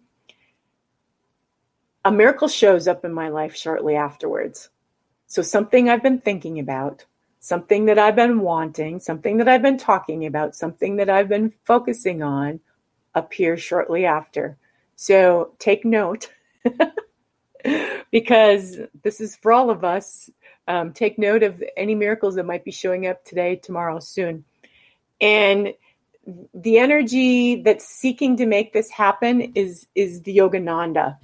a 2.05 2.11
miracle 2.11 2.47
shows 2.47 2.87
up 2.87 3.03
in 3.03 3.11
my 3.11 3.29
life 3.29 3.55
shortly 3.55 3.95
afterwards. 3.95 4.69
So, 5.25 5.41
something 5.41 5.89
I've 5.89 6.03
been 6.03 6.21
thinking 6.21 6.59
about, 6.59 7.03
something 7.39 7.85
that 7.85 7.97
I've 7.97 8.15
been 8.15 8.41
wanting, 8.41 8.99
something 8.99 9.37
that 9.37 9.47
I've 9.47 9.63
been 9.63 9.79
talking 9.79 10.27
about, 10.27 10.55
something 10.55 10.97
that 10.97 11.09
I've 11.09 11.29
been 11.29 11.51
focusing 11.65 12.21
on 12.21 12.59
appears 13.15 13.59
shortly 13.59 14.05
after. 14.05 14.55
So 14.95 15.55
take 15.57 15.83
note 15.83 16.29
because 18.11 18.81
this 19.01 19.19
is 19.19 19.35
for 19.35 19.51
all 19.51 19.71
of 19.71 19.83
us. 19.83 20.29
Um, 20.67 20.93
take 20.93 21.19
note 21.19 21.43
of 21.43 21.61
any 21.75 21.95
miracles 21.95 22.35
that 22.35 22.45
might 22.45 22.63
be 22.63 22.71
showing 22.71 23.07
up 23.07 23.23
today, 23.25 23.57
tomorrow, 23.57 23.99
soon. 23.99 24.45
And 25.19 25.73
the 26.53 26.77
energy 26.77 27.61
that's 27.61 27.85
seeking 27.85 28.37
to 28.37 28.45
make 28.45 28.73
this 28.73 28.89
happen 28.89 29.53
is 29.55 29.87
is 29.93 30.21
the 30.21 30.37
Yogananda. 30.37 31.17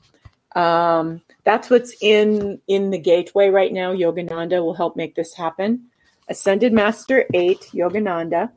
Um, 0.56 1.22
that's 1.46 1.70
what's 1.70 1.96
in 2.02 2.60
in 2.68 2.90
the 2.90 3.00
gateway 3.00 3.50
right 3.50 3.72
now. 3.72 3.94
Yogananda 3.94 4.62
will 4.62 4.74
help 4.74 4.96
make 4.96 5.16
this 5.16 5.34
happen. 5.34 5.86
Ascended 6.28 6.74
Master 6.74 7.26
Eight, 7.34 7.62
Yogananda. 7.74 8.52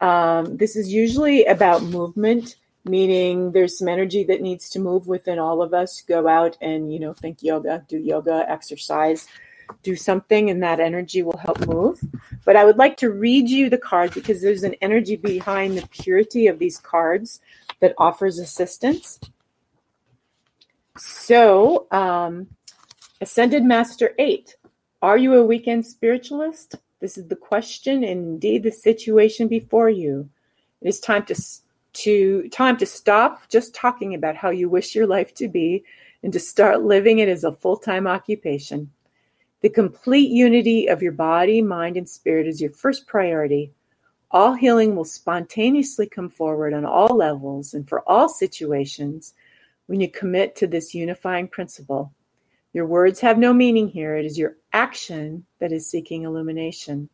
Um, 0.00 0.56
this 0.56 0.76
is 0.76 0.92
usually 0.92 1.44
about 1.44 1.82
movement 1.82 2.56
meaning 2.84 3.52
there's 3.52 3.78
some 3.78 3.88
energy 3.88 4.24
that 4.24 4.40
needs 4.40 4.68
to 4.70 4.80
move 4.80 5.06
within 5.06 5.38
all 5.38 5.62
of 5.62 5.72
us. 5.72 6.00
Go 6.02 6.26
out 6.26 6.56
and, 6.60 6.92
you 6.92 6.98
know, 6.98 7.12
think 7.12 7.42
yoga, 7.42 7.84
do 7.88 7.98
yoga, 7.98 8.44
exercise, 8.48 9.26
do 9.82 9.96
something, 9.96 10.50
and 10.50 10.62
that 10.62 10.80
energy 10.80 11.22
will 11.22 11.36
help 11.36 11.66
move. 11.66 12.00
But 12.44 12.56
I 12.56 12.64
would 12.64 12.78
like 12.78 12.96
to 12.98 13.10
read 13.10 13.48
you 13.48 13.68
the 13.68 13.78
card 13.78 14.14
because 14.14 14.40
there's 14.40 14.62
an 14.62 14.74
energy 14.80 15.16
behind 15.16 15.76
the 15.76 15.86
purity 15.88 16.46
of 16.46 16.58
these 16.58 16.78
cards 16.78 17.40
that 17.80 17.94
offers 17.98 18.38
assistance. 18.38 19.20
So, 20.98 21.86
um, 21.90 22.48
Ascended 23.20 23.64
Master 23.64 24.12
8, 24.18 24.56
are 25.00 25.16
you 25.16 25.34
a 25.34 25.44
weekend 25.44 25.86
spiritualist? 25.86 26.76
This 27.00 27.18
is 27.18 27.26
the 27.26 27.36
question 27.36 28.04
and 28.04 28.24
indeed 28.24 28.62
the 28.62 28.70
situation 28.70 29.48
before 29.48 29.90
you. 29.90 30.28
It 30.80 30.88
is 30.88 31.00
time 31.00 31.24
to 31.26 31.34
to 31.94 32.48
time 32.48 32.76
to 32.78 32.86
stop 32.86 33.48
just 33.48 33.74
talking 33.74 34.14
about 34.14 34.36
how 34.36 34.50
you 34.50 34.68
wish 34.68 34.94
your 34.94 35.06
life 35.06 35.34
to 35.34 35.48
be 35.48 35.84
and 36.22 36.32
to 36.32 36.40
start 36.40 36.82
living 36.82 37.18
it 37.18 37.28
as 37.28 37.44
a 37.44 37.52
full-time 37.52 38.06
occupation. 38.06 38.90
The 39.62 39.70
complete 39.70 40.30
unity 40.32 40.88
of 40.88 41.02
your 41.02 41.12
body, 41.12 41.62
mind, 41.62 41.96
and 41.96 42.08
spirit 42.08 42.48
is 42.48 42.60
your 42.60 42.72
first 42.72 43.06
priority. 43.06 43.72
All 44.32 44.54
healing 44.54 44.96
will 44.96 45.04
spontaneously 45.04 46.08
come 46.08 46.30
forward 46.30 46.74
on 46.74 46.84
all 46.84 47.16
levels 47.16 47.72
and 47.72 47.88
for 47.88 48.00
all 48.08 48.28
situations 48.28 49.34
when 49.86 50.00
you 50.00 50.10
commit 50.10 50.56
to 50.56 50.66
this 50.66 50.96
unifying 50.96 51.46
principle. 51.46 52.12
Your 52.72 52.86
words 52.86 53.20
have 53.20 53.38
no 53.38 53.54
meaning 53.54 53.86
here. 53.86 54.16
It 54.16 54.26
is 54.26 54.36
your 54.36 54.56
action 54.72 55.46
that 55.60 55.70
is 55.70 55.88
seeking 55.88 56.24
illumination. 56.24 57.08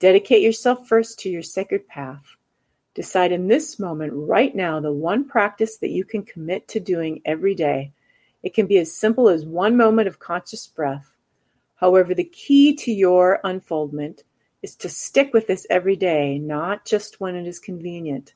Dedicate 0.00 0.42
yourself 0.42 0.88
first 0.88 1.20
to 1.20 1.30
your 1.30 1.42
sacred 1.42 1.86
path. 1.86 2.24
Decide 2.94 3.30
in 3.30 3.46
this 3.46 3.78
moment, 3.78 4.12
right 4.12 4.56
now, 4.56 4.80
the 4.80 4.92
one 4.92 5.24
practice 5.24 5.76
that 5.76 5.90
you 5.90 6.04
can 6.04 6.24
commit 6.24 6.66
to 6.66 6.80
doing 6.80 7.20
every 7.24 7.54
day. 7.54 7.92
It 8.42 8.54
can 8.54 8.66
be 8.66 8.78
as 8.78 8.92
simple 8.92 9.28
as 9.28 9.44
one 9.44 9.76
moment 9.76 10.08
of 10.08 10.18
conscious 10.18 10.66
breath. 10.66 11.12
However, 11.76 12.14
the 12.14 12.24
key 12.24 12.74
to 12.76 12.92
your 12.92 13.40
unfoldment 13.44 14.24
is 14.62 14.74
to 14.76 14.88
stick 14.88 15.32
with 15.32 15.46
this 15.46 15.66
every 15.70 15.96
day, 15.96 16.38
not 16.38 16.84
just 16.84 17.20
when 17.20 17.36
it 17.36 17.46
is 17.46 17.58
convenient. 17.58 18.34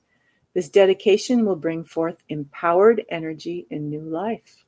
This 0.55 0.69
dedication 0.69 1.45
will 1.45 1.57
bring 1.57 1.85
forth 1.85 2.23
empowered 2.29 3.05
energy 3.09 3.67
and 3.71 3.89
new 3.89 4.03
life. 4.03 4.65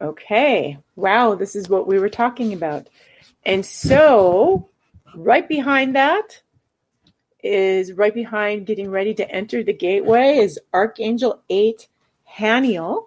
Okay, 0.00 0.78
wow, 0.96 1.34
this 1.34 1.56
is 1.56 1.68
what 1.68 1.86
we 1.86 1.98
were 1.98 2.08
talking 2.08 2.52
about. 2.52 2.88
And 3.44 3.66
so, 3.66 4.68
right 5.14 5.48
behind 5.48 5.96
that, 5.96 6.40
is 7.42 7.92
right 7.92 8.14
behind 8.14 8.66
getting 8.66 8.90
ready 8.90 9.14
to 9.14 9.30
enter 9.30 9.62
the 9.62 9.72
gateway 9.72 10.38
is 10.38 10.58
Archangel 10.72 11.42
8 11.50 11.88
Haniel. 12.36 13.06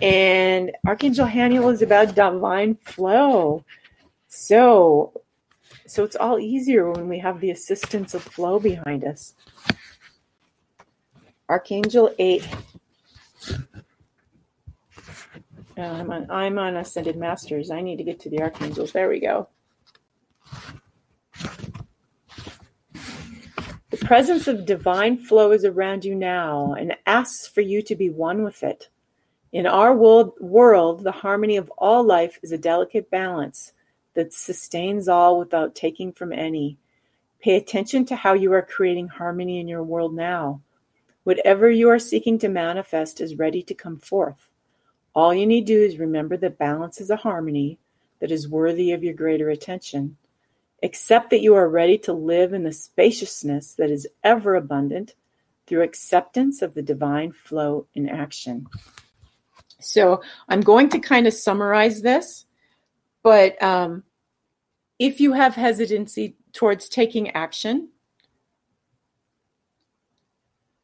And 0.00 0.72
Archangel 0.86 1.26
Haniel 1.26 1.72
is 1.72 1.82
about 1.82 2.14
divine 2.14 2.76
flow. 2.76 3.64
So 4.28 5.22
so 5.88 6.04
it's 6.04 6.16
all 6.16 6.38
easier 6.38 6.90
when 6.90 7.08
we 7.08 7.18
have 7.20 7.40
the 7.40 7.50
assistance 7.50 8.12
of 8.12 8.22
flow 8.22 8.60
behind 8.60 9.04
us. 9.04 9.34
Archangel 11.48 12.14
8. 12.18 12.46
Um, 15.78 15.78
I'm 15.78 16.10
on, 16.10 16.30
I'm 16.30 16.58
on 16.58 16.76
Ascended 16.76 17.16
Masters. 17.16 17.70
I 17.70 17.80
need 17.80 17.96
to 17.96 18.04
get 18.04 18.20
to 18.20 18.30
the 18.30 18.42
Archangels. 18.42 18.92
There 18.92 19.08
we 19.08 19.18
go. 19.18 19.48
The 23.90 23.96
presence 23.96 24.46
of 24.46 24.66
divine 24.66 25.16
flow 25.16 25.52
is 25.52 25.64
around 25.64 26.04
you 26.04 26.14
now 26.14 26.74
and 26.74 26.96
asks 27.06 27.46
for 27.46 27.62
you 27.62 27.80
to 27.82 27.94
be 27.94 28.10
one 28.10 28.42
with 28.42 28.62
it. 28.62 28.90
In 29.50 29.66
our 29.66 29.94
world, 29.94 30.34
world, 30.40 31.04
the 31.04 31.12
harmony 31.12 31.56
of 31.56 31.70
all 31.78 32.04
life 32.04 32.38
is 32.42 32.52
a 32.52 32.58
delicate 32.58 33.10
balance 33.10 33.72
that 34.12 34.34
sustains 34.34 35.08
all 35.08 35.38
without 35.38 35.74
taking 35.74 36.12
from 36.12 36.32
any. 36.32 36.76
Pay 37.40 37.56
attention 37.56 38.04
to 38.06 38.16
how 38.16 38.34
you 38.34 38.52
are 38.52 38.62
creating 38.62 39.08
harmony 39.08 39.58
in 39.58 39.66
your 39.66 39.82
world 39.82 40.14
now. 40.14 40.60
Whatever 41.24 41.70
you 41.70 41.88
are 41.88 41.98
seeking 41.98 42.38
to 42.40 42.48
manifest 42.48 43.22
is 43.22 43.38
ready 43.38 43.62
to 43.62 43.74
come 43.74 43.96
forth. 43.96 44.50
All 45.14 45.32
you 45.32 45.46
need 45.46 45.66
to 45.66 45.74
do 45.74 45.82
is 45.82 45.98
remember 45.98 46.36
that 46.36 46.58
balance 46.58 47.00
is 47.00 47.08
a 47.08 47.16
harmony 47.16 47.78
that 48.20 48.30
is 48.30 48.48
worthy 48.48 48.92
of 48.92 49.02
your 49.02 49.14
greater 49.14 49.48
attention. 49.48 50.16
Accept 50.82 51.30
that 51.30 51.40
you 51.40 51.54
are 51.54 51.68
ready 51.68 51.96
to 51.98 52.12
live 52.12 52.52
in 52.52 52.64
the 52.64 52.72
spaciousness 52.72 53.72
that 53.74 53.90
is 53.90 54.06
ever 54.22 54.56
abundant 54.56 55.14
through 55.66 55.82
acceptance 55.82 56.60
of 56.60 56.74
the 56.74 56.82
divine 56.82 57.32
flow 57.32 57.86
in 57.94 58.08
action. 58.08 58.66
So 59.80 60.22
I'm 60.48 60.60
going 60.60 60.88
to 60.90 60.98
kind 60.98 61.26
of 61.26 61.34
summarize 61.34 62.02
this, 62.02 62.46
but 63.22 63.60
um, 63.62 64.02
if 64.98 65.20
you 65.20 65.32
have 65.32 65.54
hesitancy 65.54 66.36
towards 66.52 66.88
taking 66.88 67.30
action, 67.30 67.90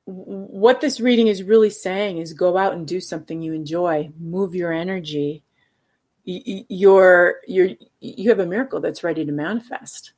what 0.06 0.80
this 0.80 1.00
reading 1.00 1.28
is 1.28 1.42
really 1.42 1.70
saying 1.70 2.18
is 2.18 2.34
go 2.34 2.56
out 2.58 2.74
and 2.74 2.86
do 2.86 3.00
something 3.00 3.40
you 3.40 3.54
enjoy, 3.54 4.10
move 4.20 4.54
your 4.54 4.72
energy. 4.72 5.42
You're, 6.24 7.40
you're, 7.46 7.70
you 8.00 8.28
have 8.28 8.38
a 8.38 8.46
miracle 8.46 8.80
that's 8.80 9.02
ready 9.02 9.24
to 9.24 9.32
manifest. 9.32 10.12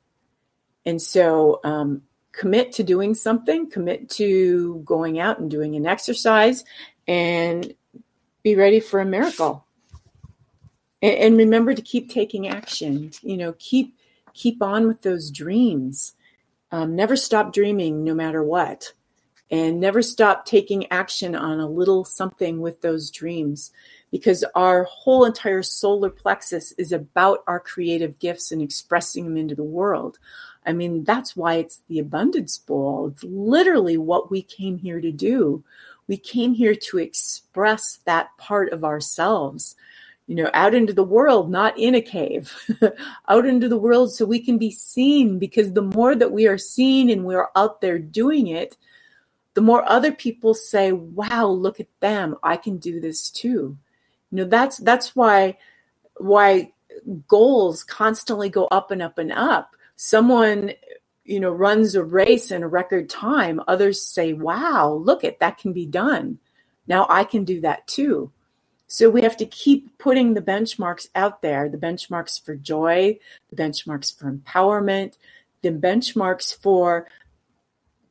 And 0.85 1.01
so 1.01 1.61
um, 1.65 2.03
commit 2.33 2.73
to 2.73 2.83
doing 2.83 3.15
something, 3.15 3.71
commit 3.71 4.11
to 4.11 4.83
going 4.85 5.19
out 5.19 5.39
and 5.39 5.51
doing 5.51 5.77
an 5.77 5.87
exercise, 5.87 6.65
and 7.09 7.75
be 8.47 8.55
ready 8.55 8.79
for 8.79 9.01
a 9.01 9.05
miracle. 9.05 9.67
And, 11.03 11.37
remember 11.37 11.75
to 11.75 11.83
keep 11.83 12.09
taking 12.09 12.47
action. 12.47 13.11
You 13.21 13.37
know, 13.37 13.57
keep 13.59 13.99
keep 14.35 14.63
on 14.63 14.87
with 14.87 15.03
those 15.03 15.33
dreams. 15.33 16.13
Um, 16.71 16.95
never 16.95 17.17
stop 17.17 17.53
dreaming, 17.53 18.05
no 18.05 18.15
matter 18.15 18.45
what, 18.45 18.93
and 19.51 19.81
never 19.81 20.01
stop 20.01 20.47
taking 20.47 20.91
action 20.93 21.35
on 21.35 21.59
a 21.59 21.69
little 21.69 22.05
something 22.05 22.61
with 22.61 22.83
those 22.83 23.11
dreams. 23.11 23.73
Because 24.13 24.45
our 24.55 24.85
whole 24.85 25.25
entire 25.25 25.65
solar 25.65 26.09
plexus 26.09 26.71
is 26.79 26.93
about 26.93 27.43
our 27.49 27.59
creative 27.59 28.21
gifts 28.21 28.53
and 28.53 28.63
expressing 28.63 29.25
them 29.25 29.37
into 29.37 29.57
the 29.57 29.65
world. 29.65 30.21
I 30.65 30.73
mean, 30.73 31.03
that's 31.03 31.35
why 31.35 31.55
it's 31.55 31.83
the 31.89 31.99
abundance 31.99 32.59
ball 32.59 33.09
It's 33.09 33.25
literally 33.25 33.97
what 33.97 34.31
we 34.31 34.41
came 34.43 34.79
here 34.79 35.01
to 35.01 35.11
do 35.11 35.65
we 36.09 36.17
came 36.17 36.55
here 36.55 36.75
to 36.75 36.99
express 36.99 37.99
that 38.05 38.29
part 38.39 38.73
of 38.73 38.85
ourselves 38.85 39.77
you 40.27 40.35
know 40.35 40.51
out 40.55 40.75
into 40.75 40.93
the 40.93 41.05
world 41.05 41.51
not 41.51 41.79
in 41.79 41.95
a 41.95 42.01
cave 42.01 42.53
out 43.29 43.47
into 43.47 43.69
the 43.69 43.79
world 43.79 44.13
so 44.13 44.25
we 44.25 44.41
can 44.41 44.59
be 44.59 44.71
seen 44.71 45.39
because 45.39 45.73
the 45.73 45.83
more 45.83 46.15
that 46.15 46.33
we 46.33 46.47
are 46.47 46.59
seen 46.59 47.11
and 47.11 47.25
we're 47.25 47.49
out 47.55 47.81
there 47.81 47.99
doing 47.99 48.49
it 48.49 48.77
the 49.57 49.63
more 49.63 49.91
other 49.91 50.13
people 50.13 50.53
say 50.53 50.93
wow 50.93 51.47
look 51.47 51.81
at 51.81 51.89
them. 52.01 52.37
I 52.43 52.59
can 52.59 52.77
do 52.77 53.01
this 53.01 53.31
too. 53.31 53.77
You 54.31 54.37
know 54.37 54.45
that's 54.45 54.77
that's 54.77 55.17
why 55.17 55.57
why 56.19 56.73
goals 57.27 57.83
constantly 57.83 58.51
go 58.51 58.67
up 58.67 58.91
and 58.91 59.01
up 59.01 59.17
and 59.17 59.33
up. 59.33 59.75
Someone 59.97 60.73
you 61.27 61.41
know 61.41 61.51
runs 61.51 61.95
a 61.95 62.05
race 62.05 62.51
in 62.51 62.63
a 62.63 62.69
record 62.69 63.09
time 63.09 63.61
others 63.67 64.03
say 64.03 64.33
wow 64.33 64.93
look 64.93 65.25
at 65.25 65.41
that 65.41 65.59
can 65.59 65.73
be 65.73 65.87
done. 65.87 66.39
Now 66.87 67.07
i 67.11 67.25
can 67.25 67.45
do 67.45 67.61
that 67.63 67.87
too. 67.87 68.33
So 68.89 69.11
we 69.11 69.23
have 69.23 69.37
to 69.39 69.47
keep 69.47 69.99
putting 69.99 70.35
the 70.35 70.43
benchmarks 70.43 71.09
out 71.15 71.43
there 71.43 71.69
the 71.69 71.79
benchmarks 71.79 72.43
for 72.43 72.55
joy 72.55 73.19
the 73.51 73.57
benchmarks 73.57 74.17
for 74.17 74.31
empowerment 74.31 75.15
the 75.63 75.71
benchmarks 75.71 76.57
for 76.57 77.09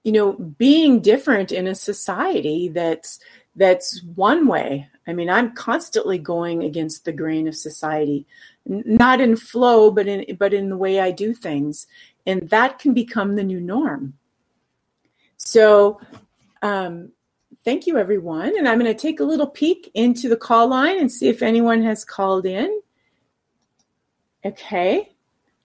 you 0.03 0.11
know 0.11 0.34
being 0.34 0.99
different 0.99 1.51
in 1.51 1.68
a 1.68 1.76
society 1.76 2.70
that's 2.70 3.20
that's 3.55 4.03
one 4.16 4.47
way. 4.47 4.89
I 5.07 5.13
mean 5.13 5.30
i'm 5.30 5.53
constantly 5.53 6.18
going 6.18 6.63
against 6.63 7.05
the 7.05 7.13
grain 7.13 7.47
of 7.47 7.55
society 7.55 8.26
not 8.66 9.22
in 9.22 9.36
flow 9.36 9.91
but 9.91 10.07
in 10.07 10.36
but 10.38 10.53
in 10.53 10.70
the 10.70 10.78
way 10.78 10.99
i 10.99 11.11
do 11.11 11.34
things 11.34 11.88
and 12.26 12.49
that 12.49 12.80
can 12.80 12.93
become 12.93 13.36
the 13.36 13.43
new 13.43 13.59
norm. 13.59 14.13
So, 15.38 15.99
um, 16.61 17.11
thank 17.63 17.88
you, 17.88 17.97
everyone. 17.97 18.57
And 18.57 18.67
I'm 18.67 18.80
going 18.80 18.93
to 18.93 18.99
take 18.99 19.19
a 19.19 19.26
little 19.26 19.47
peek 19.47 19.91
into 19.93 20.30
the 20.30 20.38
call 20.38 20.67
line 20.67 20.99
and 20.99 21.11
see 21.11 21.28
if 21.28 21.41
anyone 21.41 21.84
has 21.84 22.05
called 22.05 22.45
in. 22.45 22.82
Okay. 24.43 25.11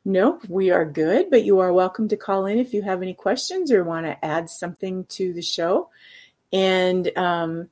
Nope, 0.05 0.47
we 0.49 0.71
are 0.71 0.87
good, 0.87 1.29
but 1.29 1.45
you 1.45 1.59
are 1.59 1.75
welcome 1.75 2.09
to 2.09 2.17
call 2.17 2.47
in 2.47 2.59
if 2.59 2.73
you 2.73 2.81
have 2.81 3.03
any 3.03 3.13
questions 3.13 3.71
or 3.71 3.85
want 3.85 4.07
to 4.07 4.25
add 4.25 4.49
something 4.49 5.05
to 5.11 5.35
the 5.35 5.43
show. 5.43 5.91
And 6.53 7.11
um, 7.19 7.69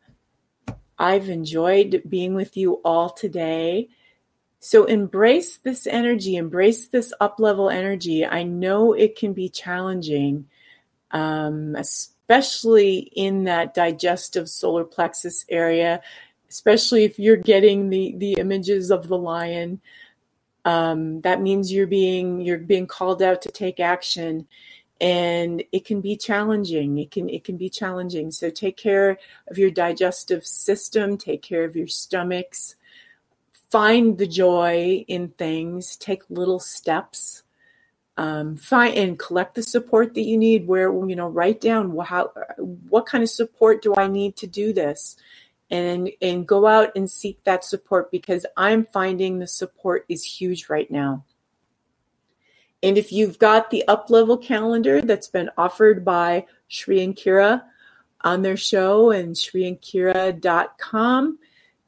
I've 0.98 1.30
enjoyed 1.30 2.02
being 2.06 2.34
with 2.34 2.56
you 2.56 2.74
all 2.84 3.08
today. 3.10 3.88
So 4.60 4.84
embrace 4.84 5.58
this 5.58 5.86
energy, 5.86 6.36
embrace 6.36 6.88
this 6.88 7.12
up 7.20 7.38
level 7.38 7.70
energy. 7.70 8.26
I 8.26 8.42
know 8.42 8.92
it 8.92 9.16
can 9.16 9.32
be 9.32 9.48
challenging, 9.48 10.48
um, 11.12 11.76
especially 11.76 12.98
in 12.98 13.44
that 13.44 13.74
digestive 13.74 14.48
solar 14.48 14.84
plexus 14.84 15.44
area, 15.48 16.02
especially 16.50 17.04
if 17.04 17.18
you're 17.18 17.36
getting 17.36 17.90
the, 17.90 18.14
the 18.16 18.34
images 18.34 18.90
of 18.90 19.06
the 19.06 19.18
lion. 19.18 19.80
Um, 20.64 21.20
that 21.20 21.40
means 21.40 21.72
you're 21.72 21.86
being 21.86 22.40
you're 22.40 22.58
being 22.58 22.86
called 22.86 23.22
out 23.22 23.42
to 23.42 23.50
take 23.50 23.80
action 23.80 24.48
and 25.00 25.62
it 25.70 25.84
can 25.84 26.00
be 26.00 26.16
challenging 26.16 26.98
it 26.98 27.10
can 27.10 27.28
it 27.28 27.44
can 27.44 27.56
be 27.56 27.70
challenging 27.70 28.30
so 28.32 28.50
take 28.50 28.76
care 28.76 29.16
of 29.48 29.56
your 29.56 29.70
digestive 29.70 30.44
system 30.44 31.16
take 31.16 31.40
care 31.40 31.64
of 31.64 31.76
your 31.76 31.86
stomachs 31.86 32.74
find 33.70 34.18
the 34.18 34.26
joy 34.26 35.04
in 35.08 35.28
things, 35.28 35.96
take 35.96 36.22
little 36.28 36.60
steps, 36.60 37.42
um, 38.16 38.56
find 38.56 38.96
and 38.96 39.18
collect 39.18 39.54
the 39.54 39.62
support 39.62 40.14
that 40.14 40.22
you 40.22 40.36
need. 40.36 40.66
Where 40.66 40.92
you 41.06 41.16
know, 41.16 41.28
write 41.28 41.60
down 41.60 41.96
how 41.98 42.32
what 42.88 43.06
kind 43.06 43.22
of 43.22 43.30
support 43.30 43.82
do 43.82 43.94
I 43.96 44.08
need 44.08 44.36
to 44.36 44.46
do 44.46 44.72
this, 44.72 45.16
and 45.70 46.10
and 46.20 46.46
go 46.46 46.66
out 46.66 46.90
and 46.96 47.10
seek 47.10 47.42
that 47.44 47.64
support 47.64 48.10
because 48.10 48.44
I'm 48.56 48.84
finding 48.84 49.38
the 49.38 49.46
support 49.46 50.04
is 50.08 50.24
huge 50.24 50.68
right 50.68 50.90
now. 50.90 51.24
And 52.82 52.96
if 52.96 53.12
you've 53.12 53.38
got 53.38 53.70
the 53.70 53.86
up 53.88 54.08
level 54.08 54.36
calendar 54.38 55.00
that's 55.00 55.28
been 55.28 55.50
offered 55.56 56.04
by 56.04 56.46
Shri 56.68 57.02
and 57.02 57.16
Kira 57.16 57.62
on 58.22 58.42
their 58.42 58.56
show 58.56 59.10
and 59.10 59.36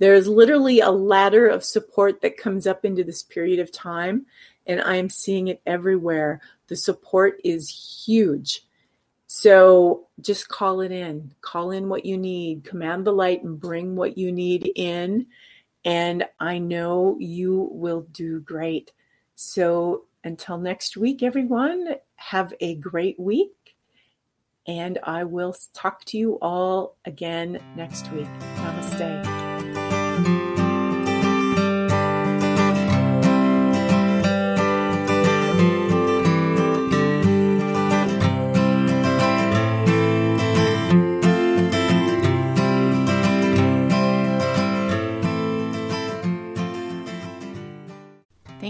shriandkira.com, 0.00 0.06
there's 0.06 0.26
literally 0.26 0.80
a 0.80 0.90
ladder 0.90 1.46
of 1.46 1.62
support 1.62 2.22
that 2.22 2.36
comes 2.36 2.66
up 2.66 2.84
into 2.84 3.04
this 3.04 3.22
period 3.22 3.60
of 3.60 3.70
time, 3.70 4.26
and 4.66 4.80
I'm 4.80 5.10
seeing 5.10 5.48
it 5.48 5.60
everywhere. 5.66 6.40
The 6.68 6.76
support 6.76 7.40
is 7.44 7.68
huge. 8.04 8.66
So 9.26 10.08
just 10.20 10.48
call 10.48 10.80
it 10.80 10.90
in. 10.90 11.32
Call 11.40 11.70
in 11.70 11.88
what 11.88 12.04
you 12.04 12.16
need. 12.16 12.64
Command 12.64 13.06
the 13.06 13.12
light 13.12 13.44
and 13.44 13.60
bring 13.60 13.94
what 13.94 14.18
you 14.18 14.32
need 14.32 14.72
in. 14.74 15.26
And 15.84 16.24
I 16.40 16.58
know 16.58 17.16
you 17.20 17.68
will 17.70 18.02
do 18.12 18.40
great. 18.40 18.92
So 19.36 20.06
until 20.24 20.58
next 20.58 20.96
week, 20.96 21.22
everyone, 21.22 21.94
have 22.16 22.52
a 22.60 22.74
great 22.76 23.20
week. 23.20 23.76
And 24.66 24.98
I 25.04 25.24
will 25.24 25.54
talk 25.74 26.04
to 26.06 26.18
you 26.18 26.38
all 26.42 26.96
again 27.04 27.60
next 27.76 28.10
week. 28.12 28.28
Namaste. 28.56 29.49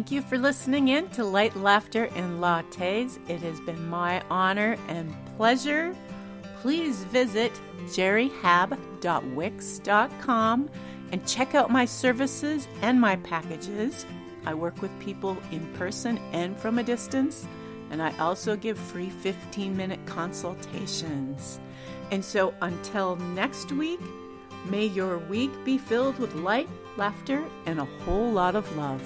Thank 0.01 0.13
you 0.13 0.23
for 0.23 0.39
listening 0.39 0.89
in 0.89 1.11
to 1.11 1.25
Light, 1.25 1.55
Laughter, 1.57 2.05
and 2.17 2.41
Lattes. 2.41 3.19
It 3.29 3.43
has 3.43 3.61
been 3.61 3.91
my 3.91 4.23
honor 4.31 4.79
and 4.89 5.15
pleasure. 5.37 5.95
Please 6.63 7.05
visit 7.05 7.53
jerryhab.wix.com 7.85 10.71
and 11.13 11.27
check 11.27 11.55
out 11.55 11.71
my 11.71 11.85
services 11.85 12.69
and 12.83 13.01
my 13.01 13.17
packages. 13.17 14.07
I 14.47 14.55
work 14.55 14.81
with 14.81 14.99
people 15.01 15.37
in 15.51 15.67
person 15.75 16.19
and 16.33 16.57
from 16.57 16.79
a 16.79 16.83
distance, 16.83 17.47
and 17.91 18.03
I 18.03 18.17
also 18.19 18.57
give 18.57 18.79
free 18.79 19.11
15 19.11 19.77
minute 19.77 20.01
consultations. 20.07 21.61
And 22.11 22.25
so 22.25 22.55
until 22.61 23.17
next 23.17 23.73
week, 23.73 24.01
May 24.67 24.87
your 24.87 25.19
week 25.19 25.51
be 25.65 25.79
filled 25.79 26.19
with 26.19 26.35
light, 26.35 26.69
laughter, 26.97 27.43
and 27.67 27.81
a 27.81 27.89
whole 28.05 28.31
lot 28.31 28.55
of 28.55 28.77
love. 28.77 29.03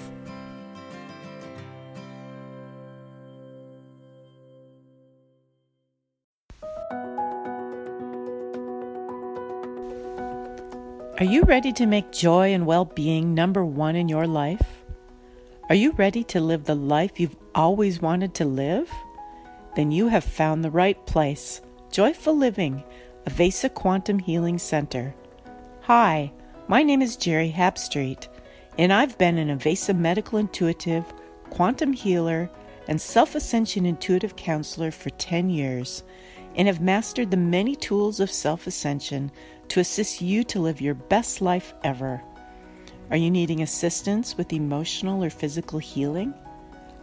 Are 11.17 11.23
you 11.23 11.43
ready 11.43 11.71
to 11.71 11.85
make 11.85 12.11
joy 12.11 12.53
and 12.53 12.65
well 12.65 12.83
being 12.83 13.33
number 13.33 13.63
one 13.63 13.95
in 13.95 14.09
your 14.09 14.27
life? 14.27 14.83
Are 15.69 15.75
you 15.75 15.93
ready 15.93 16.25
to 16.25 16.41
live 16.41 16.65
the 16.65 16.75
life 16.75 17.21
you've 17.21 17.37
always 17.55 18.01
wanted 18.01 18.33
to 18.33 18.43
live? 18.43 18.91
Then 19.77 19.91
you 19.93 20.09
have 20.09 20.25
found 20.25 20.61
the 20.61 20.69
right 20.69 21.05
place 21.05 21.61
Joyful 21.89 22.35
Living, 22.35 22.83
Avesa 23.27 23.73
Quantum 23.73 24.19
Healing 24.19 24.57
Center. 24.57 25.15
Hi, 25.83 26.33
my 26.67 26.83
name 26.83 27.01
is 27.01 27.15
Jerry 27.15 27.49
Hapstreet, 27.55 28.27
and 28.77 28.91
I've 28.91 29.17
been 29.17 29.37
an 29.37 29.57
Avesa 29.57 29.97
medical 29.97 30.37
intuitive, 30.37 31.05
quantum 31.49 31.93
healer, 31.93 32.49
and 32.89 32.99
self 32.99 33.35
ascension 33.35 33.85
intuitive 33.85 34.35
counselor 34.35 34.91
for 34.91 35.11
10 35.11 35.49
years, 35.49 36.03
and 36.57 36.67
have 36.67 36.81
mastered 36.81 37.31
the 37.31 37.37
many 37.37 37.73
tools 37.73 38.19
of 38.19 38.29
self 38.29 38.67
ascension 38.67 39.31
to 39.69 39.79
assist 39.79 40.21
you 40.21 40.43
to 40.45 40.59
live 40.59 40.81
your 40.81 40.93
best 40.93 41.41
life 41.41 41.73
ever. 41.83 42.21
Are 43.11 43.17
you 43.17 43.29
needing 43.29 43.61
assistance 43.61 44.37
with 44.37 44.51
emotional 44.53 45.23
or 45.23 45.29
physical 45.29 45.79
healing? 45.79 46.33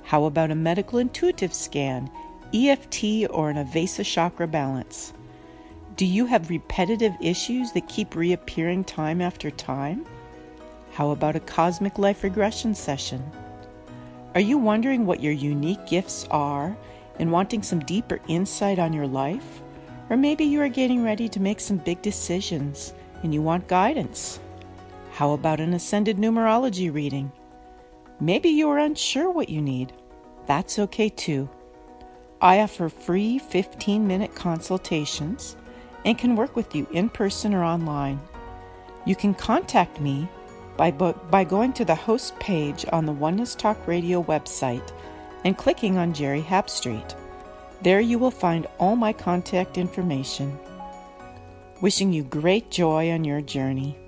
How 0.03 0.25
about 0.25 0.51
a 0.51 0.55
medical 0.55 0.99
intuitive 0.99 1.55
scan, 1.55 2.11
EFT, 2.53 3.31
or 3.31 3.51
an 3.51 3.57
Avesa 3.57 4.05
chakra 4.05 4.49
balance? 4.49 5.13
Do 5.97 6.05
you 6.07 6.27
have 6.27 6.51
repetitive 6.51 7.15
issues 7.21 7.73
that 7.73 7.89
keep 7.89 8.17
reappearing 8.17 8.85
time 8.85 9.21
after 9.21 9.51
time? 9.51 10.05
How 10.93 11.11
about 11.11 11.37
a 11.37 11.41
cosmic 11.41 11.99
life 11.99 12.25
regression 12.25 12.75
session? 12.75 13.23
Are 14.35 14.41
you 14.41 14.59
wondering 14.59 15.07
what 15.07 15.23
your 15.23 15.33
unique 15.33 15.87
gifts 15.87 16.27
are 16.31 16.77
and 17.19 17.31
wanting 17.31 17.63
some 17.63 17.81
deeper 17.81 18.21
insight 18.29 18.79
on 18.79 18.93
your 18.93 19.07
life? 19.07 19.62
Or 20.13 20.17
maybe 20.19 20.45
you 20.45 20.61
are 20.61 20.69
getting 20.69 21.03
ready 21.03 21.27
to 21.31 21.41
make 21.41 21.59
some 21.59 21.79
big 21.79 22.03
decisions 22.03 22.93
and 23.23 23.33
you 23.33 23.41
want 23.41 23.67
guidance. 23.67 24.41
How 25.13 25.33
about 25.33 25.59
an 25.59 25.73
ascended 25.73 26.19
numerology 26.19 26.93
reading? 26.93 27.33
Maybe 28.21 28.51
you 28.51 28.69
are 28.69 28.79
unsure 28.79 29.31
what 29.31 29.49
you 29.49 29.63
need. 29.63 29.95
That's 30.45 30.79
okay 30.79 31.09
too. 31.09 31.49
I 32.43 32.61
offer 32.61 32.91
free 32.91 33.39
15 33.39 34.07
minute 34.07 34.35
consultations 34.35 35.57
and 36.05 36.19
can 36.19 36.37
work 36.37 36.57
with 36.57 36.75
you 36.75 36.87
in 36.93 37.09
person 37.09 37.55
or 37.55 37.65
online. 37.65 38.21
You 39.07 39.17
can 39.17 39.33
contact 39.33 39.99
me 39.99 40.29
by, 40.77 40.91
by 40.91 41.43
going 41.43 41.73
to 41.73 41.87
the 41.87 41.95
host 41.95 42.39
page 42.39 42.85
on 42.93 43.07
the 43.07 43.13
Oneness 43.13 43.55
Talk 43.55 43.87
Radio 43.87 44.23
website 44.23 44.93
and 45.47 45.57
clicking 45.57 45.97
on 45.97 46.13
Jerry 46.13 46.43
Hapstreet. 46.43 47.17
There 47.83 48.01
you 48.01 48.17
will 48.17 48.31
find 48.31 48.69
all 48.79 48.95
my 48.95 49.13
contact 49.13 49.77
information. 49.77 50.57
Wishing 51.81 52.13
you 52.13 52.23
great 52.23 52.71
joy 52.71 53.11
on 53.11 53.25
your 53.25 53.41
journey. 53.41 53.99